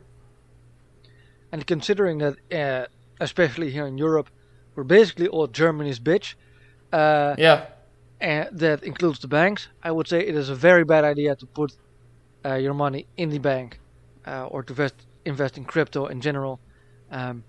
And 1.55 1.65
considering 1.65 2.17
that, 2.17 2.35
uh, 2.51 2.85
especially 3.21 3.71
here 3.71 3.87
in 3.87 3.97
Europe, 3.97 4.29
we're 4.75 4.83
basically 4.83 5.29
all 5.29 5.47
Germany's 5.47 6.01
bitch, 6.01 6.35
uh, 6.91 7.33
Yeah, 7.37 7.67
and 8.19 8.49
that 8.59 8.83
includes 8.83 9.19
the 9.19 9.29
banks, 9.29 9.69
I 9.81 9.91
would 9.91 10.05
say 10.05 10.19
it 10.19 10.35
is 10.35 10.49
a 10.49 10.55
very 10.55 10.83
bad 10.83 11.05
idea 11.05 11.33
to 11.33 11.45
put 11.45 11.71
uh, 12.43 12.55
your 12.55 12.73
money 12.73 13.07
in 13.15 13.29
the 13.29 13.37
bank 13.37 13.79
uh, 14.27 14.47
or 14.47 14.63
to 14.63 14.73
invest, 14.73 14.95
invest 15.23 15.57
in 15.57 15.63
crypto 15.63 16.07
in 16.07 16.19
general, 16.19 16.59
um, 17.09 17.45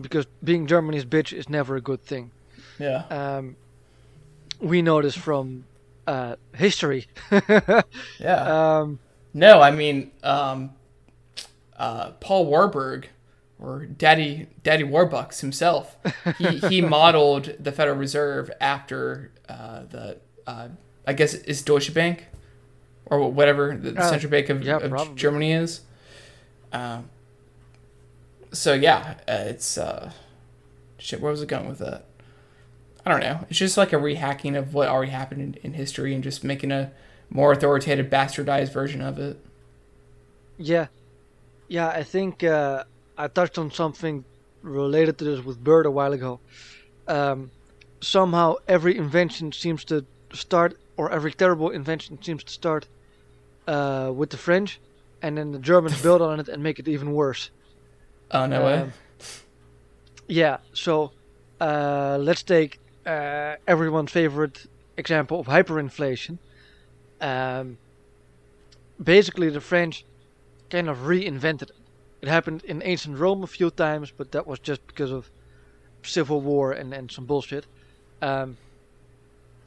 because 0.00 0.26
being 0.42 0.66
Germany's 0.66 1.04
bitch 1.04 1.32
is 1.32 1.48
never 1.48 1.76
a 1.76 1.80
good 1.80 2.02
thing. 2.02 2.32
yeah, 2.80 3.04
Um, 3.08 3.54
we 4.58 4.82
know 4.82 5.00
this 5.00 5.14
from 5.14 5.64
uh, 6.08 6.34
history. 6.56 7.06
yeah. 8.18 8.78
um, 8.80 8.98
no, 9.32 9.60
I 9.60 9.70
mean, 9.70 10.10
um, 10.24 10.70
uh, 11.76 12.10
Paul 12.18 12.46
Warburg 12.46 13.10
or 13.60 13.86
Daddy 13.86 14.46
Daddy 14.62 14.84
Warbucks 14.84 15.40
himself, 15.40 15.96
he 16.38 16.58
he 16.58 16.80
modeled 16.96 17.54
the 17.58 17.72
Federal 17.72 17.96
Reserve 17.96 18.50
after 18.60 19.32
uh, 19.48 19.82
the 19.90 20.18
uh, 20.46 20.68
I 21.06 21.12
guess 21.12 21.34
is 21.34 21.62
Deutsche 21.62 21.92
Bank 21.92 22.26
or 23.06 23.30
whatever 23.30 23.76
the 23.76 23.98
Uh, 23.98 24.08
central 24.08 24.30
bank 24.30 24.48
of, 24.50 24.62
yeah, 24.62 24.76
of. 24.76 25.14
Germany 25.16 25.52
is. 25.52 25.80
Um, 26.72 27.08
so 28.52 28.74
yeah, 28.74 29.14
uh, 29.26 29.44
it's 29.46 29.78
uh, 29.78 30.12
shit. 30.98 31.20
Where 31.20 31.30
was 31.30 31.42
it 31.42 31.48
going 31.48 31.68
with 31.68 31.78
that? 31.78 32.04
I 33.06 33.10
don't 33.10 33.20
know. 33.20 33.46
It's 33.48 33.58
just 33.58 33.78
like 33.78 33.92
a 33.92 33.96
rehacking 33.96 34.56
of 34.58 34.74
what 34.74 34.88
already 34.88 35.12
happened 35.12 35.40
in, 35.40 35.54
in 35.62 35.72
history 35.72 36.14
and 36.14 36.22
just 36.22 36.44
making 36.44 36.70
a 36.70 36.92
more 37.30 37.52
authoritative, 37.52 38.06
bastardized 38.06 38.72
version 38.72 39.00
of 39.00 39.18
it. 39.18 39.42
Yeah, 40.58 40.88
yeah. 41.68 41.88
I 41.88 42.02
think 42.02 42.44
uh, 42.44 42.84
I 43.18 43.26
touched 43.26 43.58
on 43.58 43.70
something 43.72 44.24
related 44.62 45.18
to 45.18 45.24
this 45.24 45.44
with 45.44 45.62
Bird 45.62 45.86
a 45.86 45.90
while 45.90 46.12
ago. 46.12 46.40
Um, 47.08 47.50
somehow, 48.00 48.56
every 48.68 48.96
invention 48.96 49.50
seems 49.52 49.84
to 49.86 50.06
start, 50.32 50.78
or 50.96 51.10
every 51.10 51.32
terrible 51.32 51.70
invention 51.70 52.22
seems 52.22 52.44
to 52.44 52.52
start 52.52 52.86
uh, 53.66 54.12
with 54.14 54.30
the 54.30 54.36
French, 54.36 54.80
and 55.20 55.36
then 55.36 55.50
the 55.50 55.58
Germans 55.58 56.00
build 56.06 56.22
on 56.22 56.38
it 56.38 56.48
and 56.48 56.62
make 56.62 56.78
it 56.78 56.86
even 56.86 57.12
worse. 57.12 57.50
Oh 58.30 58.46
no 58.46 58.64
way. 58.64 58.74
Um, 58.74 58.92
Yeah. 60.28 60.58
So 60.72 61.12
uh, 61.60 62.18
let's 62.20 62.42
take 62.42 62.78
uh, 63.04 63.56
everyone's 63.66 64.12
favorite 64.12 64.66
example 64.96 65.40
of 65.40 65.46
hyperinflation. 65.46 66.38
Um, 67.20 67.78
basically, 69.02 69.50
the 69.50 69.60
French 69.60 70.04
kind 70.70 70.88
of 70.88 70.98
reinvented 70.98 71.70
it. 71.70 71.77
It 72.20 72.28
happened 72.28 72.64
in 72.64 72.82
ancient 72.84 73.18
Rome 73.18 73.42
a 73.42 73.46
few 73.46 73.70
times, 73.70 74.12
but 74.16 74.32
that 74.32 74.46
was 74.46 74.58
just 74.58 74.86
because 74.86 75.12
of 75.12 75.30
civil 76.02 76.40
war 76.40 76.72
and, 76.72 76.92
and 76.92 77.10
some 77.10 77.26
bullshit. 77.26 77.66
Um, 78.20 78.56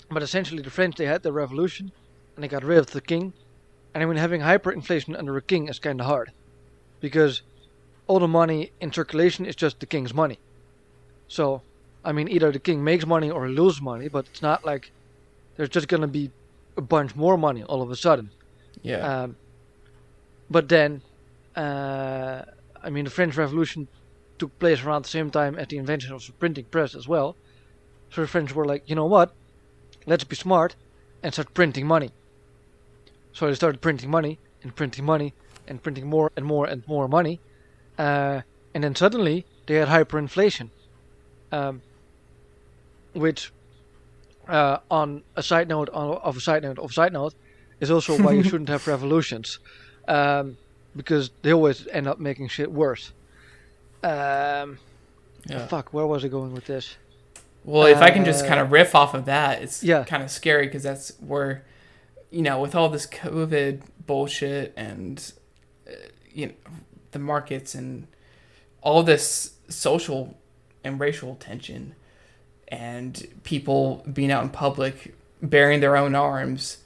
but 0.10 0.22
essentially, 0.22 0.62
the 0.62 0.70
French 0.70 0.96
they 0.98 1.06
had 1.06 1.24
their 1.24 1.32
revolution, 1.32 1.92
and 2.36 2.44
they 2.44 2.50
got 2.50 2.64
rid 2.64 2.78
of 2.78 2.88
the 2.88 3.02
king. 3.02 3.34
And 3.94 4.04
I 4.04 4.06
mean, 4.06 4.18
having 4.18 4.42
hyperinflation 4.42 5.18
under 5.18 5.38
a 5.38 5.42
king 5.42 5.70
is 5.70 5.80
kind 5.80 6.00
of 6.02 6.08
hard, 6.08 6.32
because 7.00 7.42
all 8.08 8.20
the 8.20 8.28
money 8.28 8.72
in 8.82 8.92
circulation 8.92 9.46
is 9.46 9.56
just 9.56 9.80
the 9.80 9.86
king's 9.86 10.14
money. 10.14 10.40
So, 11.28 11.62
I 12.04 12.12
mean, 12.12 12.28
either 12.28 12.52
the 12.52 12.60
king 12.60 12.84
makes 12.84 13.06
money 13.06 13.32
or 13.32 13.48
he 13.48 13.54
loses 13.54 13.82
money, 13.82 14.10
but 14.10 14.26
it's 14.28 14.42
not 14.42 14.66
like 14.66 14.92
there's 15.56 15.70
just 15.70 15.88
gonna 15.88 16.08
be 16.08 16.32
a 16.76 16.82
bunch 16.82 17.16
more 17.16 17.38
money 17.38 17.64
all 17.64 17.82
of 17.82 17.92
a 17.92 17.96
sudden. 17.96 18.30
yeah. 18.82 19.24
Um, 19.24 19.38
but 20.50 20.68
then, 20.68 21.02
uh, 21.56 22.44
I 22.84 22.90
mean, 22.90 23.06
the 23.06 23.12
French 23.12 23.36
Revolution 23.36 23.88
took 24.38 24.58
place 24.60 24.84
around 24.84 25.06
the 25.06 25.10
same 25.10 25.30
time 25.30 25.58
as 25.58 25.68
the 25.68 25.78
invention 25.78 26.14
of 26.14 26.26
the 26.26 26.32
printing 26.34 26.66
press 26.66 26.96
as 26.96 27.08
well. 27.08 27.36
So 28.12 28.22
the 28.22 28.28
French 28.28 28.54
were 28.54 28.66
like, 28.66 28.90
you 28.90 28.96
know 28.96 29.06
what? 29.06 29.34
Let's 30.06 30.24
be 30.24 30.36
smart 30.36 30.76
and 31.22 31.34
start 31.34 31.54
printing 31.54 31.86
money. 31.86 32.12
So 33.34 33.48
they 33.48 33.56
started 33.56 33.82
printing 33.82 34.10
money 34.10 34.40
and 34.64 34.76
printing 34.76 35.06
money 35.06 35.34
and 35.68 35.82
printing 35.82 36.08
more 36.08 36.32
and 36.36 36.46
more 36.46 36.66
and 36.66 36.86
more 36.88 37.08
money. 37.08 37.40
Uh, 37.98 38.42
and 38.74 38.84
then 38.84 38.96
suddenly 38.96 39.46
they 39.68 39.76
had 39.76 39.88
hyperinflation. 39.88 40.70
Um, 41.52 41.82
which, 43.14 43.52
uh, 44.48 44.78
on 44.90 45.24
a 45.36 45.44
side 45.44 45.68
note, 45.68 45.90
on, 45.90 46.18
of 46.18 46.38
a 46.38 46.40
side 46.40 46.64
note, 46.64 46.80
of 46.80 46.92
a 46.92 46.94
side 46.94 47.14
note, 47.14 47.34
is 47.80 47.92
also 47.92 48.18
why 48.22 48.32
you 48.32 48.44
shouldn't 48.50 48.70
have 48.70 48.88
revolutions, 48.88 49.60
um, 50.08 50.58
because 50.96 51.32
they 51.42 51.54
always 51.54 51.88
end 51.88 52.08
up 52.08 52.20
making 52.20 52.48
shit 52.50 52.72
worse. 52.72 53.14
Um, 54.04 54.80
yeah. 55.48 55.68
Fuck, 55.68 55.94
where 55.94 56.06
was 56.06 56.26
I 56.26 56.28
going 56.28 56.54
with 56.54 56.66
this? 56.66 56.96
Well, 57.64 57.86
if 57.86 58.00
I 58.00 58.10
can 58.10 58.26
just 58.26 58.44
Uh, 58.44 58.48
kind 58.48 58.60
of 58.60 58.72
riff 58.72 58.96
off 58.96 59.14
of 59.14 59.26
that, 59.26 59.62
it's 59.62 59.84
yeah. 59.84 60.04
kind 60.04 60.24
of 60.24 60.32
scary 60.32 60.66
because 60.66 60.84
that's 60.84 61.14
where, 61.20 61.64
you 62.32 62.42
know, 62.42 62.60
with 62.60 62.74
all 62.74 62.90
this 62.90 63.06
COVID 63.06 63.82
bullshit 64.08 64.74
and, 64.76 65.32
uh, 65.88 65.92
you 66.34 66.48
know, 66.48 66.54
the 67.12 67.20
markets 67.20 67.76
and 67.76 68.08
all 68.82 69.04
this 69.04 69.54
social 69.70 70.36
and 70.84 71.00
racial 71.00 71.36
tension 71.36 71.94
and 72.68 73.28
people 73.44 74.04
being 74.12 74.32
out 74.32 74.42
in 74.44 74.50
public 74.50 75.14
bearing 75.42 75.82
their 75.82 75.96
own 75.96 76.16
arms, 76.16 76.78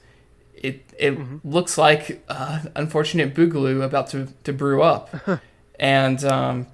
it 0.66 0.92
it 0.98 1.44
looks 1.44 1.78
like 1.78 2.22
uh, 2.28 2.60
unfortunate 2.74 3.34
boogaloo 3.34 3.82
about 3.82 4.08
to 4.10 4.28
to 4.44 4.52
brew 4.52 4.82
up, 4.82 5.14
and 5.80 6.24
um, 6.24 6.66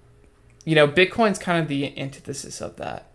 you 0.65 0.75
know, 0.75 0.87
Bitcoin's 0.89 1.39
kind 1.39 1.61
of 1.63 1.69
the 1.69 1.99
antithesis 1.99 2.61
of 2.61 2.77
that. 2.77 3.15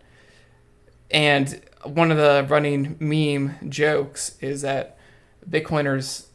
And 1.10 1.60
one 1.84 2.10
of 2.10 2.18
the 2.18 2.46
running 2.48 2.96
meme 3.00 3.70
jokes 3.70 4.36
is 4.40 4.62
that 4.62 4.98
Bitcoiners 5.48 6.26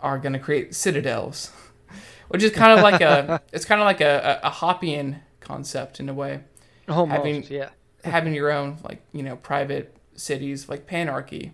are 0.00 0.18
going 0.18 0.32
to 0.34 0.38
create 0.38 0.74
citadels, 0.74 1.50
which 2.28 2.42
is 2.42 2.52
kind 2.52 2.78
of 2.78 2.82
like 2.82 3.00
a 3.00 3.42
it's 3.52 3.64
kind 3.64 3.80
of 3.80 3.84
like 3.84 4.00
a, 4.00 4.40
a, 4.42 4.46
a 4.46 4.50
Hoppian 4.50 5.20
concept 5.40 6.00
in 6.00 6.08
a 6.08 6.14
way, 6.14 6.40
Almost, 6.88 7.16
having- 7.16 7.44
yeah. 7.50 7.70
having 8.04 8.34
your 8.34 8.50
own 8.50 8.78
like 8.84 9.02
you 9.12 9.22
know 9.22 9.36
private 9.36 9.94
cities 10.14 10.68
like 10.68 10.86
panarchy. 10.86 11.52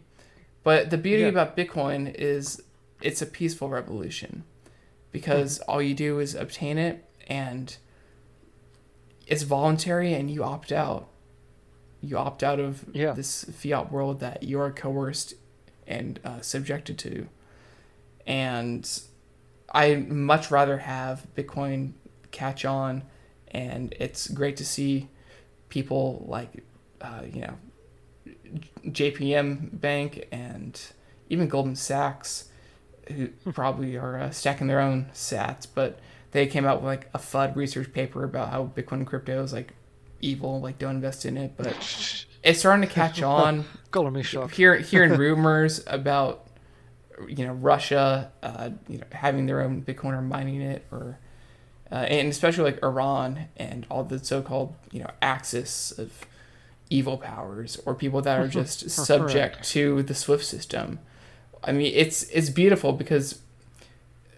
But 0.62 0.90
the 0.90 0.98
beauty 0.98 1.22
Yeah. 1.22 1.28
about 1.28 1.56
Bitcoin 1.56 2.12
is 2.14 2.62
it's 3.00 3.22
a 3.22 3.26
peaceful 3.26 3.68
revolution 3.70 4.44
because 5.10 5.58
Mm-hmm. 5.58 5.70
all 5.70 5.82
you 5.82 5.94
do 5.94 6.18
is 6.20 6.34
obtain 6.34 6.76
it 6.78 7.04
and 7.26 7.76
it's 9.26 9.42
voluntary 9.42 10.12
and 10.12 10.30
you 10.30 10.42
opt 10.44 10.72
out. 10.72 11.08
You 12.02 12.18
opt 12.18 12.42
out 12.42 12.58
of 12.60 12.84
Yeah. 12.92 13.12
this 13.12 13.44
fiat 13.44 13.90
world 13.92 14.20
that 14.20 14.42
you 14.42 14.60
are 14.60 14.70
coerced 14.72 15.34
and 15.86 16.18
uh, 16.24 16.40
subjected 16.40 16.98
to. 16.98 17.26
And 18.26 18.88
I 19.72 19.94
much 19.96 20.50
rather 20.50 20.78
have 20.78 21.26
Bitcoin 21.36 21.92
catch 22.32 22.64
on, 22.64 23.02
and 23.48 23.94
it's 23.98 24.28
great 24.28 24.56
to 24.58 24.64
see 24.64 25.08
people 25.68 26.24
like, 26.28 26.64
uh, 27.00 27.22
you 27.32 27.40
know, 27.42 27.54
JPM 28.86 29.80
Bank 29.80 30.26
and 30.32 30.80
even 31.28 31.48
Goldman 31.48 31.76
Sachs, 31.76 32.48
who 33.08 33.28
probably 33.52 33.96
are 33.96 34.18
uh, 34.18 34.30
stacking 34.30 34.66
their 34.66 34.80
own 34.80 35.06
sats, 35.12 35.66
but 35.72 36.00
they 36.32 36.46
came 36.46 36.64
out 36.64 36.76
with 36.82 36.86
like 36.86 37.08
a 37.14 37.18
FUD 37.18 37.56
research 37.56 37.92
paper 37.92 38.24
about 38.24 38.50
how 38.50 38.70
Bitcoin 38.74 38.92
and 38.92 39.06
crypto 39.06 39.42
is 39.42 39.52
like 39.52 39.74
evil, 40.20 40.60
like 40.60 40.78
don't 40.78 40.96
invest 40.96 41.24
in 41.24 41.36
it. 41.36 41.54
But 41.56 41.68
it's 42.44 42.58
starting 42.58 42.86
to 42.86 42.92
catch 42.92 43.22
on. 43.22 43.64
Color 43.90 44.10
me 44.10 44.22
shocked. 44.22 44.54
Hear, 44.54 44.76
hearing 44.76 45.12
rumors 45.18 45.82
about 45.86 46.46
you 47.28 47.46
know 47.46 47.52
Russia, 47.52 48.32
uh, 48.42 48.70
you 48.88 48.98
know 48.98 49.06
having 49.12 49.46
their 49.46 49.60
own 49.60 49.82
Bitcoin 49.82 50.12
or 50.12 50.22
mining 50.22 50.60
it, 50.60 50.86
or 50.90 51.18
uh, 51.90 51.96
and 51.96 52.28
especially 52.28 52.64
like 52.64 52.82
Iran 52.82 53.48
and 53.56 53.86
all 53.90 54.04
the 54.04 54.18
so-called 54.18 54.74
you 54.92 55.00
know 55.00 55.10
axis 55.20 55.92
of 55.92 56.26
evil 56.90 57.16
powers 57.16 57.80
or 57.86 57.94
people 57.94 58.20
that 58.22 58.38
are 58.38 58.48
just 58.60 58.90
subject 58.90 59.62
to 59.70 60.02
the 60.02 60.14
SWIFT 60.14 60.44
system. 60.44 60.98
I 61.64 61.72
mean, 61.72 61.92
it's 61.94 62.24
it's 62.24 62.50
beautiful 62.50 62.92
because 62.92 63.40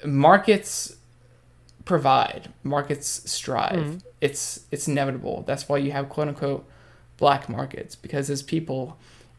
markets 0.05 0.97
provide, 1.85 2.53
markets 2.63 3.31
strive. 3.31 3.79
Mm-hmm. 3.79 3.97
It's 4.21 4.67
it's 4.71 4.87
inevitable. 4.87 5.45
That's 5.47 5.69
why 5.69 5.79
you 5.79 5.93
have 5.93 6.09
quote 6.09 6.29
unquote 6.29 6.69
black 7.17 7.49
markets 7.49 7.95
because 7.95 8.31
as 8.31 8.43
people, 8.43 8.97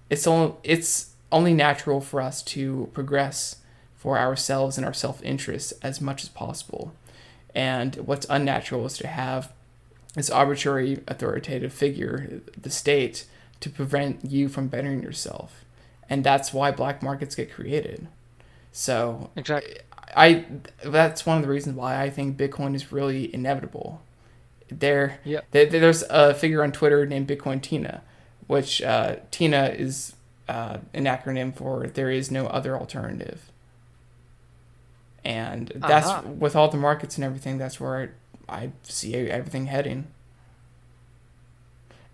it's 0.09 0.27
only 0.27 0.55
it's 0.63 1.11
only 1.31 1.53
natural 1.53 1.99
for 1.99 2.21
us 2.21 2.41
to 2.43 2.89
progress 2.93 3.57
for 3.95 4.17
ourselves 4.17 4.77
and 4.77 4.85
our 4.85 4.93
self 4.93 5.21
interest 5.23 5.73
as 5.81 6.01
much 6.01 6.23
as 6.23 6.29
possible. 6.29 6.93
And 7.55 7.95
what's 7.97 8.25
unnatural 8.29 8.85
is 8.85 8.97
to 8.97 9.07
have 9.07 9.51
this 10.15 10.29
arbitrary 10.29 11.01
authoritative 11.07 11.73
figure, 11.73 12.41
the 12.59 12.69
state, 12.69 13.25
to 13.59 13.69
prevent 13.69 14.25
you 14.25 14.47
from 14.49 14.67
bettering 14.67 15.01
yourself. 15.01 15.63
And 16.09 16.23
that's 16.23 16.53
why 16.53 16.71
black 16.71 17.01
markets 17.01 17.35
get 17.35 17.51
created. 17.51 18.07
So 18.71 19.29
Exactly. 19.35 19.77
I 20.15 20.45
that's 20.83 21.25
one 21.25 21.37
of 21.37 21.43
the 21.43 21.49
reasons 21.49 21.75
why 21.75 21.99
I 22.01 22.09
think 22.09 22.37
Bitcoin 22.37 22.75
is 22.75 22.91
really 22.91 23.33
inevitable. 23.33 24.01
There, 24.69 25.19
Yeah. 25.23 25.41
there 25.51 25.65
there's 25.65 26.03
a 26.09 26.33
figure 26.33 26.63
on 26.63 26.71
Twitter 26.71 27.05
named 27.05 27.27
Bitcoin 27.27 27.61
Tina, 27.61 28.01
which 28.47 28.81
uh, 28.81 29.17
Tina 29.31 29.67
is 29.67 30.15
uh, 30.47 30.79
an 30.93 31.05
acronym 31.05 31.55
for 31.55 31.87
"There 31.87 32.11
is 32.11 32.29
no 32.29 32.47
other 32.47 32.77
alternative." 32.77 33.49
And 35.23 35.71
that's 35.75 36.07
Aha. 36.07 36.21
with 36.21 36.55
all 36.55 36.67
the 36.67 36.77
markets 36.77 37.15
and 37.17 37.23
everything. 37.23 37.57
That's 37.57 37.79
where 37.79 38.13
I 38.53 38.71
see 38.83 39.15
everything 39.15 39.65
heading. 39.67 40.07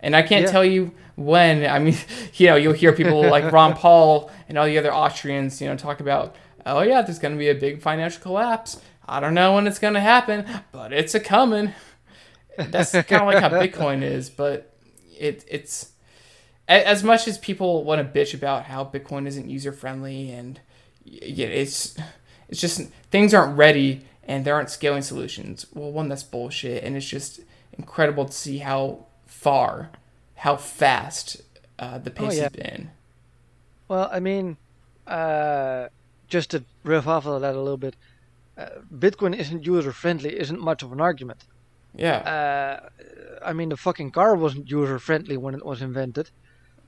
And 0.00 0.16
I 0.16 0.22
can't 0.22 0.46
Yeah. 0.46 0.50
tell 0.50 0.64
you 0.64 0.92
when. 1.16 1.66
I 1.68 1.78
mean, 1.78 1.96
you 2.34 2.46
know, 2.48 2.56
you'll 2.56 2.72
hear 2.72 2.92
people 2.92 3.22
like 3.30 3.50
Ron 3.52 3.74
Paul 3.74 4.30
and 4.48 4.56
all 4.58 4.66
the 4.66 4.78
other 4.78 4.92
Austrians, 4.92 5.60
you 5.60 5.68
know, 5.68 5.76
talk 5.76 6.00
about, 6.00 6.34
oh 6.66 6.80
yeah, 6.82 7.02
there's 7.02 7.18
going 7.18 7.34
to 7.34 7.38
be 7.38 7.48
a 7.50 7.54
big 7.54 7.82
financial 7.82 8.22
collapse. 8.22 8.80
I 9.06 9.20
don't 9.20 9.34
know 9.34 9.54
when 9.54 9.66
it's 9.66 9.78
going 9.78 9.94
to 9.94 10.00
happen, 10.00 10.46
but 10.72 10.92
it's 10.92 11.14
a 11.14 11.20
coming. 11.20 11.72
That's 12.56 12.92
kind 12.92 13.12
of 13.12 13.26
like 13.26 13.38
how 13.40 13.48
Bitcoin 13.50 14.02
is, 14.02 14.30
but 14.30 14.72
it 15.18 15.44
it's 15.48 15.90
as 16.68 17.02
much 17.02 17.26
as 17.26 17.36
people 17.36 17.82
want 17.84 18.00
to 18.00 18.18
bitch 18.18 18.32
about 18.32 18.64
how 18.64 18.84
Bitcoin 18.84 19.26
isn't 19.26 19.50
user 19.50 19.72
friendly 19.72 20.30
and 20.30 20.60
yeah, 21.04 21.46
it's 21.46 21.96
it's 22.48 22.60
just 22.60 22.82
things 23.10 23.34
aren't 23.34 23.56
ready 23.58 24.04
and 24.30 24.44
there 24.44 24.54
aren't 24.54 24.70
scaling 24.70 25.02
solutions. 25.02 25.56
Well, 25.74 25.90
one 26.00 26.08
that's 26.10 26.22
bullshit, 26.34 26.84
and 26.84 26.96
it's 26.96 27.06
just 27.16 27.40
incredible 27.80 28.24
to 28.26 28.32
see 28.44 28.58
how 28.58 29.06
far, 29.26 29.90
how 30.44 30.54
fast 30.56 31.26
uh, 31.78 31.98
the 31.98 32.10
pace 32.18 32.32
Oh, 32.32 32.36
yeah. 32.36 32.42
has 32.44 32.52
been. 32.52 32.90
Well, 33.88 34.08
I 34.12 34.20
mean, 34.20 34.56
uh, 35.06 35.88
just 36.28 36.50
to 36.52 36.58
riff 36.84 37.06
off 37.08 37.26
of 37.26 37.40
that 37.40 37.54
a 37.56 37.60
little 37.66 37.76
bit, 37.86 37.96
uh, 38.56 38.66
Bitcoin 39.04 39.34
isn't 39.36 39.66
user 39.66 39.92
friendly 39.92 40.38
isn't 40.38 40.60
much 40.60 40.82
of 40.84 40.92
an 40.92 41.00
argument. 41.00 41.40
Yeah, 41.96 42.18
Uh, 42.18 42.88
I 43.44 43.52
mean, 43.52 43.68
the 43.70 43.76
fucking 43.76 44.10
car 44.12 44.36
wasn't 44.36 44.70
user 44.70 44.98
friendly 45.00 45.36
when 45.36 45.54
it 45.54 45.64
was 45.66 45.82
invented. 45.82 46.30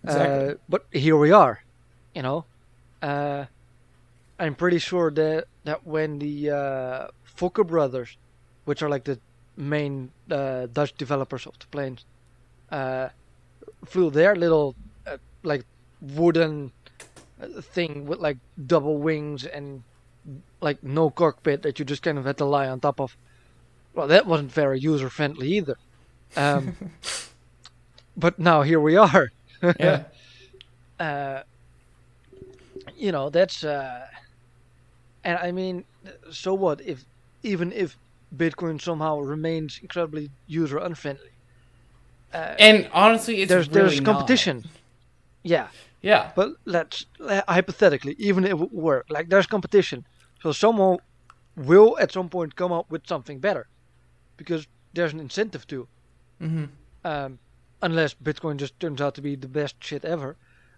Exactly. 0.04 0.48
Uh, 0.50 0.54
but 0.68 0.86
here 0.92 1.16
we 1.16 1.32
are, 1.32 1.64
you 2.14 2.22
know. 2.22 2.44
Uh, 3.00 3.46
I'm 4.38 4.54
pretty 4.54 4.78
sure 4.78 5.10
that 5.10 5.46
that 5.64 5.80
when 5.86 6.18
the 6.18 6.50
uh, 6.50 7.06
Fokker 7.36 7.66
brothers, 7.66 8.16
which 8.64 8.82
are 8.82 8.88
like 8.88 9.04
the 9.04 9.18
main 9.56 10.10
uh, 10.30 10.66
Dutch 10.66 10.94
developers 10.94 11.46
of 11.46 11.58
the 11.58 11.66
planes, 11.66 12.04
uh, 12.70 13.08
flew 13.84 14.10
their 14.10 14.34
little 14.36 14.74
uh, 15.06 15.18
like 15.42 15.64
wooden 16.00 16.72
uh, 17.40 17.60
thing 17.60 18.06
with 18.06 18.18
like 18.20 18.38
double 18.66 18.98
wings 18.98 19.44
and 19.44 19.82
like 20.60 20.82
no 20.82 21.10
cockpit 21.10 21.62
that 21.62 21.78
you 21.78 21.84
just 21.84 22.02
kind 22.02 22.18
of 22.18 22.24
had 22.24 22.38
to 22.38 22.44
lie 22.44 22.68
on 22.68 22.80
top 22.80 23.00
of. 23.00 23.16
Well, 23.94 24.08
that 24.08 24.26
wasn't 24.26 24.52
very 24.52 24.80
user 24.80 25.10
friendly 25.10 25.48
either. 25.52 25.76
Um, 26.36 26.76
but 28.16 28.38
now 28.38 28.62
here 28.62 28.80
we 28.80 28.96
are. 28.96 29.32
yeah, 29.78 30.04
Uh, 31.00 31.42
you 32.96 33.10
know 33.10 33.28
that's 33.28 33.64
uh, 33.64 34.06
and 35.24 35.38
I 35.38 35.52
mean, 35.52 35.84
so 36.30 36.54
what 36.54 36.80
if 36.80 37.04
even 37.42 37.72
if 37.72 37.96
Bitcoin 38.36 38.80
somehow 38.80 39.18
remains 39.20 39.78
incredibly 39.82 40.30
user 40.46 40.78
unfriendly? 40.78 41.30
Uh, 42.32 42.54
and 42.58 42.88
honestly, 42.92 43.42
it's 43.42 43.48
there's 43.50 43.68
really 43.68 43.80
there's 43.82 44.00
not. 44.00 44.14
competition. 44.14 44.64
Yeah, 45.42 45.68
Yeah, 46.02 46.30
but 46.36 46.50
let's 46.64 47.04
hypothetically, 47.48 48.14
even 48.18 48.44
if 48.44 48.50
it 48.52 48.58
would 48.58 48.72
work, 48.72 49.06
like 49.10 49.28
there's 49.28 49.46
competition, 49.46 50.04
so 50.40 50.52
someone 50.52 50.98
will 51.56 51.96
at 52.00 52.12
some 52.12 52.28
point 52.28 52.56
come 52.56 52.72
up 52.72 52.90
with 52.90 53.06
something 53.06 53.38
better, 53.40 53.66
because 54.36 54.66
there's 54.94 55.12
an 55.12 55.20
incentive 55.20 55.66
to. 55.68 55.88
hmm 56.38 56.64
um, 57.04 57.38
unless 57.82 58.14
Bitcoin 58.14 58.56
just 58.56 58.78
turns 58.78 59.00
out 59.00 59.14
to 59.16 59.22
be 59.22 59.34
the 59.34 59.48
best 59.48 59.74
shit 59.80 60.04
ever, 60.04 60.36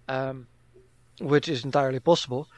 um, 0.09 0.47
which 1.21 1.49
is 1.49 1.65
entirely 1.65 2.01
possible. 2.01 2.49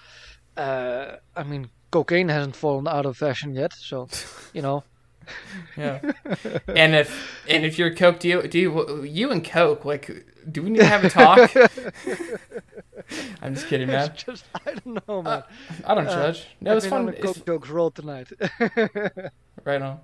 Uh, 0.56 1.16
I 1.36 1.42
mean, 1.42 1.68
cocaine 1.96 2.28
hasn't 2.28 2.54
fallen 2.56 2.86
out 2.86 3.06
of 3.06 3.16
fashion 3.16 3.54
yet, 3.54 3.72
so 3.72 4.08
you 4.52 4.60
know. 4.60 4.84
yeah. 5.76 5.98
and 6.68 6.94
if 6.94 7.42
and 7.48 7.64
if 7.64 7.78
you're 7.78 7.94
Coke, 7.94 8.20
do 8.20 8.28
you 8.28 8.46
do 8.46 8.58
you, 8.58 9.02
you 9.02 9.30
and 9.30 9.42
Coke 9.42 9.84
like? 9.84 10.24
Do 10.50 10.62
we 10.62 10.70
need 10.70 10.78
to 10.80 10.84
have 10.86 11.04
a 11.04 11.10
talk? 11.10 11.50
I'm 13.42 13.54
just 13.54 13.66
kidding, 13.66 13.88
man. 13.88 14.10
It's 14.10 14.22
just 14.22 14.44
I 14.54 14.74
don't 14.74 15.08
know, 15.08 15.22
man. 15.22 15.42
I 15.84 15.94
don't 15.94 16.06
Uh, 16.06 16.12
judge. 16.12 16.46
No, 16.60 16.72
I've 16.72 16.76
it's 16.78 16.86
fun. 16.86 17.08
on 17.08 17.14
coke 17.14 17.44
jokes 17.46 17.68
roll 17.70 17.90
tonight. 17.90 18.28
Right 19.64 19.82
on. 19.82 19.98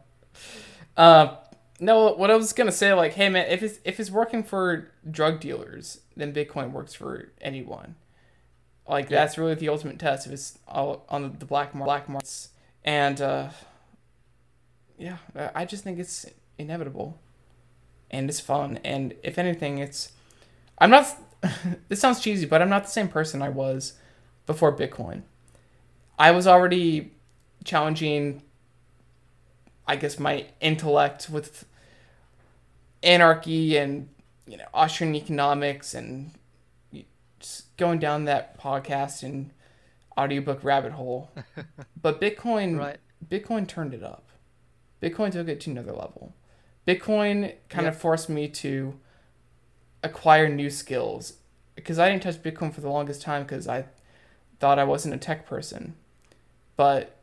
Uh, 0.96 1.36
no, 1.78 2.14
what 2.14 2.32
I 2.32 2.36
was 2.36 2.52
gonna 2.52 2.72
say, 2.72 2.92
like, 2.94 3.12
hey 3.12 3.28
man, 3.28 3.46
if 3.48 3.62
it's 3.62 3.78
if 3.84 4.00
it's 4.00 4.10
working 4.10 4.42
for 4.42 4.90
drug 5.08 5.38
dealers, 5.40 6.00
then 6.16 6.32
Bitcoin 6.32 6.72
works 6.72 6.94
for 6.94 7.32
anyone. 7.40 7.94
Like 8.88 9.08
that's 9.08 9.38
really 9.38 9.54
the 9.54 9.68
ultimate 9.68 9.98
test. 9.98 10.26
If 10.26 10.32
it's 10.32 10.58
all 10.66 11.04
on 11.08 11.36
the 11.38 11.46
black 11.46 11.74
mar- 11.74 11.86
black 11.86 12.08
markets, 12.08 12.50
and 12.84 13.20
uh, 13.20 13.48
yeah, 14.98 15.18
I- 15.36 15.50
I 15.54 15.64
just 15.64 15.84
think 15.84 15.98
it's 15.98 16.26
inevitable, 16.58 17.18
and 18.10 18.28
it's 18.28 18.40
fun. 18.40 18.78
And 18.84 19.14
if 19.22 19.38
anything, 19.38 19.78
it's 19.78 20.12
I'm 20.78 20.90
not. 20.90 21.06
this 21.88 22.00
sounds 22.00 22.20
cheesy, 22.20 22.46
but 22.46 22.62
I'm 22.62 22.68
not 22.68 22.84
the 22.84 22.90
same 22.90 23.08
person 23.08 23.42
I 23.42 23.48
was 23.48 23.94
before 24.46 24.76
Bitcoin. 24.76 25.22
I 26.18 26.30
was 26.30 26.46
already 26.46 27.12
challenging, 27.64 28.42
I 29.86 29.96
guess, 29.96 30.18
my 30.18 30.46
intellect 30.60 31.28
with 31.30 31.64
anarchy 33.02 33.76
and 33.76 34.08
you 34.46 34.56
know 34.56 34.64
Austrian 34.72 35.14
economics 35.14 35.94
and 35.94 36.30
just 37.42 37.76
going 37.76 37.98
down 37.98 38.24
that 38.24 38.58
podcast 38.58 39.22
and 39.22 39.50
audiobook 40.16 40.64
rabbit 40.64 40.92
hole. 40.92 41.30
but 42.00 42.20
Bitcoin, 42.20 42.78
Right. 42.78 42.98
Bitcoin 43.28 43.68
turned 43.68 43.94
it 43.94 44.02
up. 44.02 44.28
Bitcoin 45.00 45.32
took 45.32 45.48
it 45.48 45.60
to 45.60 45.70
another 45.70 45.92
level. 45.92 46.34
Bitcoin 46.86 47.54
kind 47.68 47.86
of 47.86 47.96
forced 47.96 48.28
me 48.28 48.48
to 48.48 48.98
acquire 50.02 50.48
new 50.48 50.70
skills 50.70 51.34
because 51.74 51.98
I 51.98 52.08
didn't 52.10 52.22
touch 52.24 52.42
Bitcoin 52.42 52.74
for 52.74 52.80
the 52.80 52.88
longest 52.88 53.22
time 53.22 53.42
because 53.42 53.68
I 53.68 53.84
thought 54.58 54.78
I 54.78 54.84
wasn't 54.84 55.14
a 55.14 55.18
tech 55.18 55.46
person. 55.46 55.94
But 56.76 57.16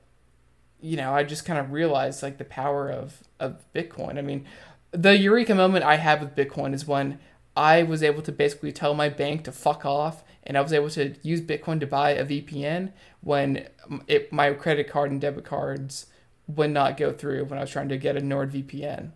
you 0.82 0.96
know, 0.96 1.14
I 1.14 1.24
just 1.24 1.44
kind 1.46 1.60
of 1.60 1.72
realized 1.72 2.24
like 2.24 2.38
the 2.38 2.46
power 2.46 2.90
of 2.90 3.24
of 3.40 3.66
Bitcoin. 3.74 4.18
I 4.18 4.22
mean, 4.22 4.46
the 4.92 5.18
eureka 5.18 5.56
moment 5.56 5.84
I 5.86 5.98
had 5.98 6.22
with 6.22 6.36
Bitcoin 6.36 6.74
is 6.74 6.88
when 6.88 7.20
I 7.56 7.84
was 7.84 8.04
able 8.04 8.22
to 8.24 8.32
basically 8.32 8.72
tell 8.72 8.94
my 8.94 9.10
bank 9.10 9.44
to 9.46 9.52
fuck 9.52 9.86
off, 9.86 10.24
and 10.44 10.58
I 10.58 10.62
was 10.62 10.72
able 10.74 10.90
to 10.92 11.16
use 11.24 11.42
Bitcoin 11.42 11.80
to 11.82 11.88
buy 11.88 12.12
a 12.12 12.26
VPN 12.26 12.92
when 13.22 13.68
it, 14.08 14.32
my 14.32 14.54
credit 14.54 14.88
card 14.90 15.12
and 15.12 15.20
debit 15.20 15.46
cards 15.46 16.06
would 16.48 16.70
not 16.72 16.98
go 16.98 17.12
through 17.12 17.46
when 17.46 17.58
I 17.60 17.62
was 17.64 17.70
trying 17.72 17.90
to 17.90 17.98
get 17.98 18.16
a 18.18 18.22
NordVPN. 18.22 19.12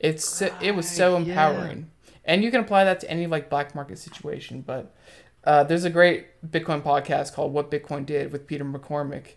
It's 0.00 0.28
so- 0.28 0.54
it 0.60 0.74
was 0.74 0.88
so 0.90 1.14
Right, 1.16 1.26
yeah. 1.26 1.32
empowering, 1.32 1.90
and 2.24 2.42
you 2.42 2.50
can 2.50 2.60
apply 2.60 2.84
that 2.84 3.00
to 3.00 3.10
any 3.10 3.26
like 3.26 3.48
black 3.48 3.74
market 3.74 3.98
situation. 3.98 4.60
But 4.62 4.94
uh, 5.44 5.62
there's 5.64 5.84
a 5.84 5.90
great 5.90 6.26
Bitcoin 6.50 6.82
podcast 6.82 7.32
called 7.34 7.52
"What 7.52 7.70
Bitcoin 7.70 8.04
Did" 8.06 8.32
with 8.32 8.46
Peter 8.46 8.64
McCormack. 8.64 9.34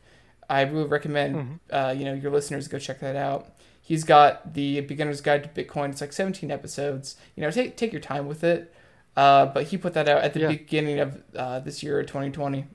I 0.49 0.61
really 0.61 0.87
recommend 0.87 1.59
uh, 1.71 1.93
you 1.97 2.05
know 2.05 2.13
your 2.13 2.31
listeners 2.31 2.67
go 2.67 2.79
check 2.79 2.99
that 3.01 3.15
out. 3.15 3.49
He's 3.87 4.03
got 4.03 4.53
the 4.53 4.81
Beginner's 4.81 5.21
Guide 5.21 5.43
to 5.43 5.49
Bitcoin. 5.63 5.91
It's 5.91 6.01
like 6.01 6.11
17 6.11 6.51
episodes. 6.51 7.15
You 7.37 7.43
know, 7.43 7.51
take 7.51 7.77
take 7.77 7.93
your 7.93 8.01
time 8.01 8.27
with 8.27 8.43
it. 8.43 8.73
Uh, 9.15 9.45
but 9.45 9.67
he 9.67 9.77
put 9.77 9.93
that 9.93 10.09
out 10.09 10.21
at 10.23 10.33
the 10.33 10.41
Yeah. 10.41 10.47
beginning 10.49 10.99
of 10.99 11.23
uh, 11.33 11.59
this 11.61 11.81
year, 11.81 12.03
2020, 12.03 12.65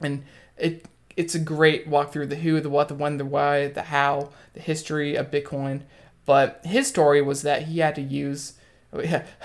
and 0.00 0.24
it 0.58 0.86
it's 1.16 1.36
a 1.36 1.38
great 1.38 1.88
walkthrough 1.88 2.28
the 2.28 2.34
who, 2.36 2.60
the 2.60 2.68
what, 2.68 2.88
the 2.88 2.94
when, 2.96 3.16
the 3.16 3.24
why, 3.24 3.68
the 3.68 3.82
how, 3.82 4.30
the 4.54 4.60
history 4.60 5.14
of 5.14 5.30
Bitcoin. 5.30 5.82
But 6.26 6.60
his 6.64 6.88
story 6.88 7.22
was 7.22 7.42
that 7.42 7.62
he 7.68 7.78
had 7.78 7.94
to 7.94 8.02
use. 8.02 8.54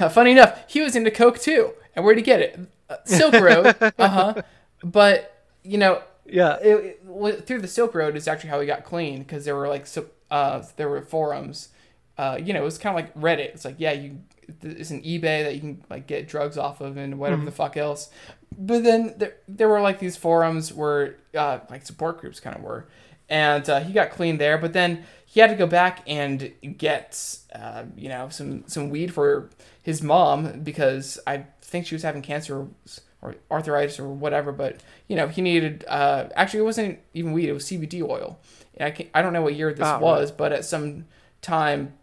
Funny 0.10 0.32
enough, 0.32 0.60
he 0.68 0.82
was 0.82 0.96
into 0.96 1.12
coke 1.12 1.38
too, 1.40 1.74
and 1.96 2.04
where'd 2.04 2.18
he 2.18 2.24
get 2.24 2.40
it? 2.42 2.60
Uh, 2.90 2.98
Silk 3.06 3.34
Road. 3.36 3.76
uh 4.00 4.08
huh. 4.08 4.42
But 4.84 5.44
you 5.64 5.78
know, 5.78 6.02
Yeah. 6.26 6.58
it, 6.62 7.00
it, 7.08 7.48
through 7.48 7.62
the 7.62 7.68
Silk 7.68 7.94
Road 7.94 8.16
is 8.16 8.28
actually 8.28 8.50
how 8.50 8.60
he 8.60 8.66
got 8.68 8.84
clean 8.84 9.20
because 9.20 9.46
there 9.46 9.56
were 9.56 9.68
like 9.70 9.86
so, 9.88 10.06
uh, 10.32 10.64
there 10.76 10.90
were 10.90 11.02
forums. 11.02 11.70
Uh, 12.18 12.40
you 12.42 12.54
know, 12.54 12.62
it 12.62 12.66
was 12.66 12.78
kind 12.78 12.98
of 12.98 13.04
like 13.04 13.14
Reddit. 13.20 13.54
It's 13.54 13.66
like 13.66 13.76
yeah, 13.78 13.92
you 13.92 14.20
it's 14.62 14.92
an 14.92 15.02
eBay 15.02 15.44
that 15.44 15.56
you 15.56 15.60
can 15.60 15.84
like 15.90 16.08
get 16.08 16.28
drugs 16.28 16.58
off 16.58 16.82
of 16.82 16.98
and 16.98 17.20
whatever 17.20 17.44
the 17.44 17.52
fuck 17.52 17.78
else. 17.78 18.10
But 18.58 18.84
then 18.84 19.16
there 19.18 19.36
there 19.48 19.68
were 19.68 19.82
like 19.82 20.00
these 20.00 20.16
forums 20.16 20.74
where 20.74 21.18
uh, 21.36 21.60
like 21.70 21.86
support 21.86 22.20
groups 22.20 22.40
kind 22.40 22.56
of 22.56 22.62
were, 22.62 22.88
and 23.30 23.70
uh, 23.70 23.82
he 23.82 23.94
got 23.94 24.12
clean 24.12 24.38
there. 24.38 24.58
But 24.58 24.74
then 24.74 25.04
he 25.26 25.40
had 25.40 25.50
to 25.50 25.56
go 25.56 25.68
back 25.68 26.04
and 26.08 26.54
get 26.78 27.38
uh, 27.54 27.84
you 27.98 28.10
know 28.10 28.30
some 28.30 28.64
some 28.68 28.90
weed 28.90 29.14
for 29.14 29.50
his 29.82 30.02
mom 30.02 30.62
because 30.62 31.20
I 31.28 31.46
think 31.62 31.86
she 31.86 31.96
was 31.96 32.04
having 32.04 32.22
cancer 32.22 32.68
or 33.22 33.36
arthritis 33.52 34.00
or 34.00 34.08
whatever. 34.08 34.52
But 34.52 34.82
you 35.08 35.16
know 35.16 35.28
he 35.28 35.42
needed 35.42 35.84
uh, 35.88 36.30
actually 36.36 36.62
it 36.62 36.64
wasn't 36.64 37.00
even 37.14 37.34
weed; 37.34 37.50
it 37.50 37.54
was 37.54 37.66
CBD 37.66 38.08
oil. 38.08 38.40
I 38.80 38.92
can 38.92 39.08
I 39.14 39.22
don't 39.22 39.34
know 39.34 39.42
what 39.42 39.56
year 39.56 39.72
this 39.72 39.82
right. 39.82 40.02
was, 40.02 40.32
but 40.32 40.52
at 40.52 40.66
some 40.66 41.06
time 41.42 41.94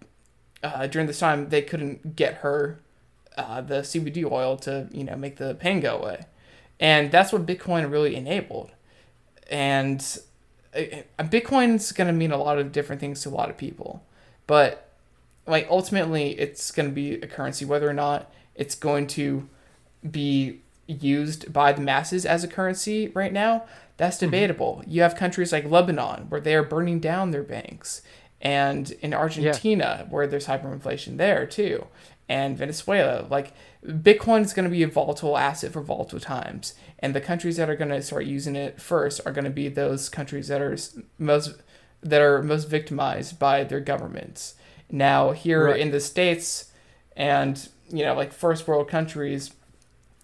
uh, 0.63 0.87
during 0.87 1.07
this 1.07 1.19
time 1.19 1.49
they 1.49 1.63
couldn't 1.63 2.17
get 2.17 2.37
her 2.37 2.81
uh, 3.37 3.61
the 3.61 3.81
CBD 3.81 4.31
oil 4.31 4.57
to 4.59 4.89
you 4.93 5.05
know 5.05 5.17
make 5.17 5.37
the 5.37 5.55
pain 5.55 5.81
go 5.81 5.99
away, 5.99 6.27
and 6.81 7.11
that's 7.11 7.33
what 7.33 7.47
Bitcoin 7.47 7.91
really 7.91 8.17
enabled. 8.17 8.71
And 9.51 10.01
uh, 10.75 10.81
uh, 11.19 11.25
Bitcoin's 11.25 11.93
gonna 11.93 12.13
mean 12.13 12.33
a 12.33 12.37
lot 12.37 12.59
of 12.59 12.73
different 12.73 13.01
things 13.01 13.23
to 13.23 13.29
a 13.29 13.31
lot 13.31 13.51
of 13.51 13.57
people, 13.57 14.03
but 14.47 14.91
like 15.47 15.67
ultimately 15.71 16.39
it's 16.39 16.71
gonna 16.71 16.91
be 16.91 17.15
a 17.15 17.27
currency 17.27 17.65
whether 17.65 17.89
or 17.89 17.95
not 17.95 18.33
it's 18.55 18.75
going 18.75 19.07
to 19.07 19.49
be 20.09 20.61
used 20.87 21.53
by 21.53 21.73
the 21.73 21.81
masses 21.81 22.27
as 22.27 22.45
a 22.45 22.49
currency 22.49 23.09
right 23.09 23.33
now 23.33 23.65
that's 23.97 24.17
mm-hmm. 24.17 24.27
debatable. 24.27 24.83
You 24.87 25.03
have 25.03 25.17
countries 25.17 25.53
like 25.53 25.71
lebanon 25.71 26.27
where 26.29 26.41
they 26.41 26.55
are 26.55 26.63
burning 26.63 27.01
down 27.01 27.31
their 27.31 27.43
banks 27.43 28.03
and 28.41 28.91
in 29.03 29.15
argentina 29.15 30.07
where 30.11 30.27
there's 30.27 30.47
hyperinflation 30.47 31.17
there 31.17 31.47
too 31.47 31.87
and 32.29 32.59
venezuela. 32.59 33.27
Like 33.29 33.53
bitcoin 33.87 34.43
is 34.43 34.53
going 34.53 34.65
to 34.65 34.71
be 34.71 34.83
a 34.83 34.89
volatile 34.89 35.37
asset 35.37 35.73
for 35.73 35.81
volatile 35.81 36.21
times 36.21 36.75
and 36.99 37.15
the 37.15 37.21
countries 37.21 37.57
that 37.57 37.71
are 37.71 37.77
going 37.77 37.91
to 37.91 38.03
start 38.03 38.25
using 38.25 38.57
it 38.57 38.81
first 38.81 39.21
are 39.27 39.33
going 39.33 39.45
to 39.45 39.51
be 39.51 39.69
those 39.69 40.09
countries 40.09 40.49
that 40.49 40.61
are 40.61 40.77
most 41.19 41.63
that 42.03 42.21
are 42.21 42.43
most 42.43 42.69
victimized 42.69 43.39
by 43.39 43.63
their 43.63 43.79
governments. 43.81 44.55
Now 44.91 45.31
here 45.31 45.67
Right. 45.67 45.81
in 45.81 45.91
the 45.91 46.01
states 46.01 46.73
and 47.17 47.69
you 47.91 48.05
know 48.05 48.15
like 48.15 48.33
first 48.33 48.67
world 48.67 48.89
countries 48.89 49.53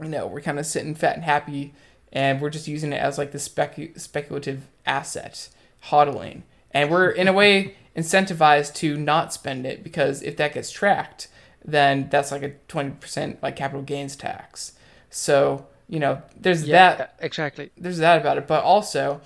you 0.00 0.08
know, 0.08 0.26
we're 0.26 0.40
kind 0.40 0.58
of 0.58 0.66
sitting 0.66 0.94
fat 0.94 1.16
and 1.16 1.24
happy, 1.24 1.74
and 2.12 2.40
we're 2.40 2.50
just 2.50 2.68
using 2.68 2.92
it 2.92 3.00
as 3.00 3.18
like 3.18 3.32
the 3.32 3.38
specu- 3.38 3.98
speculative 3.98 4.66
asset, 4.86 5.48
hodling, 5.86 6.42
and 6.72 6.90
we're 6.90 7.10
in 7.10 7.28
a 7.28 7.32
way 7.32 7.74
incentivized 7.96 8.74
to 8.74 8.96
not 8.96 9.32
spend 9.32 9.66
it 9.66 9.82
because 9.82 10.22
if 10.22 10.36
that 10.36 10.54
gets 10.54 10.70
tracked, 10.70 11.28
then 11.64 12.08
that's 12.10 12.30
like 12.32 12.42
a 12.42 12.50
twenty 12.68 12.90
percent 12.90 13.42
like 13.42 13.56
capital 13.56 13.82
gains 13.82 14.16
tax. 14.16 14.72
So 15.10 15.66
you 15.88 15.98
know, 15.98 16.22
there's 16.38 16.64
Yeah. 16.64 16.94
that 16.96 17.16
Exactly. 17.20 17.70
there's 17.76 17.98
that 17.98 18.20
about 18.20 18.36
it, 18.38 18.46
but 18.46 18.62
also 18.62 19.20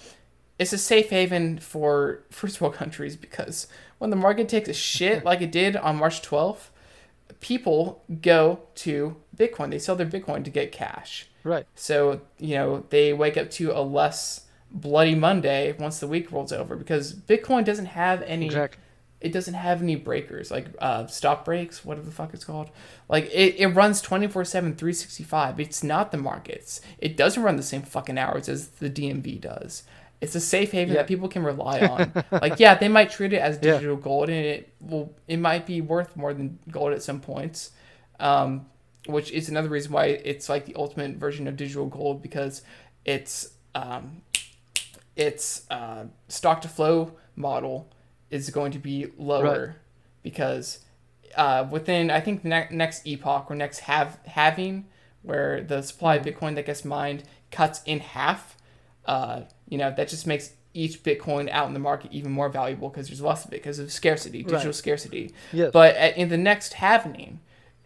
it's 0.58 0.72
a 0.72 0.78
safe 0.78 1.10
haven 1.10 1.58
for 1.58 2.22
first 2.30 2.60
world 2.60 2.74
countries 2.82 3.16
because 3.16 3.66
when 3.98 4.10
the 4.10 4.16
market 4.16 4.48
takes 4.48 4.68
a 4.68 4.72
shit 4.74 5.24
like 5.30 5.40
it 5.40 5.50
did 5.52 5.76
on 5.76 5.96
March 5.96 6.22
12th, 6.22 6.68
people 7.40 8.02
go 8.20 8.60
to 8.76 9.16
Bitcoin. 9.36 9.70
They 9.70 9.78
sell 9.78 9.96
their 9.96 10.06
Bitcoin 10.06 10.44
to 10.44 10.50
get 10.50 10.72
cash. 10.72 11.26
Right. 11.45 11.66
So, 11.74 12.20
you 12.38 12.55
know, 12.57 12.84
they 12.90 13.12
wake 13.12 13.36
up 13.36 13.51
to 13.53 13.72
a 13.76 13.80
less 13.82 14.47
bloody 14.70 15.14
Monday 15.14 15.74
once 15.78 15.99
the 15.99 16.07
week 16.07 16.32
rolls 16.32 16.53
over 16.53 16.76
because 16.76 17.12
Bitcoin 17.14 17.64
doesn't 17.64 17.86
have 17.86 18.22
any 18.22 18.47
Exactly. 18.47 18.80
it 19.20 19.30
doesn't 19.32 19.53
have 19.55 19.82
any 19.82 19.97
breakers 19.97 20.51
like 20.51 20.66
uh, 20.78 21.07
stop 21.07 21.45
breaks 21.45 21.84
whatever 21.84 22.07
the 22.07 22.11
fuck 22.12 22.32
it's 22.32 22.45
called 22.45 22.70
like 23.09 23.26
it, 23.26 23.55
it 23.59 23.66
runs 23.68 24.01
24-7 24.01 24.51
365 24.51 25.61
it's 25.61 25.84
not 25.84 26.11
the 26.11 26.16
markets 26.16 26.80
it 26.99 27.18
doesn't 27.18 27.43
run 27.43 27.57
the 27.57 27.62
same 27.62 27.82
fucking 27.82 28.16
hours 28.16 28.49
as 28.49 28.68
the 28.68 28.88
dmv 28.88 29.40
does 29.43 29.82
it's 30.22 30.34
a 30.34 30.40
safe 30.40 30.72
haven 30.72 30.95
Yeah. 30.95 31.03
that 31.03 31.07
people 31.07 31.28
can 31.28 31.43
rely 31.45 31.80
on 31.86 32.24
like 32.32 32.59
yeah 32.59 32.74
they 32.74 32.88
might 32.88 33.11
treat 33.11 33.34
it 33.34 33.40
as 33.40 33.57
Yeah. 33.62 33.74
digital 33.74 33.97
gold 33.97 34.30
and 34.30 34.38
it 34.47 34.72
will 34.80 35.14
it 35.28 35.36
might 35.36 35.66
be 35.66 35.82
worth 35.82 36.16
more 36.16 36.32
than 36.32 36.59
gold 36.70 36.95
at 36.95 37.03
some 37.03 37.20
points 37.20 37.72
um, 38.20 38.64
which 39.07 39.30
is 39.32 39.48
another 39.48 39.68
reason 39.68 39.92
why 39.92 40.07
it's 40.07 40.48
like 40.48 40.64
the 40.66 40.74
ultimate 40.76 41.16
version 41.16 41.48
of 41.48 41.57
digital 41.57 41.86
gold 41.86 42.22
because 42.22 42.62
it's 43.05 43.55
um, 43.74 44.22
its 45.16 45.66
uh, 45.70 46.05
stock 46.28 46.61
to 46.62 46.68
flow 46.68 47.12
model 47.36 47.90
is 48.30 48.50
going 48.50 48.72
to 48.72 48.78
be 48.78 49.07
lower 49.18 49.66
Right. 49.66 49.76
because 50.22 50.80
uh, 51.36 51.66
within 51.70 52.11
I 52.11 52.20
think 52.20 52.44
ne- 52.44 52.68
next 52.70 53.07
epoch 53.07 53.46
or 53.50 53.55
next 53.57 53.80
have 53.80 54.18
having 54.26 54.86
where 55.22 55.62
the 55.62 55.82
supply 55.82 56.16
of 56.16 56.24
Bitcoin 56.24 56.55
that 56.57 56.66
gets 56.66 56.84
mined 56.84 57.22
cuts 57.50 57.80
in 57.86 58.00
half, 58.00 58.57
uh, 59.07 59.42
you 59.68 59.78
know 59.78 59.92
that 59.96 60.09
just 60.09 60.26
makes 60.26 60.50
each 60.74 61.03
Bitcoin 61.03 61.50
out 61.50 61.68
in 61.68 61.74
the 61.74 61.80
market 61.80 62.11
even 62.12 62.32
more 62.32 62.48
valuable 62.48 62.88
because 62.88 63.09
there's 63.09 63.20
less 63.20 63.44
of 63.44 63.50
it 63.53 63.57
because 63.57 63.78
of 63.78 63.92
scarcity, 63.92 64.42
digital 64.42 64.66
Right. 64.66 64.74
scarcity. 64.74 65.32
Yes. 65.53 65.70
But 65.72 65.94
at, 65.96 66.16
in 66.16 66.28
the 66.30 66.38
next 66.38 66.72
halving, 66.74 67.40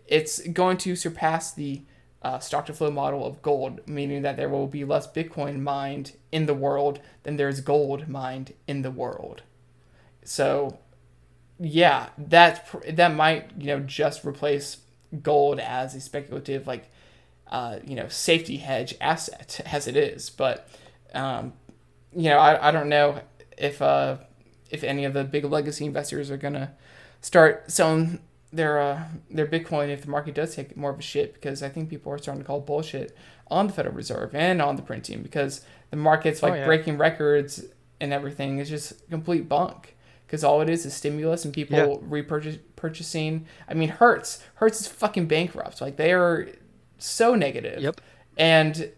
it's 0.07 0.41
going 0.49 0.77
to 0.79 0.97
surpass 0.97 1.53
the 1.53 1.83
uh, 2.23 2.39
stock 2.39 2.67
to 2.67 2.73
flow 2.73 2.91
model 2.91 3.25
of 3.25 3.43
gold, 3.43 3.81
meaning 3.87 4.23
that 4.23 4.37
there 4.37 4.49
will 4.49 4.67
be 4.67 4.85
less 4.85 5.07
Bitcoin 5.07 5.61
mined 5.61 6.17
in 6.33 6.47
the 6.47 6.55
world 6.55 7.01
than 7.23 7.37
there's 7.37 7.61
gold 7.61 8.09
mined 8.09 8.53
in 8.67 8.83
the 8.83 8.91
world. 8.91 9.43
So, 10.25 10.79
yeah, 11.61 12.09
that 12.19 12.69
that 12.97 13.15
might 13.15 13.51
you 13.59 13.67
know 13.67 13.81
just 13.81 14.25
replace 14.25 14.79
gold 15.23 15.61
as 15.61 15.95
a 15.95 16.01
speculative 16.01 16.67
like 16.67 16.91
uh, 17.49 17.79
you 17.85 17.95
know 17.95 18.09
safety 18.09 18.57
hedge 18.57 18.95
asset 19.01 19.61
as 19.73 19.87
it 19.87 19.97
is, 19.97 20.31
but 20.31 20.69
um, 21.15 21.53
you 22.15 22.29
know 22.31 22.39
I, 22.39 22.69
I 22.69 22.71
don't 22.73 22.89
know 22.89 23.21
if 23.57 23.81
uh, 23.81 24.17
if 24.71 24.83
any 24.83 25.05
of 25.05 25.13
the 25.13 25.23
big 25.23 25.45
legacy 25.45 25.85
investors 25.85 26.31
are 26.31 26.37
gonna 26.37 26.73
start 27.21 27.71
selling 27.71 28.21
their 28.57 28.81
uh, 28.81 29.05
their 29.31 29.47
Bitcoin 29.47 29.89
if 29.89 30.03
the 30.03 30.11
market 30.11 30.35
does 30.35 30.55
take 30.55 30.77
more 30.77 30.91
of 30.91 30.99
a 30.99 31.03
shit 31.03 31.35
because 31.35 31.63
I 31.63 31.69
think 31.69 31.89
people 31.91 32.13
are 32.13 32.19
starting 32.19 32.43
to 32.43 32.47
call 32.47 32.61
bullshit 32.61 33.17
on 33.49 33.67
the 33.69 33.73
Federal 33.73 33.95
Reserve 33.95 34.35
and 34.35 34.61
on 34.61 34.77
the 34.77 34.83
printing 34.83 35.23
because 35.23 35.61
the 35.91 35.97
market's 35.97 36.43
like 36.43 36.53
Oh, 36.53 36.57
yeah. 36.57 36.65
breaking 36.67 36.99
records 36.99 37.65
and 38.01 38.13
everything 38.13 38.59
is 38.59 38.69
just 38.69 39.09
complete 39.09 39.49
bunk 39.49 39.97
because 40.27 40.43
all 40.43 40.61
it 40.61 40.69
is 40.69 40.85
is 40.85 40.95
stimulus 40.95 41.45
and 41.45 41.55
people 41.55 41.77
Yeah. 41.79 41.97
repurchase. 42.03 42.59
I 43.17 43.75
mean, 43.75 43.89
Hertz 43.91 44.43
Hertz 44.57 44.81
is 44.81 44.87
fucking 44.89 45.27
bankrupt. 45.27 45.81
Like 45.81 45.97
they 45.97 46.13
are 46.13 46.49
so 46.99 47.35
negative. 47.35 47.81
Yep. 47.83 48.01
And 48.37 48.91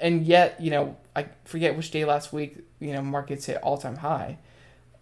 and 0.00 0.24
yet 0.26 0.60
you 0.60 0.70
know 0.70 0.96
I 1.16 1.26
forget 1.44 1.76
which 1.76 1.90
day 1.90 2.04
last 2.04 2.32
week 2.32 2.58
you 2.80 2.92
know 2.92 3.02
markets 3.02 3.46
hit 3.46 3.56
all 3.62 3.78
time 3.78 3.96
high. 3.96 4.38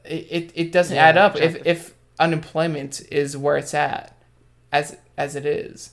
It, 0.05 0.27
it, 0.31 0.53
it 0.55 0.73
doesn't 0.73 0.95
Yeah, 0.95 1.07
add 1.07 1.19
up 1.19 1.37
if, 1.37 1.67
if 1.67 1.95
unemployment 2.19 3.01
is 3.13 3.37
where 3.37 3.57
it's 3.57 3.75
at 3.75 4.17
as 4.73 4.97
as 5.17 5.37
it 5.37 5.47
is. 5.47 5.91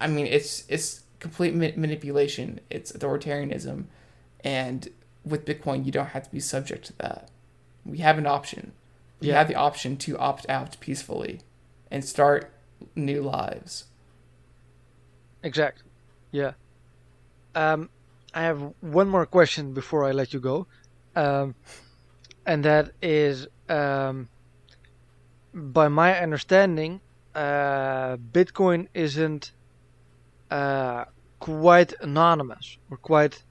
I 0.00 0.06
mean 0.06 0.26
it's 0.26 0.64
it's 0.68 1.02
complete 1.20 1.54
ma- 1.54 1.68
manipulation. 1.76 2.60
It's 2.70 2.92
authoritarianism, 2.92 3.84
and 4.42 4.88
with 5.24 5.44
Bitcoin 5.46 5.84
you 5.86 5.92
don't 5.92 6.08
have 6.08 6.24
to 6.24 6.30
be 6.30 6.40
subject 6.40 6.84
to 6.86 6.92
that. 6.98 7.30
We 7.84 7.98
have 7.98 8.18
an 8.18 8.26
option. 8.26 8.72
We 9.20 9.28
Yeah. 9.28 9.38
have 9.38 9.48
the 9.48 9.54
option 9.54 9.96
to 9.98 10.18
opt 10.18 10.48
out 10.48 10.78
peacefully, 10.80 11.40
and 11.90 12.04
start 12.04 12.50
new 12.94 13.22
lives. 13.22 13.84
Exactly. 15.42 15.90
Yeah. 16.32 16.52
Um, 17.54 17.90
I 18.34 18.42
have 18.42 18.72
one 18.80 19.08
more 19.08 19.26
question 19.26 19.72
before 19.74 20.04
I 20.04 20.10
let 20.12 20.32
you 20.34 20.40
go, 20.40 20.66
um, 21.14 21.54
and 22.44 22.64
that 22.64 22.90
is, 23.00 23.46
um, 23.68 24.28
by 25.54 25.88
my 25.88 26.18
understanding, 26.20 27.00
uh, 27.34 28.16
Bitcoin 28.32 28.88
isn't 28.94 29.52
uh, 30.50 31.04
quite 31.40 31.94
anonymous 32.00 32.78
or 32.90 32.96
quite 32.96 33.42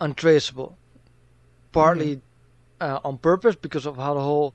untraceable. 0.00 0.76
Partly 1.72 2.20
uh, 2.80 3.00
on 3.04 3.18
purpose 3.18 3.56
because 3.56 3.86
of 3.86 3.96
how 3.96 4.14
the 4.14 4.20
whole 4.20 4.54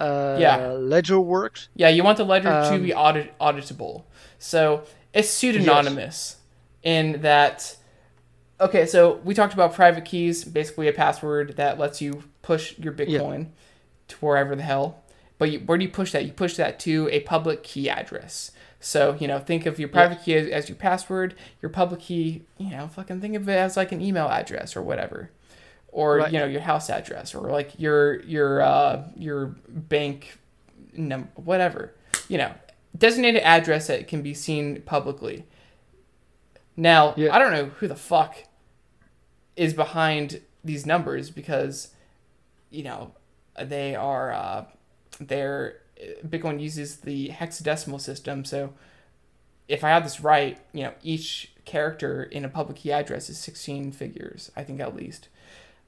uh, 0.00 0.36
Yeah. 0.40 0.72
ledger 0.72 1.20
works. 1.20 1.68
Yeah, 1.76 1.88
you 1.88 2.02
want 2.02 2.18
the 2.18 2.24
ledger 2.24 2.48
to 2.48 2.74
Um, 2.74 2.82
be 2.82 2.92
audit- 2.94 3.38
auditable. 3.38 4.04
So 4.38 4.82
it's 5.12 5.30
pseudonymous 5.30 6.36
in 6.82 7.20
that. 7.22 7.76
Okay, 8.60 8.86
so 8.86 9.20
we 9.24 9.34
talked 9.34 9.54
about 9.54 9.74
private 9.74 10.04
keys, 10.04 10.44
basically 10.44 10.88
a 10.88 10.92
password 10.92 11.56
that 11.56 11.78
lets 11.78 12.00
you 12.00 12.24
push 12.42 12.78
your 12.78 12.92
Bitcoin 12.92 13.48
to 14.08 14.16
wherever 14.16 14.54
the 14.56 14.62
hell. 14.62 15.01
But 15.42 15.50
you, 15.50 15.58
where 15.58 15.76
do 15.76 15.82
you 15.84 15.90
push 15.90 16.12
that? 16.12 16.24
You 16.24 16.30
push 16.32 16.54
that 16.54 16.78
to 16.80 17.08
a 17.10 17.18
public 17.20 17.64
key 17.64 17.90
address. 17.90 18.52
So 18.78 19.16
you 19.18 19.26
know, 19.26 19.40
think 19.40 19.66
of 19.66 19.80
your 19.80 19.88
private 19.88 20.22
key 20.22 20.34
as, 20.36 20.46
as 20.46 20.68
your 20.68 20.76
password. 20.76 21.34
Your 21.60 21.68
public 21.68 21.98
key, 21.98 22.44
you 22.58 22.70
know, 22.70 22.86
fucking 22.86 23.20
think 23.20 23.34
of 23.34 23.48
it 23.48 23.56
as 23.58 23.76
like 23.76 23.90
an 23.90 24.00
email 24.00 24.28
address 24.28 24.76
or 24.76 24.82
whatever, 24.82 25.30
or 25.88 26.18
Right. 26.18 26.32
you 26.32 26.38
know, 26.38 26.44
your 26.46 26.60
house 26.60 26.88
address 26.90 27.34
or 27.34 27.50
like 27.50 27.72
your 27.76 28.20
your 28.22 28.62
uh, 28.62 29.02
your 29.16 29.46
bank 29.68 30.38
number 30.92 31.28
whatever. 31.34 31.92
You 32.28 32.38
know, 32.38 32.54
designated 32.96 33.42
address 33.42 33.88
that 33.88 34.06
can 34.06 34.22
be 34.22 34.34
seen 34.34 34.82
publicly. 34.82 35.44
Now, 36.76 37.14
Yeah. 37.16 37.34
I 37.34 37.40
don't 37.40 37.50
know 37.52 37.64
who 37.80 37.88
the 37.88 37.96
fuck 37.96 38.44
is 39.56 39.74
behind 39.74 40.40
these 40.62 40.86
numbers 40.86 41.30
because, 41.30 41.88
you 42.70 42.84
know, 42.84 43.10
they 43.60 43.96
are 43.96 44.32
uh, 44.32 44.64
they're 45.28 45.78
Bitcoin 46.26 46.60
uses 46.60 46.98
the 46.98 47.28
hexadecimal 47.28 48.00
system. 48.00 48.44
So, 48.44 48.72
if 49.68 49.84
I 49.84 49.90
have 49.90 50.02
this 50.02 50.20
right, 50.20 50.58
you 50.72 50.82
know, 50.82 50.92
each 51.02 51.52
character 51.64 52.24
in 52.24 52.44
a 52.44 52.48
public 52.48 52.78
key 52.78 52.92
address 52.92 53.30
is 53.30 53.38
sixteen 53.38 53.92
figures. 53.92 54.50
I 54.56 54.64
think 54.64 54.80
at 54.80 54.94
least. 54.94 55.28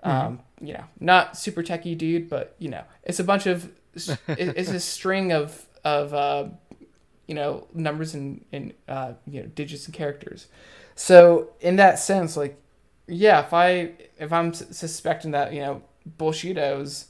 Um, 0.02 0.40
you 0.60 0.74
know, 0.74 0.84
not 1.00 1.34
super 1.38 1.62
techy 1.62 1.94
dude, 1.94 2.28
but 2.28 2.54
you 2.58 2.68
know, 2.68 2.84
it's 3.04 3.20
a 3.20 3.24
bunch 3.24 3.46
of 3.46 3.70
it's 3.94 4.70
a 4.70 4.80
string 4.80 5.32
of 5.32 5.66
of 5.82 6.12
uh, 6.12 6.48
you 7.26 7.34
know 7.34 7.66
numbers 7.72 8.14
and 8.14 8.44
and 8.52 8.74
uh, 8.88 9.12
you 9.26 9.40
know 9.40 9.46
digits 9.48 9.86
and 9.86 9.94
characters. 9.94 10.48
So 10.94 11.50
in 11.60 11.76
that 11.76 11.98
sense, 11.98 12.36
like, 12.36 12.60
yeah, 13.06 13.40
if 13.40 13.52
I 13.52 13.92
if 14.18 14.32
I'm 14.32 14.52
suspecting 14.52 15.30
that 15.32 15.52
you 15.52 15.60
know 15.60 15.82
bullshitos, 16.18 17.06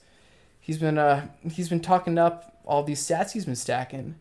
he's 0.64 0.78
been 0.78 0.96
uh 0.96 1.28
he's 1.52 1.68
been 1.68 1.80
talking 1.80 2.16
up 2.16 2.56
all 2.64 2.82
these 2.82 3.00
sats 3.06 3.32
he's 3.32 3.44
been 3.44 3.54
stacking, 3.54 4.14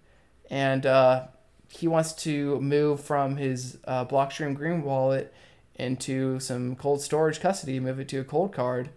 and 0.49 0.85
uh, 0.85 1.23
he 1.69 1.87
wants 1.87 2.11
to 2.11 2.59
move 2.59 2.99
from 2.99 3.37
his 3.37 3.77
uh, 3.85 4.03
Blockstream 4.05 4.53
Green 4.53 4.83
wallet 4.83 5.33
into 5.75 6.39
some 6.41 6.75
cold 6.75 7.01
storage 7.01 7.39
custody, 7.39 7.79
move 7.79 7.99
it 8.01 8.09
to 8.09 8.19
a 8.19 8.23
Coldcard, 8.25 8.89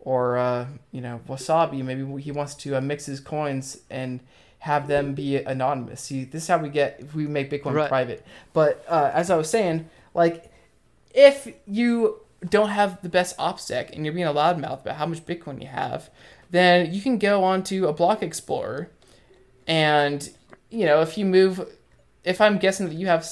or 0.00 0.36
uh, 0.36 0.66
you 0.90 1.00
know 1.00 1.20
Wasabi. 1.28 1.84
Maybe 1.84 2.20
he 2.20 2.32
wants 2.32 2.56
to 2.56 2.76
uh, 2.76 2.80
mix 2.80 3.06
his 3.06 3.20
coins 3.20 3.78
and 3.88 4.18
have 4.58 4.88
them 4.88 5.14
be 5.14 5.36
anonymous. 5.36 6.00
See, 6.02 6.24
this 6.24 6.42
is 6.42 6.48
how 6.48 6.58
we 6.58 6.68
get 6.68 6.96
if 6.98 7.14
we 7.14 7.26
make 7.28 7.48
Bitcoin 7.50 7.74
Right. 7.74 7.88
private. 7.88 8.26
But 8.52 8.84
uh, 8.88 9.12
as 9.14 9.30
I 9.30 9.36
was 9.36 9.48
saying, 9.48 9.88
like 10.14 10.50
if 11.14 11.48
you 11.66 12.20
don't 12.48 12.70
have 12.70 13.00
the 13.02 13.08
best 13.08 13.36
OPSEC 13.38 13.92
and 13.94 14.04
you're 14.04 14.14
being 14.14 14.26
a 14.26 14.34
loudmouth 14.34 14.80
about 14.82 14.96
how 14.96 15.06
much 15.06 15.24
Bitcoin 15.26 15.60
you 15.60 15.68
have, 15.68 16.10
then 16.50 16.92
you 16.92 17.00
can 17.00 17.18
go 17.18 17.44
onto 17.44 17.86
a 17.86 17.92
block 17.92 18.22
explorer. 18.22 18.90
And 19.66 20.28
you 20.70 20.86
know 20.86 21.00
if 21.00 21.18
you 21.18 21.24
move 21.24 21.66
if 22.24 22.40
i'm 22.40 22.56
guessing 22.58 22.88
that 22.88 22.94
you 22.94 23.06
have 23.06 23.26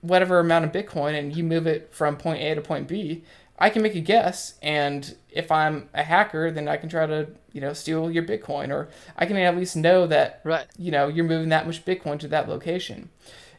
whatever 0.00 0.38
amount 0.38 0.64
of 0.64 0.72
bitcoin 0.72 1.18
and 1.18 1.34
you 1.34 1.42
move 1.42 1.66
it 1.66 1.88
from 1.92 2.16
point 2.16 2.40
a 2.42 2.54
to 2.54 2.60
point 2.60 2.86
b 2.86 3.24
i 3.58 3.70
can 3.70 3.82
make 3.82 3.94
a 3.94 4.00
guess. 4.00 4.54
And 4.62 5.16
if 5.30 5.50
i'm 5.50 5.88
a 5.94 6.02
hacker 6.02 6.50
then 6.50 6.68
i 6.68 6.76
can 6.76 6.88
try 6.88 7.06
to 7.06 7.28
you 7.52 7.60
know 7.60 7.72
steal 7.72 8.10
your 8.10 8.22
bitcoin 8.22 8.70
or 8.70 8.88
i 9.16 9.26
can 9.26 9.36
at 9.36 9.56
least 9.56 9.76
know 9.76 10.06
that 10.06 10.40
Right. 10.44 10.66
you 10.78 10.90
know 10.90 11.08
you're 11.08 11.24
moving 11.24 11.48
that 11.50 11.66
much 11.66 11.84
bitcoin 11.84 12.18
to 12.20 12.28
that 12.28 12.48
location. 12.48 13.10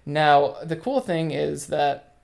Now 0.05 0.55
the 0.63 0.75
cool 0.75 1.01
thing 1.01 1.31
is 1.31 1.67
that 1.67 2.15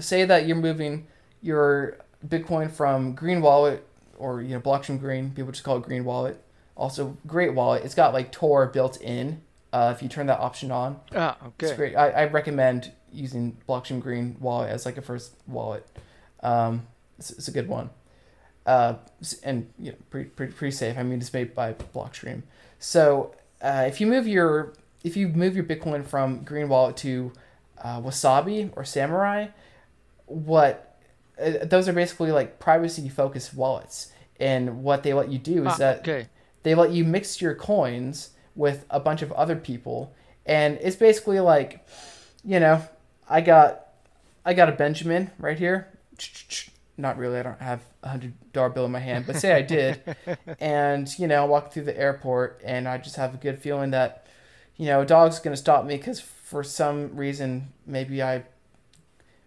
say 0.00 0.24
that 0.24 0.46
you're 0.46 0.56
moving 0.56 1.06
your 1.40 1.96
bitcoin 2.26 2.70
from 2.70 3.14
green 3.14 3.40
wallet 3.40 3.86
or 4.18 4.42
you 4.42 4.50
know 4.50 4.60
blockchain 4.60 4.98
green 4.98 5.30
people 5.30 5.52
just 5.52 5.64
call 5.64 5.76
it 5.76 5.82
green 5.82 6.04
wallet. 6.04 6.42
Also 6.76 7.16
great 7.26 7.54
wallet. 7.54 7.84
It's 7.84 7.94
got 7.94 8.12
like 8.12 8.30
tor 8.30 8.66
built 8.66 9.00
in 9.00 9.42
uh, 9.72 9.92
if 9.94 10.02
you 10.02 10.08
turn 10.08 10.26
that 10.26 10.40
option 10.40 10.70
on. 10.70 11.00
Ah, 11.14 11.36
okay, 11.46 11.66
it's 11.66 11.72
great. 11.72 11.96
I, 11.96 12.10
I 12.10 12.24
recommend 12.26 12.92
using 13.12 13.56
blockchain 13.68 14.00
green 14.00 14.36
wallet 14.40 14.70
as 14.70 14.86
like 14.86 14.96
a 14.96 15.02
first 15.02 15.34
wallet. 15.46 15.86
Um, 16.42 16.86
it's, 17.18 17.30
it's 17.30 17.48
a 17.48 17.52
good 17.52 17.68
one. 17.68 17.90
Uh, 18.66 18.94
and 19.42 19.70
you 19.78 19.92
know 19.92 19.98
pretty, 20.10 20.28
pretty, 20.30 20.52
pretty 20.52 20.76
safe. 20.76 20.98
I 20.98 21.02
mean 21.02 21.20
it's 21.20 21.32
made 21.32 21.54
by 21.54 21.72
blockstream. 21.72 22.42
So 22.78 23.34
uh, 23.62 23.84
if 23.86 24.00
you 24.00 24.06
move 24.06 24.26
your 24.26 24.74
if 25.02 25.16
you 25.16 25.28
move 25.28 25.56
your 25.56 25.64
bitcoin 25.64 26.06
from 26.06 26.44
green 26.44 26.68
wallet 26.68 26.96
to 26.98 27.32
uh, 27.82 28.00
wasabi 28.00 28.70
or 28.76 28.82
Samourai 28.82 29.52
what 30.28 30.87
those 31.64 31.88
are 31.88 31.92
basically 31.92 32.32
like 32.32 32.58
privacy 32.58 33.08
focused 33.08 33.54
wallets. 33.54 34.12
And 34.40 34.82
what 34.82 35.02
they 35.02 35.14
let 35.14 35.30
you 35.30 35.38
do 35.38 35.66
is 35.66 35.74
Ah, 35.74 35.78
that 35.78 35.98
okay. 36.00 36.28
they 36.62 36.74
let 36.74 36.90
you 36.90 37.04
mix 37.04 37.40
your 37.40 37.54
coins 37.54 38.30
with 38.54 38.84
a 38.90 39.00
bunch 39.00 39.22
of 39.22 39.32
other 39.32 39.56
people. 39.56 40.14
And 40.46 40.78
it's 40.80 40.96
basically 40.96 41.40
like 41.40 41.86
you 42.44 42.60
know 42.60 42.80
i 43.28 43.40
got 43.40 43.88
i 44.44 44.54
got 44.54 44.68
a 44.68 44.72
benjamin 44.72 45.30
right 45.38 45.58
here. 45.58 45.88
Not 46.96 47.16
really 47.18 47.38
i 47.38 47.42
don't 47.42 47.60
have 47.60 47.82
a 48.02 48.08
hundred 48.08 48.32
dollar 48.52 48.70
bill 48.70 48.86
in 48.86 48.92
my 48.92 48.98
hand 49.00 49.24
but 49.26 49.36
say 49.36 49.52
i 49.54 49.62
did. 49.62 50.00
And 50.60 51.06
you 51.18 51.26
know 51.28 51.42
I 51.42 51.46
walk 51.46 51.72
through 51.72 51.84
the 51.84 51.96
airport 51.98 52.60
and 52.64 52.88
i 52.88 52.96
just 52.98 53.16
have 53.16 53.34
a 53.34 53.36
good 53.38 53.58
feeling 53.60 53.90
that 53.90 54.26
you 54.76 54.86
know 54.86 55.00
a 55.02 55.06
dog's 55.06 55.38
gonna 55.40 55.56
stop 55.56 55.84
me 55.84 55.96
because 55.96 56.20
for 56.20 56.62
some 56.64 57.14
reason 57.16 57.72
maybe 57.86 58.22
i 58.22 58.44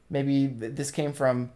maybe 0.09 0.47
this 0.47 0.91
came 0.91 1.13
from 1.13 1.51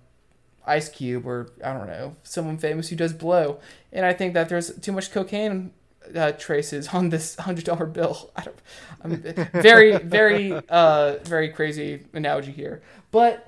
Ice 0.67 0.89
Cube 0.89 1.25
or 1.25 1.51
I 1.63 1.73
don't 1.73 1.87
know 1.87 2.15
someone 2.23 2.57
famous 2.57 2.89
who 2.89 2.95
does 2.95 3.13
blow, 3.13 3.59
and 3.91 4.05
I 4.05 4.13
think 4.13 4.33
that 4.33 4.49
there's 4.49 4.77
too 4.79 4.91
much 4.91 5.11
cocaine 5.11 5.71
uh, 6.15 6.33
traces 6.33 6.89
on 6.89 7.09
this 7.09 7.35
hundred 7.39 7.65
dollar 7.65 7.85
bill. 7.85 8.31
I 8.35 8.43
don't, 8.43 8.59
I'm 9.03 9.61
very 9.61 9.97
very 9.97 10.53
uh 10.69 11.17
very 11.23 11.49
crazy 11.49 12.05
analogy 12.13 12.51
here, 12.51 12.81
but 13.11 13.47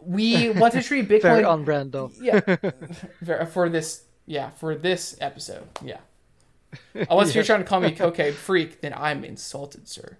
we 0.00 0.50
want 0.50 0.72
to 0.74 0.82
treat 0.82 1.02
Very 1.08 1.20
Bitcoin 1.20 1.48
on 1.48 1.64
brand 1.64 1.92
though. 1.92 2.12
yeah 2.20 3.44
for 3.46 3.68
this 3.68 4.04
yeah 4.24 4.50
for 4.50 4.76
this 4.76 5.16
episode 5.20 5.66
yeah. 5.84 5.98
Unless 6.94 7.34
you're 7.34 7.44
trying 7.44 7.60
to 7.60 7.64
call 7.64 7.80
me 7.80 7.88
a 7.88 7.92
cocaine 7.92 8.32
freak, 8.32 8.80
then 8.82 8.92
I'm 8.94 9.24
insulted, 9.24 9.88
sir. 9.88 10.18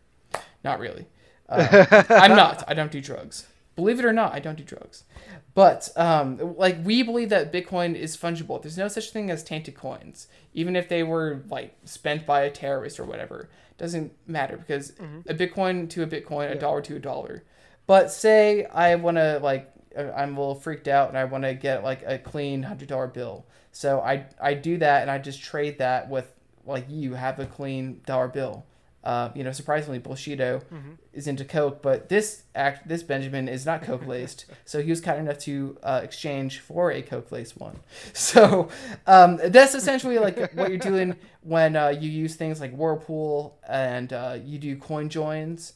Not 0.64 0.78
really. 0.78 1.06
Uh, 1.48 2.02
I'm 2.08 2.34
not. 2.34 2.64
I 2.66 2.74
don't 2.74 2.90
do 2.90 3.00
drugs. 3.00 3.46
Believe 3.74 3.98
it 3.98 4.04
or 4.04 4.12
not, 4.12 4.32
I 4.32 4.38
don't 4.38 4.56
do 4.56 4.64
drugs. 4.64 5.04
But 5.56 5.88
um, 5.96 6.54
like 6.58 6.76
we 6.84 7.02
believe 7.02 7.30
that 7.30 7.50
Bitcoin 7.50 7.94
is 7.96 8.14
fungible. 8.14 8.60
There's 8.60 8.76
no 8.76 8.88
such 8.88 9.10
thing 9.10 9.30
as 9.30 9.42
tainted 9.42 9.74
coins, 9.74 10.28
even 10.52 10.76
if 10.76 10.86
they 10.90 11.02
were 11.02 11.44
like 11.48 11.74
spent 11.86 12.26
by 12.26 12.42
a 12.42 12.50
terrorist 12.50 13.00
or 13.00 13.04
whatever. 13.04 13.48
Doesn't 13.78 14.12
matter 14.26 14.58
because 14.58 14.92
a 15.26 15.32
Bitcoin 15.34 15.88
to 15.88 16.02
a 16.02 16.06
Bitcoin, 16.06 16.52
a 16.52 16.56
dollar 16.56 16.82
to 16.82 16.96
a 16.96 16.98
dollar. 16.98 17.42
But 17.86 18.10
say 18.10 18.66
I 18.66 18.96
want 18.96 19.16
to 19.16 19.40
like 19.42 19.72
uh, 19.96 20.12
I'm 20.14 20.36
a 20.36 20.40
little 20.40 20.56
freaked 20.56 20.88
out 20.88 21.08
and 21.08 21.16
I 21.16 21.24
want 21.24 21.44
to 21.44 21.54
get 21.54 21.82
like 21.82 22.02
a 22.06 22.18
clean 22.18 22.62
hundred 22.64 22.88
dollar 22.88 23.06
bill. 23.06 23.46
So 23.72 24.00
I 24.00 24.26
I 24.38 24.52
do 24.52 24.76
that 24.76 25.00
and 25.00 25.10
I 25.10 25.16
just 25.16 25.40
trade 25.42 25.78
that 25.78 26.10
with 26.10 26.30
like 26.66 26.84
you 26.90 27.14
have 27.14 27.40
a 27.40 27.46
clean 27.46 28.02
dollar 28.04 28.28
bill. 28.28 28.66
Uh, 29.06 29.30
you 29.36 29.44
know, 29.44 29.52
surprisingly, 29.52 30.00
Bullshido 30.00 30.62
is 31.12 31.28
into 31.28 31.44
coke, 31.44 31.80
but 31.80 32.08
this 32.08 32.42
act, 32.56 32.88
this 32.88 33.04
Benjamin 33.04 33.46
is 33.46 33.64
not 33.64 33.84
coke 33.84 34.04
laced, 34.04 34.46
so 34.64 34.82
he 34.82 34.90
was 34.90 35.00
kind 35.00 35.20
enough 35.20 35.38
to 35.38 35.78
uh, 35.84 36.00
exchange 36.02 36.58
for 36.58 36.90
a 36.90 37.02
coke 37.02 37.30
laced 37.30 37.56
one. 37.56 37.78
So 38.14 38.68
um, 39.06 39.38
that's 39.44 39.76
essentially 39.76 40.18
like 40.18 40.52
what 40.54 40.70
you're 40.70 40.78
doing 40.78 41.14
when 41.42 41.76
uh, 41.76 41.90
you 41.90 42.10
use 42.10 42.34
things 42.34 42.60
like 42.60 42.72
Whirlpool 42.74 43.56
and 43.68 44.12
uh, 44.12 44.38
you 44.44 44.58
do 44.58 44.74
coin 44.74 45.08
joins 45.08 45.74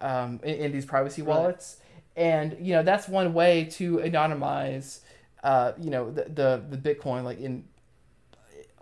um, 0.00 0.38
in, 0.44 0.54
in 0.54 0.72
these 0.72 0.86
privacy 0.86 1.22
wallets, 1.22 1.78
and 2.14 2.56
you 2.60 2.74
know 2.74 2.84
that's 2.84 3.08
one 3.08 3.34
way 3.34 3.64
to 3.72 3.96
anonymize, 3.96 5.00
uh, 5.42 5.72
you 5.80 5.90
know, 5.90 6.12
the, 6.12 6.26
the 6.28 6.76
the 6.76 6.94
Bitcoin 6.94 7.24
like 7.24 7.40
in 7.40 7.64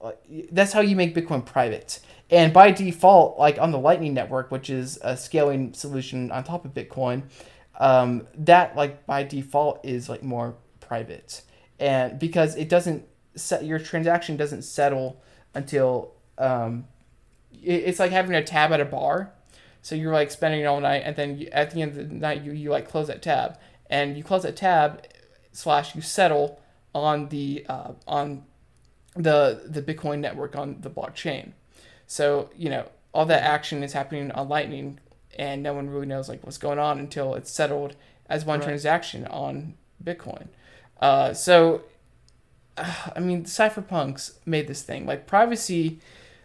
like, 0.03 0.19
that's 0.53 0.75
how 0.75 0.81
you 0.81 0.97
make 0.97 1.15
Bitcoin 1.15 1.45
private. 1.47 2.01
And 2.31 2.53
by 2.53 2.73
default, 2.73 3.39
like 3.39 3.59
on 3.59 3.71
the 3.71 3.79
Lightning 3.79 4.13
Network, 4.15 4.51
which 4.51 4.69
is 4.69 4.99
a 5.03 5.17
scaling 5.17 5.73
solution 5.75 6.33
on 6.33 6.43
top 6.43 6.65
of 6.65 6.75
Bitcoin, 6.75 7.23
um, 7.79 8.27
that 8.37 8.75
like 8.75 9.07
by 9.07 9.23
default 9.23 9.85
is 9.85 10.09
like 10.09 10.23
more 10.23 10.57
private, 10.81 11.43
and 11.79 12.19
because 12.19 12.57
it 12.57 12.69
doesn't 12.69 13.05
set 13.37 13.65
your 13.65 13.79
transaction 13.79 14.37
doesn't 14.37 14.63
settle 14.63 15.23
until 15.55 16.15
um, 16.39 16.87
it- 17.53 17.85
it's 17.85 17.99
like 18.01 18.11
having 18.11 18.35
a 18.35 18.43
tab 18.43 18.73
at 18.73 18.81
a 18.81 18.85
bar. 18.85 19.33
So 19.83 19.95
you're 19.95 20.13
like 20.13 20.31
spending 20.33 20.67
all 20.67 20.81
night, 20.81 21.03
and 21.05 21.15
then 21.15 21.39
you, 21.39 21.49
at 21.53 21.71
the 21.71 21.83
end 21.83 21.97
of 21.97 22.09
the 22.09 22.15
night, 22.15 22.43
you, 22.43 22.53
you 22.53 22.71
like 22.71 22.89
close 22.89 23.07
that 23.07 23.23
tab, 23.23 23.57
and 23.89 24.17
you 24.17 24.25
close 24.25 24.43
that 24.43 24.57
tab, 24.57 25.07
slash 25.53 25.95
you 25.95 26.01
settle 26.03 26.61
on 26.95 27.29
the 27.29 27.65
uh, 27.69 27.93
on 28.09 28.45
the 29.15 29.63
the 29.67 29.81
Bitcoin 29.83 30.19
network 30.19 30.57
on 30.57 30.79
the 30.81 30.91
blockchain. 30.91 31.53
So 32.07 32.51
you 32.57 32.71
know 32.71 32.89
all 33.13 33.27
that 33.27 33.43
action 33.43 33.83
is 33.83 33.93
happening 33.93 34.31
on 34.33 34.49
Lightning, 34.49 35.01
and 35.39 35.63
no 35.63 35.73
one 35.75 35.89
really 35.91 36.07
knows 36.07 36.29
like 36.29 36.45
what's 36.45 36.59
going 36.59 36.79
on 36.79 36.99
until 36.99 37.35
it's 37.35 37.51
settled 37.51 37.97
as 38.29 38.45
one 38.45 38.59
Right. 38.61 38.67
transaction 38.67 39.27
on 39.29 39.75
Bitcoin. 40.03 40.49
Uh, 41.01 41.33
so, 41.33 41.83
I 42.77 43.21
mean, 43.21 43.45
the 43.45 43.49
cypherpunks 43.49 44.35
made 44.45 44.67
this 44.67 44.83
thing 44.83 45.07
like 45.07 45.27
privacy. 45.27 46.01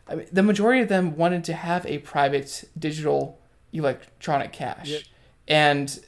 I 0.08 0.16
mean, 0.16 0.28
the 0.32 0.44
majority 0.44 0.82
of 0.82 0.88
them 0.90 1.16
wanted 1.18 1.44
to 1.46 1.54
have 1.54 1.86
a 1.86 2.00
private 2.00 2.66
digital 2.78 3.40
electronic 3.74 4.52
cash, 4.52 4.90
Yep. 4.90 5.02
and 5.48 6.00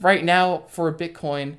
right 0.00 0.22
now 0.24 0.64
for 0.68 0.92
Bitcoin, 0.92 1.56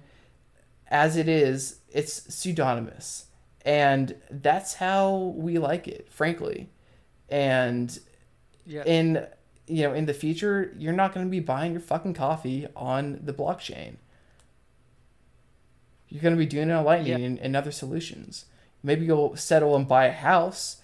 as 0.88 1.18
it 1.18 1.28
is, 1.28 1.80
it's 1.90 2.14
pseudonymous, 2.34 3.26
and 3.66 4.16
that's 4.30 4.76
how 4.76 5.34
we 5.36 5.58
like 5.58 5.88
it, 5.88 6.08
frankly. 6.12 6.70
And 7.32 7.98
Yeah. 8.66 8.84
in 8.86 9.26
you 9.68 9.84
know 9.84 9.94
in 9.94 10.06
the 10.06 10.14
future, 10.14 10.74
you're 10.78 10.94
not 10.94 11.14
going 11.14 11.26
to 11.26 11.30
be 11.32 11.40
buying 11.40 11.72
your 11.72 11.82
fucking 11.82 12.14
coffee 12.14 12.68
on 12.76 13.20
the 13.24 13.34
blockchain. 13.34 13.96
You're 16.10 16.22
going 16.22 16.36
to 16.36 16.40
be 16.40 16.46
doing 16.46 16.70
it 16.70 16.74
on 16.74 16.84
Lightning 16.84 17.20
Yeah. 17.20 17.26
and, 17.26 17.40
and 17.40 17.56
other 17.56 17.72
solutions. 17.72 18.46
Maybe 18.84 19.06
you'll 19.06 19.36
settle 19.38 19.76
and 19.76 19.88
buy 19.88 20.06
a 20.08 20.12
house 20.12 20.78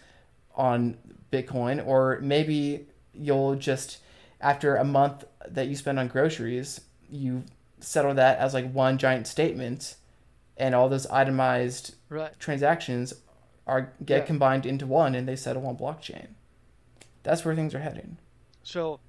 on 0.55 0.97
Bitcoin, 1.31 1.85
or 1.85 2.19
maybe 2.21 2.87
you'll 3.13 3.55
just 3.55 3.97
after 4.39 4.75
a 4.75 4.83
month 4.85 5.25
that 5.47 5.67
you 5.67 5.75
spend 5.75 5.97
on 5.99 6.07
groceries, 6.07 6.79
you 7.09 7.43
settle 7.79 8.13
that 8.13 8.37
as 8.37 8.53
like 8.53 8.71
one 8.71 8.97
giant 8.97 9.25
statement, 9.27 9.95
and 10.55 10.73
all 10.75 10.87
those 10.89 11.07
itemized 11.07 11.95
Right. 12.09 12.31
transactions 12.39 13.13
are 13.65 13.91
get 14.05 14.19
Yeah. 14.19 14.25
combined 14.25 14.65
into 14.65 14.85
one, 14.87 15.13
and 15.15 15.27
they 15.27 15.35
settle 15.35 15.65
on 15.67 15.75
blockchain. 15.77 16.27
That's 17.27 17.43
where 17.43 17.53
things 17.53 17.75
are 17.75 17.79
heading. 17.79 18.17
So, 18.63 19.01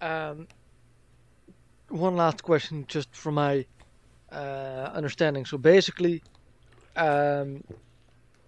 um, 0.00 0.46
one 1.88 2.14
last 2.14 2.44
question, 2.44 2.84
just 2.86 3.12
from 3.16 3.34
my 3.34 3.66
uh, 4.30 4.92
understanding. 4.94 5.44
So 5.44 5.58
basically, 5.58 6.22
um, 6.94 7.64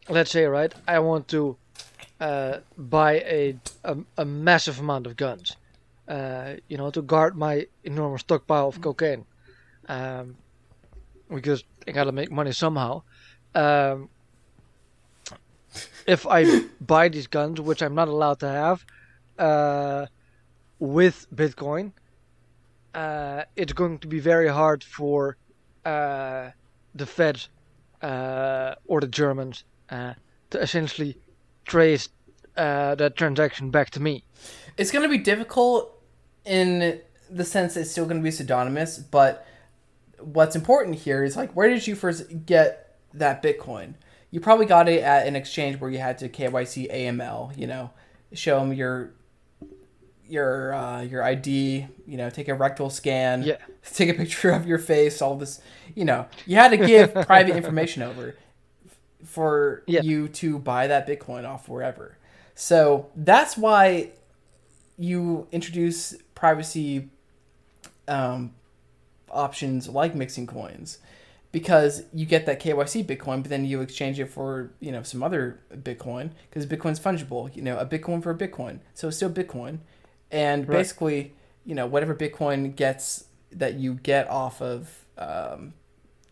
let's 0.09 0.31
say, 0.31 0.45
right, 0.45 0.73
I 0.87 1.01
want 1.01 1.27
to 1.29 1.57
uh, 2.21 2.59
buy 2.77 3.15
a, 3.15 3.57
a 3.83 3.97
a 4.17 4.25
massive 4.25 4.79
amount 4.79 5.09
of 5.09 5.17
guns, 5.17 5.57
uh, 6.07 6.55
you 6.69 6.77
know, 6.77 6.93
to 6.93 7.03
guard 7.03 7.37
my 7.37 7.67
enormous 7.83 8.21
stockpile 8.21 8.69
of 8.69 8.81
cocaine, 8.81 9.25
um, 9.89 10.37
because 11.35 11.65
I 11.89 11.91
gotta 11.91 12.13
make 12.13 12.31
money 12.31 12.53
somehow. 12.53 13.03
Um, 13.57 14.09
if 16.09 16.27
I 16.27 16.63
buy 16.81 17.09
these 17.09 17.29
guns, 17.29 17.61
which 17.61 17.83
I'm 17.83 17.95
not 17.95 18.09
allowed 18.09 18.41
to 18.41 18.49
have, 18.49 18.85
uh, 19.39 20.07
with 20.81 21.27
Bitcoin, 21.33 21.93
uh, 22.95 23.45
it's 23.55 23.73
going 23.73 23.99
to 24.01 24.09
be 24.09 24.19
very 24.19 24.49
hard 24.49 24.83
for 24.83 25.37
uh, 25.85 26.51
the 26.95 27.07
Fed 27.07 27.47
uh, 28.03 28.75
or 28.87 29.01
the 29.01 29.07
Germans 29.07 29.65
uh, 29.91 30.15
to 30.51 30.61
essentially 30.61 31.19
trace 31.67 32.09
uh, 32.57 32.95
that 32.97 33.15
transaction 33.17 33.71
back 33.71 33.91
to 33.91 34.01
me. 34.01 34.25
It's 34.77 34.91
going 34.91 35.03
to 35.03 35.09
be 35.09 35.19
difficult 35.19 35.95
in 36.45 37.01
the 37.31 37.45
sense 37.45 37.77
it's 37.77 37.91
still 37.91 38.07
going 38.07 38.17
to 38.17 38.25
be 38.25 38.31
pseudonymous, 38.31 38.99
but 38.99 39.47
what's 40.19 40.57
important 40.57 40.97
here 40.97 41.23
is 41.23 41.37
like, 41.37 41.53
where 41.53 41.69
did 41.69 41.87
you 41.87 41.95
first 41.95 42.47
get 42.47 42.97
that 43.13 43.43
Bitcoin? 43.43 43.95
You 44.31 44.41
probably 44.41 44.67
got 44.67 44.89
it 44.89 45.03
at 45.03 45.27
an 45.27 45.37
exchange 45.37 45.81
where 45.81 45.91
you 45.91 45.99
had 45.99 46.19
to 46.19 46.29
KYC 46.29 46.93
AML, 46.93 47.57
you 47.57 47.67
know, 47.67 47.91
show 48.33 48.61
them 48.61 48.73
your 48.73 49.11
your 50.29 50.75
uh, 50.75 51.01
your 51.03 51.23
ID, 51.23 51.87
you 52.07 52.17
know, 52.19 52.29
take 52.29 52.49
a 52.49 52.55
rectal 52.55 52.91
scan, 52.91 53.43
Yeah. 53.43 53.57
take 53.95 54.11
a 54.11 54.15
picture 54.15 54.51
of 54.51 54.67
your 54.67 54.79
face, 54.79 55.23
all 55.23 55.37
this, 55.37 55.61
you 55.95 56.05
know, 56.05 56.27
you 56.47 56.57
had 56.57 56.69
to 56.73 56.77
give 56.77 57.15
private 57.27 57.57
information 57.57 58.03
over 58.03 58.37
for 59.25 59.83
Yeah. 59.87 60.03
you 60.03 60.29
to 60.29 60.59
buy 60.59 60.87
that 60.89 61.07
Bitcoin 61.09 61.49
off 61.49 61.69
wherever. 61.69 62.19
So 62.55 63.09
that's 63.17 63.57
why 63.57 64.11
you 64.99 65.47
introduce 65.53 66.15
privacy 66.35 67.09
um, 68.07 68.55
options 69.31 69.89
like 69.89 70.15
mixing 70.15 70.47
coins 70.47 70.99
because 71.51 72.03
you 72.13 72.27
get 72.27 72.47
that 72.47 72.61
KYC 72.61 73.05
Bitcoin, 73.07 73.43
but 73.43 73.49
then 73.51 73.65
you 73.65 73.81
exchange 73.81 74.21
it 74.21 74.27
for 74.27 74.71
you 74.81 74.93
know 74.93 75.03
some 75.03 75.23
other 75.23 75.61
Bitcoin 75.75 76.31
because 76.49 76.67
Bitcoin's 76.67 77.01
fungible. 77.01 77.55
You 77.55 77.63
know, 77.63 77.79
a 77.79 77.87
Bitcoin 77.87 78.23
for 78.23 78.31
a 78.31 78.37
Bitcoin, 78.37 78.81
so 78.95 79.09
it's 79.09 79.17
still 79.17 79.31
Bitcoin, 79.31 79.79
and 80.31 80.69
Right. 80.69 80.79
basically 80.79 81.35
you 81.65 81.75
know 81.75 81.87
whatever 81.87 82.15
Bitcoin 82.15 82.75
gets 82.77 83.25
that 83.53 83.75
you 83.75 83.95
get 83.95 84.29
off 84.29 84.61
of 84.61 85.07
um, 85.17 85.73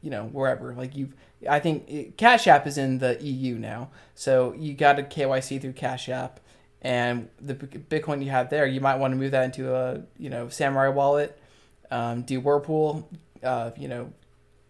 you 0.02 0.10
know 0.10 0.24
wherever 0.24 0.74
like 0.74 0.96
you. 0.96 1.12
I 1.48 1.60
think 1.60 2.16
Cash 2.16 2.46
App 2.46 2.66
is 2.66 2.78
in 2.78 2.98
the 2.98 3.22
EU 3.22 3.56
now, 3.56 3.90
so 4.14 4.54
you 4.54 4.74
got 4.74 4.98
a 4.98 5.02
KYC 5.02 5.60
through 5.60 5.74
Cash 5.74 6.08
App, 6.08 6.40
and 6.82 7.28
the 7.40 7.54
Bitcoin 7.54 8.24
you 8.24 8.30
have 8.30 8.50
there, 8.50 8.66
you 8.66 8.80
might 8.80 8.96
want 8.96 9.12
to 9.12 9.16
move 9.16 9.30
that 9.32 9.44
into 9.44 9.74
a 9.74 10.02
you 10.18 10.28
know 10.30 10.46
Samourai 10.46 10.92
wallet, 10.92 11.38
um, 11.90 12.22
do 12.22 12.40
Whirlpool, 12.40 13.08
uh, 13.42 13.70
you 13.76 13.86
know, 13.88 14.12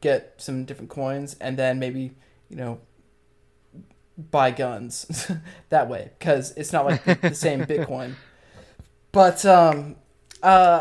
get 0.08 0.34
some 0.38 0.64
different 0.68 0.90
coins, 0.90 1.36
and 1.40 1.52
then 1.56 1.78
maybe 1.78 2.02
you 2.50 2.56
know 2.56 2.80
buy 4.30 4.50
guns 4.50 5.30
that 5.68 5.88
way 5.88 6.10
because 6.18 6.52
it's 6.56 6.72
not 6.72 6.84
like 6.86 7.04
the, 7.04 7.14
the 7.28 7.34
same 7.46 7.60
Bitcoin. 7.64 8.14
But 9.12 9.44
um, 9.44 9.96
uh, 10.42 10.80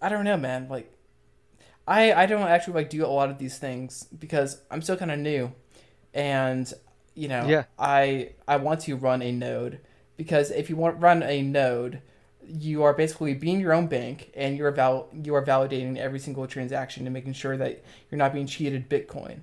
I 0.00 0.06
I 0.06 0.08
don't 0.08 0.24
know, 0.24 0.36
man. 0.36 0.68
Like, 0.68 0.86
I 1.86 2.12
I 2.12 2.26
don't 2.26 2.42
actually 2.42 2.74
like 2.74 2.90
do 2.90 3.04
a 3.04 3.08
lot 3.20 3.30
of 3.30 3.38
these 3.38 3.58
things 3.58 4.04
because 4.18 4.60
I'm 4.70 4.82
still 4.82 4.96
kind 4.96 5.10
of 5.10 5.18
new, 5.18 5.52
and 6.12 6.72
you 7.14 7.28
know, 7.28 7.46
Yeah. 7.46 7.64
I 7.78 8.32
I 8.46 8.56
want 8.56 8.80
to 8.86 8.96
run 8.96 9.22
a 9.22 9.32
node 9.32 9.80
because 10.16 10.50
if 10.50 10.68
you 10.70 10.76
want 10.76 11.00
run 11.00 11.22
a 11.22 11.42
node, 11.42 12.00
you 12.48 12.82
are 12.82 12.92
basically 12.92 13.34
being 13.34 13.60
your 13.60 13.72
own 13.72 13.86
bank 13.86 14.30
and 14.34 14.56
you're 14.56 14.70
val- 14.70 15.08
you 15.12 15.34
are 15.34 15.44
validating 15.44 15.96
every 15.96 16.18
single 16.18 16.46
transaction 16.46 17.06
and 17.06 17.12
making 17.14 17.32
sure 17.32 17.56
that 17.56 17.82
you're 18.10 18.18
not 18.18 18.32
being 18.32 18.46
cheated 18.46 18.88
Bitcoin 18.88 19.40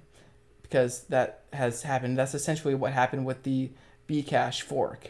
because 0.63 1.03
that 1.05 1.43
has 1.53 1.83
happened. 1.83 2.17
That's 2.17 2.33
essentially 2.33 2.75
what 2.75 2.93
happened 2.93 3.25
with 3.25 3.43
the 3.43 3.71
Bcash 4.07 4.61
fork. 4.61 5.07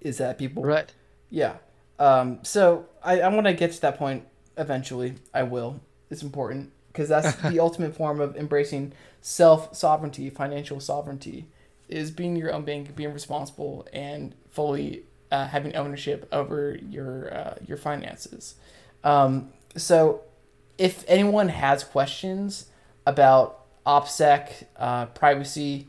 Is 0.00 0.18
that 0.18 0.38
people 0.38 0.62
Right. 0.62 0.92
yeah. 1.30 1.56
Um, 1.98 2.38
so 2.42 2.86
I, 3.02 3.20
I 3.20 3.28
want 3.28 3.46
to 3.46 3.52
get 3.54 3.72
to 3.72 3.80
that 3.80 3.98
point 3.98 4.24
eventually. 4.56 5.16
I 5.34 5.42
will. 5.42 5.80
it's 6.10 6.22
important 6.22 6.72
because 6.88 7.08
that's 7.08 7.34
the 7.42 7.58
ultimate 7.58 7.96
form 7.96 8.20
of 8.20 8.36
embracing 8.36 8.92
self 9.20 9.74
sovereignty, 9.74 10.30
financial 10.30 10.78
sovereignty, 10.78 11.46
is 11.88 12.10
being 12.12 12.36
your 12.36 12.52
own 12.52 12.64
bank, 12.64 12.94
being 12.94 13.12
responsible, 13.12 13.86
and 13.92 14.34
fully 14.50 15.02
uh, 15.30 15.46
having 15.48 15.74
ownership 15.76 16.28
over 16.32 16.78
your 16.88 17.34
uh, 17.34 17.54
your 17.66 17.76
finances. 17.76 18.54
Um, 19.04 19.50
so, 19.76 20.22
if 20.76 21.04
anyone 21.08 21.48
has 21.48 21.84
questions 21.84 22.66
about 23.06 23.64
OPSEC 23.86 24.64
uh, 24.76 25.06
privacy, 25.06 25.88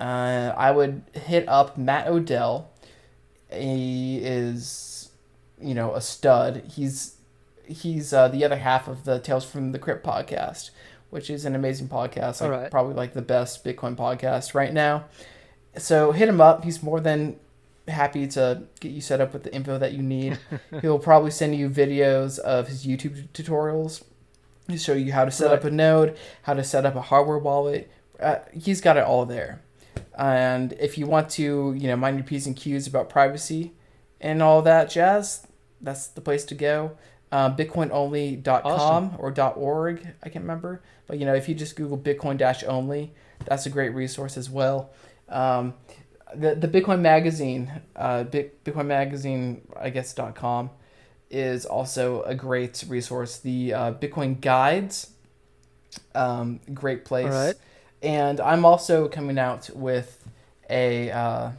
uh, 0.00 0.52
I 0.56 0.70
would 0.70 1.02
hit 1.12 1.48
up 1.48 1.78
Matt 1.78 2.08
Odell. 2.08 2.70
He 3.52 4.18
is, 4.18 5.10
you 5.60 5.74
know, 5.74 5.94
a 5.94 6.00
stud. 6.00 6.64
He's 6.74 7.16
he's 7.66 8.12
uh, 8.12 8.28
the 8.28 8.44
other 8.44 8.56
half 8.56 8.88
of 8.88 9.04
the 9.04 9.18
Tales 9.18 9.44
from 9.44 9.72
the 9.72 9.78
Crypt 9.78 10.04
podcast, 10.04 10.70
which 11.10 11.30
is 11.30 11.44
an 11.44 11.54
amazing 11.54 11.88
podcast. 11.88 12.40
Like, 12.40 12.50
Alright. 12.50 12.70
Probably 12.70 12.94
like 12.94 13.14
the 13.14 13.22
best 13.22 13.64
Bitcoin 13.64 13.96
podcast 13.96 14.54
right 14.54 14.72
now. 14.72 15.06
So 15.76 16.12
hit 16.12 16.28
him 16.28 16.40
up. 16.40 16.64
He's 16.64 16.82
more 16.82 17.00
than 17.00 17.38
happy 17.88 18.26
to 18.28 18.62
get 18.80 18.92
you 18.92 19.00
set 19.00 19.20
up 19.20 19.32
with 19.32 19.42
the 19.44 19.54
info 19.54 19.78
that 19.78 19.92
you 19.92 20.02
need. 20.02 20.38
He'll 20.80 20.98
probably 20.98 21.30
send 21.30 21.54
you 21.54 21.68
videos 21.70 22.38
of 22.38 22.68
his 22.68 22.86
YouTube 22.86 23.28
tutorials 23.28 24.02
to 24.68 24.78
show 24.78 24.94
you 24.94 25.12
how 25.12 25.24
to 25.24 25.30
set 25.30 25.52
up 25.52 25.64
a 25.64 25.70
node, 25.70 26.16
how 26.42 26.54
to 26.54 26.64
set 26.64 26.84
up 26.84 26.96
a 26.96 27.00
hardware 27.02 27.38
wallet. 27.38 27.90
Uh, 28.18 28.36
he's 28.52 28.80
got 28.80 28.96
it 28.96 29.04
all 29.04 29.24
there. 29.26 29.62
And 30.18 30.72
if 30.74 30.98
you 30.98 31.06
want 31.06 31.30
to, 31.30 31.74
you 31.76 31.88
know, 31.88 31.96
mind 31.96 32.16
your 32.18 32.26
P's 32.26 32.46
and 32.46 32.56
Q's 32.56 32.86
about 32.86 33.08
privacy 33.08 33.72
and 34.20 34.42
all 34.42 34.62
that 34.62 34.90
jazz, 34.90 35.46
that's 35.80 36.06
the 36.08 36.20
place 36.20 36.44
to 36.46 36.54
go. 36.54 36.96
Uh, 37.30 37.54
BitcoinOnly.com 37.54 38.62
Awesome. 38.64 39.16
or 39.18 39.32
.org, 39.56 40.06
I 40.22 40.28
can't 40.28 40.44
remember. 40.44 40.82
But, 41.06 41.18
you 41.18 41.26
know, 41.26 41.34
if 41.34 41.48
you 41.48 41.54
just 41.54 41.76
Google 41.76 41.98
Bitcoin 41.98 42.36
dash 42.38 42.64
only, 42.64 43.12
that's 43.44 43.66
a 43.66 43.70
great 43.70 43.90
resource 43.90 44.36
as 44.36 44.48
well. 44.48 44.90
Um, 45.28 45.74
the, 46.34 46.54
the 46.54 46.68
Bitcoin 46.68 47.00
Magazine, 47.00 47.70
uh, 47.94 48.24
Bitcoin 48.24 48.86
Magazine, 48.86 49.66
I 49.78 49.90
guess, 49.90 50.12
dot 50.12 50.34
.com 50.34 50.70
is 51.30 51.66
also 51.66 52.22
a 52.22 52.34
great 52.34 52.84
resource. 52.88 53.38
The 53.38 53.74
uh, 53.74 53.92
Bitcoin 53.94 54.40
Guides, 54.40 55.10
um, 56.14 56.60
great 56.72 57.04
place. 57.04 57.26
Alright. 57.26 57.56
And 58.02 58.40
I'm 58.40 58.64
also 58.64 59.08
coming 59.08 59.38
out 59.38 59.70
with 59.74 60.28
a. 60.70 61.10
Uh, 61.10 61.50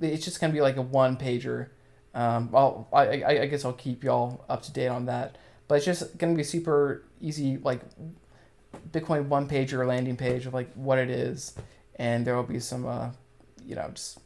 it's 0.00 0.24
just 0.24 0.40
gonna 0.40 0.52
be 0.52 0.60
like 0.60 0.76
a 0.76 0.82
one 0.82 1.16
pager. 1.16 1.68
Um, 2.14 2.50
well, 2.50 2.88
I, 2.92 3.22
I 3.22 3.42
I 3.42 3.46
guess 3.46 3.64
I'll 3.64 3.72
keep 3.72 4.04
y'all 4.04 4.44
up 4.48 4.62
to 4.62 4.72
date 4.72 4.88
on 4.88 5.06
that. 5.06 5.36
But 5.68 5.76
it's 5.76 5.84
just 5.84 6.18
gonna 6.18 6.34
be 6.34 6.44
super 6.44 7.02
easy, 7.20 7.58
like 7.58 7.80
Bitcoin 8.90 9.26
one 9.28 9.48
pager 9.48 9.86
landing 9.86 10.16
page 10.16 10.46
of 10.46 10.54
like 10.54 10.72
what 10.74 10.98
it 10.98 11.10
is, 11.10 11.54
and 11.96 12.26
there 12.26 12.36
will 12.36 12.42
be 12.42 12.60
some, 12.60 12.86
uh, 12.86 13.10
you 13.66 13.74
know, 13.74 13.90
just 13.94 14.18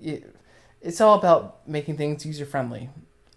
it, 0.00 0.34
it's 0.80 1.00
all 1.00 1.18
about 1.18 1.68
making 1.68 1.96
things 1.96 2.24
user 2.24 2.46
friendly, 2.46 2.90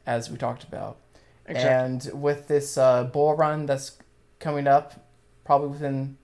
as 0.05 0.30
we 0.30 0.38
talked 0.38 0.63
about. 0.63 0.97
Exactly. 1.45 2.09
And 2.09 2.22
with 2.22 2.47
this 2.47 2.78
uh, 2.78 3.05
bull 3.05 3.36
run 3.36 3.65
that's 3.65 3.97
coming 4.39 4.67
up, 4.67 5.07
probably 5.43 5.69
within, 5.69 6.17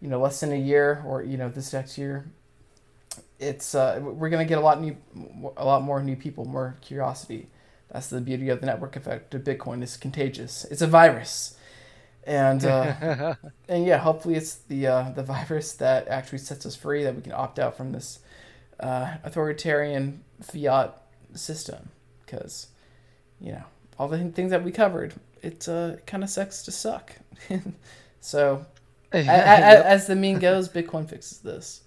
you 0.00 0.08
know, 0.08 0.20
less 0.20 0.40
than 0.40 0.52
a 0.52 0.56
year 0.56 1.02
or 1.06 1.22
you 1.22 1.36
know 1.36 1.48
this 1.48 1.72
next 1.72 1.98
year, 1.98 2.30
it's 3.38 3.74
uh, 3.74 4.00
we're 4.02 4.30
gonna 4.30 4.44
get 4.44 4.58
a 4.58 4.62
lot 4.62 4.80
new, 4.80 4.96
a 5.56 5.64
lot 5.64 5.82
more 5.82 6.02
new 6.02 6.16
people, 6.16 6.44
more 6.44 6.76
curiosity. 6.80 7.48
That's 7.90 8.08
the 8.08 8.20
beauty 8.20 8.48
of 8.50 8.60
the 8.60 8.66
network 8.66 8.96
effect 8.96 9.34
of 9.34 9.44
Bitcoin. 9.44 9.82
It's 9.82 9.96
contagious. 9.96 10.64
It's 10.70 10.82
a 10.82 10.86
virus, 10.86 11.56
and 12.28 12.64
uh, 12.64 13.34
and 13.68 13.84
yeah, 13.86 13.98
hopefully 13.98 14.36
it's 14.36 14.54
the 14.54 14.86
uh, 14.86 15.10
the 15.10 15.22
virus 15.22 15.72
that 15.74 16.06
actually 16.08 16.38
sets 16.38 16.64
us 16.66 16.76
free, 16.76 17.02
that 17.02 17.16
we 17.16 17.22
can 17.22 17.32
opt 17.32 17.58
out 17.58 17.76
from 17.76 17.90
this 17.92 18.20
uh, 18.78 19.16
authoritarian 19.24 20.22
fiat 20.40 20.96
system, 21.34 21.88
because 22.24 22.68
you 23.40 23.52
know 23.52 23.64
all 23.98 24.06
the 24.08 24.18
things 24.30 24.50
that 24.50 24.62
we 24.62 24.70
covered, 24.70 25.14
it 25.42 25.68
uh, 25.68 25.96
kind 26.06 26.22
of 26.22 26.30
sucks 26.30 26.62
to 26.64 26.70
suck. 26.70 27.16
so 28.20 28.64
a- 29.12 29.18
a- 29.18 29.22
Yep. 29.26 29.84
as 29.86 30.06
the 30.06 30.14
meme 30.14 30.38
goes, 30.38 30.68
Bitcoin 30.68 31.08
fixes 31.08 31.38
this. 31.38 31.82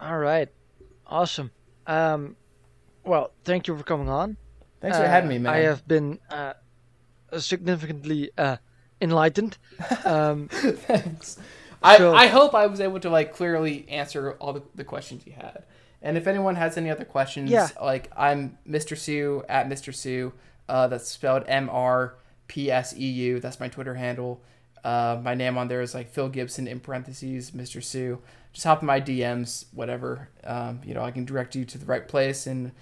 All 0.00 0.18
right. 0.18 0.48
Awesome. 1.06 1.50
Um, 1.86 2.36
well, 3.04 3.30
thank 3.44 3.68
you 3.68 3.76
for 3.76 3.84
coming 3.84 4.08
on. 4.08 4.36
Thanks 4.80 4.96
for 4.98 5.04
Uh, 5.04 5.08
having 5.08 5.28
me, 5.28 5.38
man. 5.38 5.52
I 5.54 5.58
have 5.58 5.86
been 5.86 6.18
uh, 6.30 6.54
significantly 7.38 8.30
uh, 8.38 8.56
enlightened. 9.00 9.58
Um, 10.04 10.48
Thanks. 10.48 11.38
I, 11.82 11.98
So- 11.98 12.14
I 12.14 12.26
hope 12.28 12.54
I 12.54 12.66
was 12.66 12.80
able 12.80 13.00
to 13.00 13.10
like 13.10 13.34
clearly 13.34 13.86
answer 13.88 14.32
all 14.40 14.52
the, 14.52 14.62
the 14.74 14.84
questions 14.84 15.26
you 15.26 15.32
had. 15.32 15.64
And 16.02 16.16
if 16.16 16.26
anyone 16.26 16.54
has 16.56 16.76
any 16.76 16.90
other 16.90 17.04
questions, 17.04 17.50
Yeah. 17.50 17.68
like 17.82 18.10
I'm 18.16 18.58
Mr. 18.68 18.96
Sue 18.96 19.44
at 19.48 19.68
Mr. 19.68 19.94
Sue. 19.94 20.32
Uh, 20.68 20.88
that's 20.88 21.08
spelled 21.08 21.44
M 21.46 21.68
R 21.70 22.14
P 22.48 22.70
S 22.70 22.94
E 22.96 23.04
U. 23.06 23.40
That's 23.40 23.60
my 23.60 23.68
Twitter 23.68 23.94
handle. 23.94 24.40
Uh, 24.84 25.18
my 25.22 25.34
name 25.34 25.58
on 25.58 25.68
there 25.68 25.80
is 25.80 25.94
like 25.94 26.10
Phil 26.10 26.28
Gibson 26.28 26.66
in 26.68 26.80
parentheses, 26.80 27.50
Mr. 27.52 27.82
Sue. 27.82 28.20
Just 28.52 28.64
hop 28.66 28.80
in 28.82 28.86
my 28.86 29.00
DMs, 29.00 29.66
whatever. 29.72 30.28
Um, 30.44 30.80
you 30.84 30.94
know, 30.94 31.02
I 31.02 31.10
can 31.10 31.24
direct 31.24 31.54
you 31.56 31.64
to 31.66 31.78
the 31.78 31.86
right 31.86 32.06
place, 32.06 32.46
and 32.46 32.72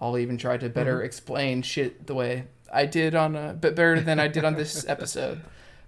I'll 0.00 0.16
even 0.18 0.36
try 0.38 0.56
to 0.56 0.68
better 0.68 0.96
Mm-hmm. 0.98 1.04
explain 1.06 1.62
shit 1.62 2.06
the 2.06 2.14
way 2.14 2.44
I 2.72 2.86
did 2.86 3.14
on, 3.14 3.36
a 3.36 3.52
bit 3.54 3.74
better 3.74 4.00
than 4.00 4.18
I 4.20 4.28
did 4.28 4.44
on 4.44 4.54
this 4.54 4.84
episode. 4.88 5.42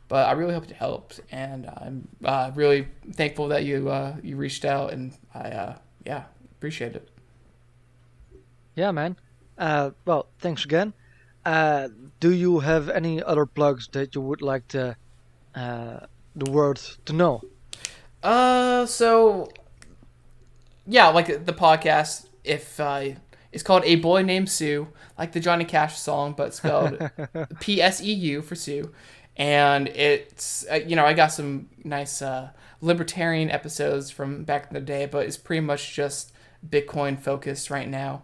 But 0.08 0.28
I 0.28 0.32
really 0.32 0.52
hope 0.52 0.64
it 0.64 0.72
helped, 0.72 1.20
and 1.30 1.66
I'm 1.66 2.08
uh, 2.24 2.50
really 2.54 2.88
thankful 3.14 3.48
that 3.48 3.64
you 3.64 3.88
uh, 3.88 4.16
you 4.22 4.36
reached 4.36 4.64
out, 4.64 4.92
and 4.92 5.14
I 5.34 5.50
uh, 5.50 5.78
yeah 6.04 6.24
appreciate 6.58 6.94
it. 6.96 7.08
yeah, 8.74 8.90
man. 8.90 9.16
Uh, 9.58 9.90
well, 10.04 10.26
thanks 10.38 10.64
again. 10.64 10.92
Uh, 11.44 11.88
do 12.20 12.32
you 12.32 12.60
have 12.60 12.88
any 12.88 13.22
other 13.22 13.46
plugs 13.46 13.88
that 13.92 14.14
you 14.14 14.20
would 14.20 14.42
like 14.42 14.66
to, 14.68 14.96
uh, 15.54 16.00
the 16.36 16.50
world 16.50 16.98
to 17.06 17.12
know? 17.12 17.42
Uh, 18.22 18.86
so 18.86 19.48
yeah, 20.86 21.08
like 21.08 21.46
the 21.46 21.52
podcast, 21.52 22.26
if 22.44 22.78
uh, 22.80 23.10
it's 23.52 23.62
called 23.62 23.84
"A 23.84 23.96
Boy 23.96 24.22
Named 24.22 24.48
Sue," 24.50 24.88
like 25.18 25.32
the 25.32 25.40
Johnny 25.40 25.64
Cash 25.64 25.98
song, 25.98 26.34
but 26.36 26.54
spelled 26.54 27.10
P 27.60 27.80
S 27.80 28.02
E 28.02 28.12
U 28.12 28.42
for 28.42 28.54
Sue, 28.54 28.92
and 29.36 29.88
it's 29.88 30.66
uh, 30.70 30.76
you 30.76 30.96
know 30.96 31.04
I 31.04 31.12
got 31.12 31.28
some 31.28 31.68
nice 31.84 32.22
uh, 32.22 32.50
libertarian 32.80 33.50
episodes 33.50 34.10
from 34.10 34.44
back 34.44 34.68
in 34.68 34.74
the 34.74 34.80
day, 34.80 35.06
but 35.06 35.26
it's 35.26 35.36
pretty 35.36 35.60
much 35.60 35.94
just 35.94 36.32
Bitcoin 36.68 37.18
focused 37.18 37.70
right 37.70 37.88
now. 37.88 38.22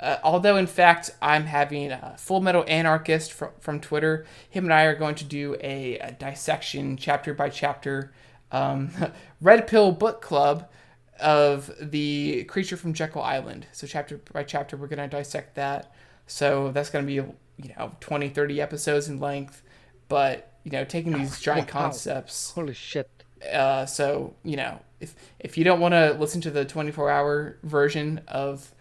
Uh, 0.00 0.18
although 0.22 0.56
in 0.56 0.66
fact 0.66 1.10
I'm 1.22 1.46
having 1.46 1.90
a 1.90 2.16
Full 2.18 2.40
Metal 2.40 2.64
Anarchist 2.68 3.32
from, 3.32 3.50
from 3.60 3.80
Twitter. 3.80 4.26
Him 4.50 4.64
and 4.64 4.74
I 4.74 4.82
are 4.82 4.94
going 4.94 5.14
to 5.14 5.24
do 5.24 5.56
a, 5.62 5.98
a 5.98 6.12
dissection 6.12 6.98
chapter 6.98 7.32
by 7.32 7.48
chapter 7.48 8.12
um, 8.52 8.90
Red 9.40 9.66
Pill 9.66 9.92
Book 9.92 10.20
Club 10.20 10.68
of 11.20 11.70
the 11.80 12.44
creature 12.44 12.76
from 12.76 12.92
Jekyll 12.94 13.22
Island. 13.22 13.66
So 13.72 13.86
chapter 13.86 14.18
by 14.32 14.44
chapter 14.44 14.76
we're 14.76 14.86
going 14.88 14.98
to 15.08 15.16
dissect 15.16 15.54
that. 15.56 15.92
So 16.26 16.70
that's 16.72 16.90
going 16.90 17.04
to 17.04 17.06
be 17.06 17.14
you 17.14 17.74
know 17.78 17.92
20 18.00 18.28
30 18.28 18.60
episodes 18.60 19.08
in 19.08 19.18
length, 19.20 19.62
but 20.08 20.52
you 20.64 20.70
know 20.72 20.84
taking 20.84 21.12
these 21.12 21.40
giant 21.48 21.68
Wow. 21.68 21.72
concepts 21.82 22.50
Holy 22.52 22.74
shit. 22.74 23.08
uh, 23.52 23.86
so 23.86 24.34
you 24.44 24.56
know, 24.56 24.80
if 25.00 25.14
if 25.40 25.56
you 25.58 25.64
don't 25.64 25.80
want 25.80 25.92
to 25.92 26.12
listen 26.18 26.40
to 26.42 26.50
the 26.50 26.64
24 26.64 27.10
hour 27.10 27.58
version 27.62 28.20
of 28.28 28.72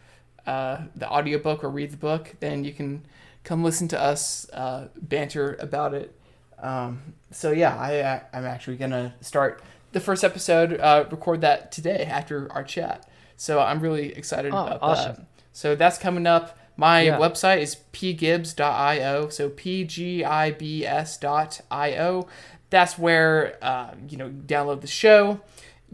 uh, 0.47 0.83
the 0.95 1.09
audiobook 1.09 1.63
or 1.63 1.69
read 1.69 1.91
the 1.91 1.97
book, 1.97 2.35
then 2.39 2.63
you 2.63 2.73
can 2.73 3.05
come 3.43 3.63
listen 3.63 3.87
to 3.89 3.99
us 4.01 4.49
uh, 4.53 4.87
banter 5.01 5.55
about 5.59 5.93
it. 5.93 6.15
Um, 6.59 7.13
so 7.31 7.51
yeah, 7.51 7.75
I 7.77 8.01
I- 8.01 8.21
I'm 8.33 8.45
actually 8.45 8.77
gonna 8.77 9.13
start 9.21 9.61
the 9.95 10.01
first 10.01 10.23
episode, 10.25 10.77
uh, 10.79 11.05
record 11.09 11.39
that 11.41 11.71
today 11.71 12.03
after 12.03 12.51
our 12.51 12.63
chat. 12.63 13.09
So 13.37 13.59
I'm 13.61 13.79
really 13.79 14.13
excited 14.13 14.53
Oh, 14.53 14.65
about 14.65 14.79
awesome. 14.81 15.15
that. 15.15 15.25
So 15.53 15.73
that's 15.75 15.97
coming 15.97 16.27
up. 16.27 16.57
My 16.77 17.01
Yeah. 17.03 17.17
website 17.17 17.59
is 17.59 17.77
pgibbs.io. 17.93 19.29
So 19.29 19.49
p-g-i-b-s.io. 20.95 22.27
That's 22.69 22.97
where 22.97 23.57
uh, 23.61 23.91
you 24.09 24.17
know 24.17 24.29
download 24.29 24.81
the 24.81 24.87
show. 24.87 25.39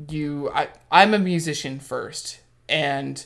You, 0.10 0.50
I, 0.54 0.70
I'm 0.92 1.14
a 1.14 1.20
musician 1.20 1.80
first, 1.80 2.40
and 2.68 3.24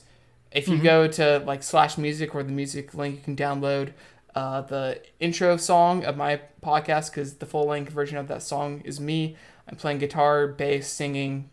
if 0.52 0.68
you 0.68 0.78
go 0.82 1.08
to 1.08 1.40
like 1.46 1.64
slash 1.64 1.98
music 1.98 2.34
or 2.36 2.44
the 2.44 2.52
music 2.52 2.94
link, 2.94 3.16
you 3.18 3.22
can 3.22 3.36
download 3.36 3.94
uh, 4.34 4.62
the 4.62 5.02
intro 5.20 5.56
song 5.58 6.04
of 6.04 6.18
my 6.18 6.42
podcast 6.62 7.12
because 7.12 7.36
the 7.36 7.46
full 7.46 7.68
length 7.68 7.92
version 7.94 8.18
of 8.18 8.28
that 8.28 8.42
song 8.44 8.82
is 8.84 9.00
me. 9.00 9.38
I'm 9.68 9.76
playing 9.76 9.98
guitar, 10.00 10.48
bass, 10.48 10.88
singing, 10.88 11.50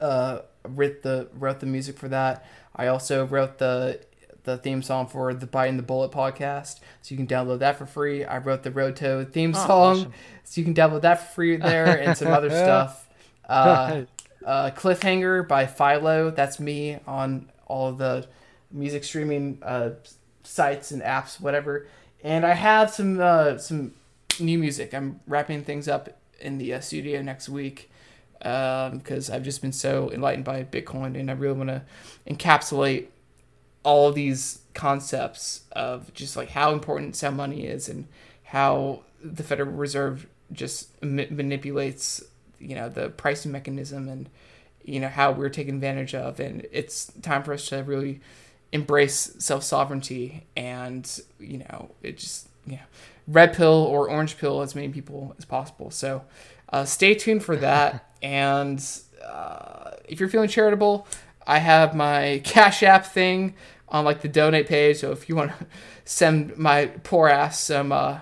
uh, 0.00 0.40
wrote 0.66 1.02
the 1.02 1.28
wrote 1.34 1.60
the 1.60 1.66
music 1.66 1.98
for 1.98 2.08
that. 2.08 2.46
I 2.76 2.86
also 2.86 3.26
wrote 3.26 3.58
the 3.58 4.00
the 4.44 4.56
theme 4.58 4.82
song 4.82 5.06
for 5.06 5.32
the 5.34 5.46
Biting 5.46 5.76
the 5.76 5.82
Bullet 5.82 6.10
podcast, 6.12 6.80
so 7.02 7.14
you 7.14 7.16
can 7.16 7.26
download 7.26 7.60
that 7.60 7.76
for 7.76 7.86
free. 7.86 8.24
I 8.24 8.38
wrote 8.38 8.62
the 8.62 8.70
Road 8.70 8.96
Toad 8.96 9.32
theme 9.32 9.52
Oh, 9.54 9.66
song, 9.66 9.96
awesome. 9.98 10.12
so 10.44 10.60
you 10.60 10.64
can 10.64 10.74
download 10.74 11.00
that 11.02 11.26
for 11.28 11.34
free 11.34 11.56
there 11.56 11.98
and 12.00 12.16
some 12.16 12.28
other 12.28 12.50
stuff. 12.50 13.08
Uh, 13.48 14.02
uh, 14.44 14.70
Cliffhanger 14.72 15.46
by 15.48 15.66
Philo, 15.66 16.30
that's 16.30 16.60
me 16.60 16.98
on 17.06 17.50
all 17.66 17.92
the 17.92 18.26
music 18.70 19.02
streaming 19.04 19.58
uh, 19.62 19.90
sites 20.42 20.90
and 20.90 21.02
apps, 21.02 21.40
whatever. 21.40 21.86
And 22.22 22.44
I 22.46 22.52
have 22.54 22.90
some 22.90 23.18
uh, 23.20 23.58
some 23.58 23.92
new 24.40 24.58
music. 24.58 24.92
I'm 24.94 25.20
wrapping 25.26 25.64
things 25.64 25.88
up 25.88 26.10
in 26.44 26.58
the 26.58 26.74
uh, 26.74 26.80
studio 26.80 27.22
next 27.22 27.48
week 27.48 27.90
because 28.38 29.30
I've 29.30 29.42
just 29.42 29.62
been 29.62 29.72
so 29.72 30.10
enlightened 30.12 30.44
by 30.44 30.64
Bitcoin, 30.64 31.18
and 31.18 31.30
I 31.30 31.34
really 31.34 31.56
want 31.56 31.70
to 31.70 31.82
encapsulate 32.28 33.06
all 33.82 34.08
of 34.08 34.14
these 34.14 34.60
concepts 34.74 35.62
of 35.72 36.12
just 36.14 36.36
like 36.36 36.50
how 36.50 36.72
important 36.72 37.16
sound 37.16 37.36
money 37.36 37.66
is 37.66 37.88
and 37.88 38.06
how 38.44 39.00
the 39.22 39.42
Federal 39.42 39.70
Reserve 39.70 40.26
just 40.52 40.90
ma- 41.02 41.24
manipulates, 41.30 42.22
you 42.58 42.74
know, 42.74 42.88
the 42.88 43.08
pricing 43.10 43.52
mechanism 43.52 44.08
and 44.08 44.28
you 44.84 45.00
know 45.00 45.08
how 45.08 45.32
we're 45.32 45.48
taken 45.48 45.76
advantage 45.76 46.14
of, 46.14 46.38
and 46.38 46.66
it's 46.70 47.10
time 47.22 47.42
for 47.42 47.54
us 47.54 47.66
to 47.68 47.82
really 47.82 48.20
embrace 48.72 49.34
self 49.38 49.62
sovereignty 49.62 50.44
and 50.56 51.20
you 51.38 51.58
know 51.58 51.90
it 52.02 52.18
just 52.18 52.48
know 52.72 52.82
red 53.26 53.54
pill 53.54 53.72
or 53.90 54.10
orange 54.10 54.36
pill 54.38 54.60
as 54.60 54.74
many 54.74 54.88
people 54.88 55.34
as 55.38 55.44
possible. 55.44 55.90
So 55.90 56.24
uh, 56.70 56.84
stay 56.84 57.14
tuned 57.14 57.42
for 57.44 57.56
that. 57.56 58.10
and 58.22 58.84
uh, 59.24 59.90
if 60.08 60.20
you're 60.20 60.28
feeling 60.28 60.48
charitable, 60.48 61.06
I 61.46 61.58
have 61.58 61.94
my 61.94 62.40
Cash 62.44 62.82
App 62.82 63.06
thing 63.06 63.54
on 63.88 64.04
like 64.04 64.20
the 64.22 64.28
donate 64.28 64.66
page. 64.66 64.98
So 64.98 65.12
if 65.12 65.28
you 65.28 65.36
want 65.36 65.52
to 65.58 65.66
send 66.04 66.56
my 66.58 66.86
poor 67.02 67.28
ass 67.28 67.60
some 67.60 67.92
uh, 67.92 68.20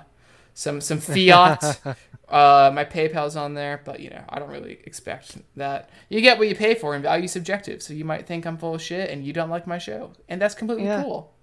some 0.54 0.80
some 0.80 0.98
fiat. 0.98 1.80
Uh, 2.28 2.70
my 2.72 2.82
PayPal's 2.82 3.36
on 3.36 3.52
there, 3.52 3.82
but 3.84 4.00
you 4.00 4.08
know 4.08 4.24
I 4.26 4.38
don't 4.38 4.48
really 4.48 4.78
expect 4.84 5.36
that. 5.56 5.90
You 6.08 6.22
get 6.22 6.38
what 6.38 6.48
you 6.48 6.54
pay 6.54 6.74
for, 6.74 6.94
and 6.94 7.02
value 7.02 7.28
subjective. 7.28 7.82
So 7.82 7.92
you 7.92 8.06
might 8.06 8.26
think 8.26 8.46
I'm 8.46 8.56
full 8.56 8.74
of 8.74 8.80
shit, 8.80 9.10
and 9.10 9.22
you 9.22 9.34
don't 9.34 9.50
like 9.50 9.66
my 9.66 9.76
show, 9.76 10.12
and 10.30 10.40
that's 10.40 10.54
completely 10.54 10.86
Yeah. 10.86 11.02
cool. 11.02 11.34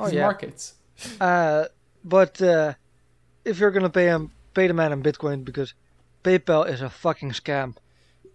Oh 0.00 0.08
yeah. 0.08 0.22
markets. 0.22 0.74
Uh, 1.20 1.66
but 2.04 2.40
uh, 2.42 2.74
if 3.44 3.58
you're 3.58 3.70
gonna 3.70 3.90
pay 3.90 4.06
him, 4.06 4.32
pay 4.54 4.66
the 4.66 4.74
man 4.74 4.92
in 4.92 5.02
Bitcoin 5.02 5.44
because 5.44 5.74
PayPal 6.24 6.68
is 6.68 6.80
a 6.82 6.90
fucking 6.90 7.30
scam. 7.32 7.76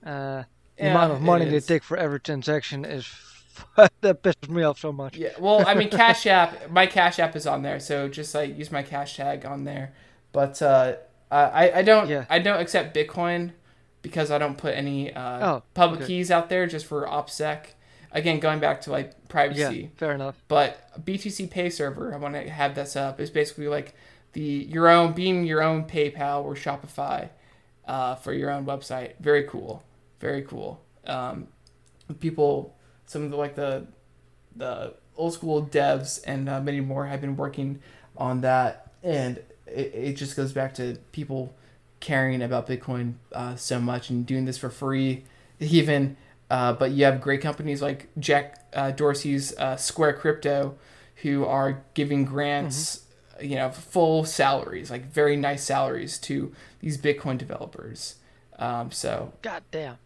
Uh, 0.06 0.44
the 0.80 0.86
Yeah, 0.86 0.90
amount 0.90 1.12
of 1.14 1.22
money 1.22 1.46
they 1.46 1.60
take 1.60 1.84
for 1.84 1.98
every 1.98 2.20
transaction 2.20 2.86
is 2.86 3.08
that 4.02 4.24
pisses 4.24 4.50
me 4.50 4.64
off 4.64 4.80
so 4.80 4.92
much. 4.92 5.18
Yeah, 5.18 5.30
well, 5.40 5.64
I 5.66 5.74
mean, 5.74 5.90
Cash 5.92 6.28
App, 6.28 6.70
my 6.70 6.86
Cash 6.86 7.20
App 7.20 7.36
is 7.36 7.48
on 7.48 7.62
there, 7.64 7.80
so 7.80 8.08
just 8.08 8.36
like 8.36 8.58
use 8.58 8.72
my 8.72 8.84
cash 8.84 9.16
tag 9.18 9.46
on 9.46 9.64
there. 9.64 9.94
But 10.32 10.62
uh, 10.62 10.98
I 11.32 11.72
I 11.76 11.82
don't 11.82 12.10
Yeah. 12.10 12.26
I 12.30 12.40
don't 12.40 12.60
accept 12.60 12.96
Bitcoin 12.96 13.52
because 14.02 14.32
I 14.32 14.38
don't 14.38 14.58
put 14.58 14.76
any 14.76 15.14
uh, 15.14 15.48
Oh, 15.48 15.64
public 15.74 16.02
okay. 16.02 16.08
keys 16.08 16.30
out 16.32 16.50
there 16.50 16.68
just 16.68 16.86
for 16.86 17.06
OPSEC. 17.08 17.74
Again, 18.12 18.40
going 18.40 18.60
back 18.60 18.82
to 18.82 18.92
like 18.92 19.28
privacy 19.28 19.82
Yeah, 19.82 19.88
fair 19.98 20.14
enough. 20.14 20.42
But 20.48 21.06
BTC 21.06 21.50
Pay 21.50 21.70
server, 21.70 22.14
I 22.14 22.18
want 22.18 22.36
to 22.36 22.50
have 22.50 22.76
that 22.76 22.88
set 22.88 23.04
up. 23.04 23.20
Is 23.20 23.30
basically 23.30 23.68
like 23.68 23.94
the 24.34 24.42
your 24.42 24.88
own 24.88 25.14
being 25.14 25.46
your 25.46 25.62
own 25.62 25.86
PayPal 25.86 26.44
or 26.44 26.56
Shopify 26.56 27.30
uh, 27.88 28.16
for 28.16 28.34
your 28.34 28.52
own 28.52 28.66
website. 28.66 29.14
Very 29.20 29.44
cool, 29.44 29.84
very 30.20 30.42
cool. 30.42 30.82
Um, 31.06 31.48
people, 32.20 32.76
some 33.06 33.24
of 33.24 33.32
the 33.32 33.38
like 33.38 33.56
the 33.56 33.88
the 34.56 34.94
old 35.16 35.34
school 35.34 35.66
devs 35.66 36.22
and 36.26 36.48
uh, 36.48 36.62
many 36.62 36.80
more 36.80 37.08
have 37.08 37.22
been 37.22 37.36
working 37.36 37.80
on 38.16 38.42
that, 38.42 38.92
and 39.04 39.38
it, 39.66 39.92
it 39.94 40.14
just 40.14 40.36
goes 40.36 40.52
back 40.54 40.74
to 40.76 40.98
people 41.12 41.54
caring 42.00 42.42
about 42.42 42.68
Bitcoin 42.68 43.16
uh, 43.34 43.56
so 43.56 43.80
much 43.80 44.10
and 44.10 44.26
doing 44.26 44.46
this 44.46 44.58
for 44.58 44.70
free, 44.70 45.24
even. 45.60 46.18
Uh, 46.50 46.74
but 46.74 46.92
you 46.92 47.04
have 47.06 47.20
great 47.20 47.42
companies 47.42 47.82
like 47.82 48.08
Jack 48.20 48.64
uh, 48.74 48.92
Dorsey's 48.92 49.56
uh, 49.58 49.76
Square 49.76 50.14
Crypto, 50.14 50.76
who 51.24 51.46
are 51.46 51.84
giving 51.94 52.24
grants, 52.26 53.04
you 53.42 53.56
know, 53.56 53.70
full 53.70 54.24
salaries, 54.24 54.90
like 54.90 55.06
very 55.12 55.36
nice 55.36 55.64
salaries 55.64 56.18
to 56.20 56.54
these 56.80 56.98
Bitcoin 56.98 57.38
developers. 57.38 58.16
Um, 58.60 58.92
so 58.92 59.34
God 59.42 59.64
damn. 59.72 59.98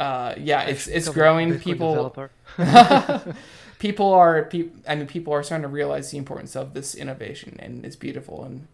uh, 0.00 0.34
yeah, 0.38 0.62
it's 0.62 0.86
it's 0.88 1.08
growing. 1.10 1.58
People 1.58 2.16
people 3.78 4.12
are 4.12 4.44
pe- 4.44 4.68
I 4.88 4.94
mean 4.94 5.06
people 5.06 5.32
are 5.32 5.42
starting 5.42 5.62
to 5.62 5.68
realize 5.68 6.10
the 6.10 6.18
importance 6.18 6.56
of 6.56 6.74
this 6.74 6.94
innovation 6.94 7.56
and 7.58 7.84
it's 7.84 7.96
beautiful 7.96 8.44
and 8.44 8.66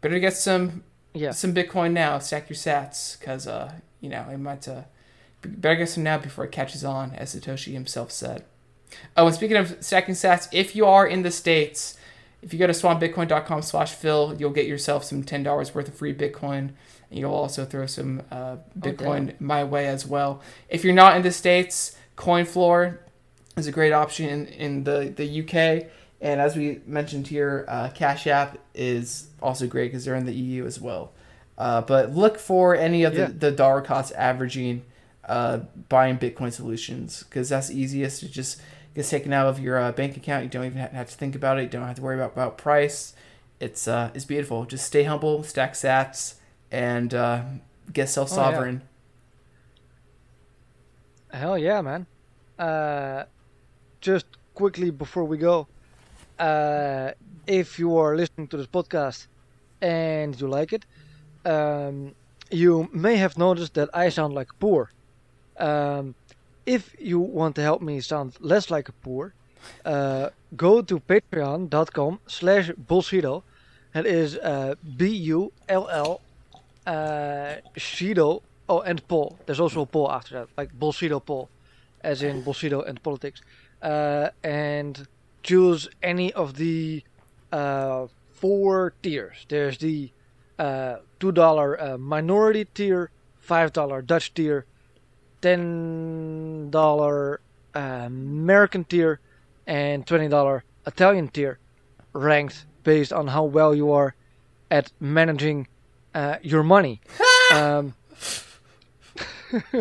better 0.00 0.18
get 0.18 0.36
some 0.36 0.84
Yeah. 1.14 1.30
some 1.32 1.54
Bitcoin 1.54 1.92
now. 1.92 2.18
Stack 2.18 2.48
your 2.50 2.56
Sats 2.56 3.18
because 3.18 3.46
uh 3.46 3.72
you 4.00 4.08
know 4.10 4.26
it 4.30 4.38
might 4.38 4.66
uh 4.68 4.82
better 5.42 5.76
get 5.76 5.88
some 5.88 6.02
now 6.02 6.18
before 6.18 6.44
it 6.44 6.52
catches 6.52 6.84
on, 6.84 7.12
as 7.12 7.34
Satoshi 7.34 7.72
himself 7.72 8.10
said. 8.10 8.44
Oh, 9.16 9.26
and 9.26 9.34
speaking 9.34 9.56
of 9.56 9.76
stacking 9.80 10.14
Sats, 10.14 10.48
if 10.52 10.74
you 10.74 10.84
are 10.86 11.06
in 11.06 11.22
the 11.22 11.30
states, 11.30 11.96
if 12.42 12.52
you 12.52 12.58
go 12.58 12.66
to 12.66 12.72
swanbitcoin.com 12.72 13.62
slash 13.62 13.92
Phil, 13.94 14.34
you'll 14.38 14.50
get 14.50 14.66
yourself 14.66 15.04
some 15.04 15.22
ten 15.22 15.42
dollars 15.42 15.74
worth 15.74 15.88
of 15.88 15.94
free 15.94 16.14
Bitcoin. 16.14 16.70
And 17.10 17.18
you'll 17.18 17.34
also 17.34 17.64
throw 17.64 17.86
some 17.86 18.22
uh, 18.30 18.56
Bitcoin 18.78 19.34
my 19.40 19.64
way 19.64 19.88
as 19.88 20.06
well. 20.06 20.40
If 20.68 20.84
you're 20.84 20.94
not 20.94 21.16
in 21.16 21.22
the 21.22 21.32
states, 21.32 21.96
CoinFloor 22.16 22.98
is 23.56 23.66
a 23.66 23.72
great 23.72 23.92
option 23.92 24.28
in, 24.28 24.46
in 24.46 24.84
the, 24.84 25.12
the 25.16 25.40
UK. 25.42 25.90
And 26.20 26.40
as 26.40 26.54
we 26.54 26.80
mentioned 26.86 27.26
here, 27.26 27.64
uh, 27.66 27.88
Cash 27.92 28.28
App 28.28 28.58
is 28.74 29.26
also 29.42 29.66
great 29.66 29.88
because 29.90 30.04
they're 30.04 30.14
in 30.14 30.24
the 30.26 30.32
EU 30.32 30.66
as 30.66 30.80
well. 30.80 31.12
Uh, 31.58 31.80
but 31.80 32.14
look 32.14 32.38
for 32.38 32.76
any 32.76 33.02
of 33.02 33.14
the, 33.14 33.22
Yeah. 33.22 33.30
the 33.36 33.50
dollar 33.50 33.80
cost 33.80 34.12
averaging 34.14 34.82
uh, 35.24 35.58
buying 35.88 36.18
Bitcoin 36.18 36.52
solutions 36.52 37.22
because 37.24 37.48
that's 37.48 37.70
easiest. 37.70 38.22
It 38.22 38.30
just 38.30 38.60
gets 38.94 39.10
taken 39.10 39.32
out 39.32 39.46
of 39.46 39.60
your 39.60 39.78
uh, 39.78 39.92
bank 39.92 40.16
account. 40.16 40.44
You 40.44 40.50
don't 40.50 40.66
even 40.66 40.78
have 40.78 41.10
to 41.10 41.16
think 41.16 41.34
about 41.34 41.58
it. 41.58 41.62
You 41.64 41.68
don't 41.68 41.86
have 41.86 41.96
to 41.96 42.02
worry 42.02 42.16
about, 42.16 42.32
about 42.32 42.58
price. 42.58 43.14
It's 43.60 43.86
uh, 43.86 44.10
it's 44.14 44.24
beautiful. 44.24 44.64
Just 44.64 44.86
stay 44.86 45.04
humble, 45.04 45.42
stack 45.42 45.74
sats, 45.74 46.34
and 46.70 47.12
uh, 47.12 47.42
get 47.92 48.08
self 48.08 48.28
sovereign. 48.30 48.82
Hell 51.32 51.58
yeah, 51.58 51.80
man. 51.80 52.06
Uh, 52.58 53.24
just 54.00 54.26
quickly 54.54 54.90
before 54.90 55.24
we 55.24 55.36
go, 55.36 55.66
uh, 56.38 57.12
if 57.46 57.78
you 57.78 57.96
are 57.98 58.16
listening 58.16 58.48
to 58.48 58.56
this 58.56 58.66
podcast 58.66 59.26
and 59.80 60.38
you 60.40 60.48
like 60.48 60.72
it, 60.72 60.84
um, 61.44 62.14
you 62.50 62.88
may 62.92 63.16
have 63.16 63.38
noticed 63.38 63.74
that 63.74 63.88
I 63.94 64.08
sound 64.08 64.34
like 64.34 64.48
poor. 64.58 64.90
Um, 65.60 66.14
if 66.66 66.94
you 66.98 67.18
want 67.18 67.54
to 67.56 67.62
help 67.62 67.82
me 67.82 68.00
sound 68.00 68.36
less 68.40 68.70
like 68.70 68.88
a 68.88 68.92
poor, 68.92 69.34
uh, 69.84 70.30
go 70.56 70.82
to 70.82 71.00
patreon.com 71.00 72.20
slash 72.26 72.70
bullshido. 72.70 73.42
That 73.92 74.06
is 74.06 74.36
uh, 74.36 74.74
B-U-L-L 74.96 76.20
uh, 76.86 76.90
Shido. 77.76 78.42
Oh, 78.68 78.80
and 78.80 79.06
Paul. 79.08 79.38
There's 79.46 79.58
also 79.58 79.82
a 79.82 79.86
Paul 79.86 80.10
after 80.12 80.34
that, 80.34 80.48
like 80.56 80.72
Bullshido 80.78 81.24
Paul, 81.24 81.48
as 82.02 82.22
in 82.22 82.42
Bullshido 82.44 82.86
and 82.86 83.02
politics. 83.02 83.42
Uh, 83.82 84.28
and 84.44 85.08
choose 85.42 85.88
any 86.02 86.32
of 86.32 86.56
the 86.56 87.02
uh, 87.50 88.06
four 88.32 88.92
tiers. 89.02 89.44
There's 89.48 89.78
the 89.78 90.10
uh, 90.58 90.96
two 91.18 91.32
dollar 91.32 91.80
uh, 91.80 91.98
minority 91.98 92.66
tier, 92.66 93.10
five 93.40 93.72
dollar 93.72 94.02
Dutch 94.02 94.32
tier, 94.34 94.66
ten 95.40 96.70
dollar 96.70 97.40
uh, 97.74 97.78
American 98.06 98.84
tier, 98.84 99.20
and 99.66 100.06
twenty 100.06 100.28
dollar 100.28 100.64
Italian 100.86 101.28
tier, 101.28 101.58
ranked 102.12 102.66
based 102.84 103.12
on 103.12 103.28
how 103.28 103.44
well 103.44 103.74
you 103.74 103.92
are 103.92 104.14
at 104.70 104.92
managing 105.00 105.66
uh, 106.14 106.36
your 106.42 106.62
money. 106.62 107.00
um, 107.54 107.94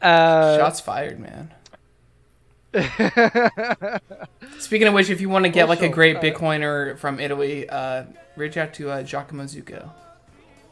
uh, 0.00 0.56
Shots 0.58 0.80
fired, 0.80 1.18
man. 1.20 1.50
Speaking 4.58 4.88
of 4.88 4.94
which, 4.94 5.10
if 5.10 5.20
you 5.20 5.28
want 5.28 5.44
to 5.44 5.50
get 5.50 5.68
like 5.68 5.82
a 5.82 5.88
great 5.88 6.16
Bitcoiner 6.18 6.96
from 6.98 7.20
Italy, 7.20 7.68
uh, 7.68 8.04
reach 8.36 8.56
out 8.56 8.72
to 8.74 8.90
uh, 8.90 9.02
Giacomo 9.02 9.44
Zucco 9.44 9.90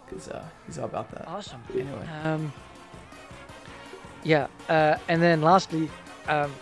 because 0.08 0.28
uh, 0.28 0.44
he's 0.66 0.78
all 0.78 0.86
about 0.86 1.10
that. 1.10 1.28
awesome. 1.28 1.62
Anyway, 1.74 2.06
Um, 2.24 2.52
yeah, 4.24 4.46
uh, 4.68 4.96
and 5.08 5.22
then 5.22 5.42
lastly, 5.42 5.90
um, 6.28 6.52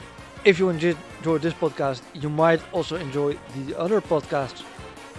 if 0.44 0.59
you 0.59 0.68
enjoyed, 0.68 0.97
this 1.22 1.55
podcast, 1.55 2.01
you 2.14 2.28
might 2.28 2.60
also 2.72 2.97
enjoy 2.97 3.36
the 3.56 3.78
other 3.78 4.01
podcasts 4.01 4.62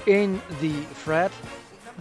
in 0.07 0.41
the 0.61 0.73
thread. 1.03 1.31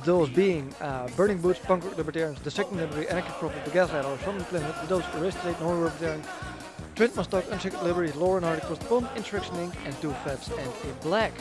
Those 0.04 0.28
being 0.30 0.72
uh, 0.80 1.08
Burning 1.16 1.38
Boots, 1.38 1.58
Punk 1.58 1.84
Rock 1.84 1.98
Libertarians, 1.98 2.40
The 2.40 2.50
Second 2.50 2.76
Liberty, 2.76 3.08
Anarchic 3.08 3.32
Prophet, 3.34 3.64
The 3.64 3.72
Gaslight, 3.72 4.04
or 4.04 4.16
the 4.16 4.44
Planet, 4.44 4.74
Those 4.88 5.02
Arrested, 5.16 5.56
No 5.60 5.70
Libertarian, 5.70 6.22
Trent 6.98 7.14
must 7.14 7.30
dog 7.30 7.44
unchecked 7.52 7.80
liberty, 7.84 8.12
Lauren 8.18 8.42
Hardy 8.42 8.60
across 8.60 8.78
the 8.78 8.86
pond, 8.86 9.06
Inc., 9.14 9.74
and 9.84 10.00
two 10.00 10.10
Fabs 10.24 10.50
and 10.58 10.90
a 10.90 10.94
Black. 11.00 11.32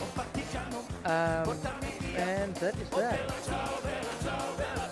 Um, 1.03 1.57
and 2.15 2.55
that 2.57 2.75
is 2.77 2.89
that. 2.91 4.86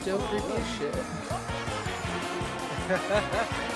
Still 0.00 0.18
creepy 0.18 0.54
as 0.54 0.66
shit. 0.78 0.94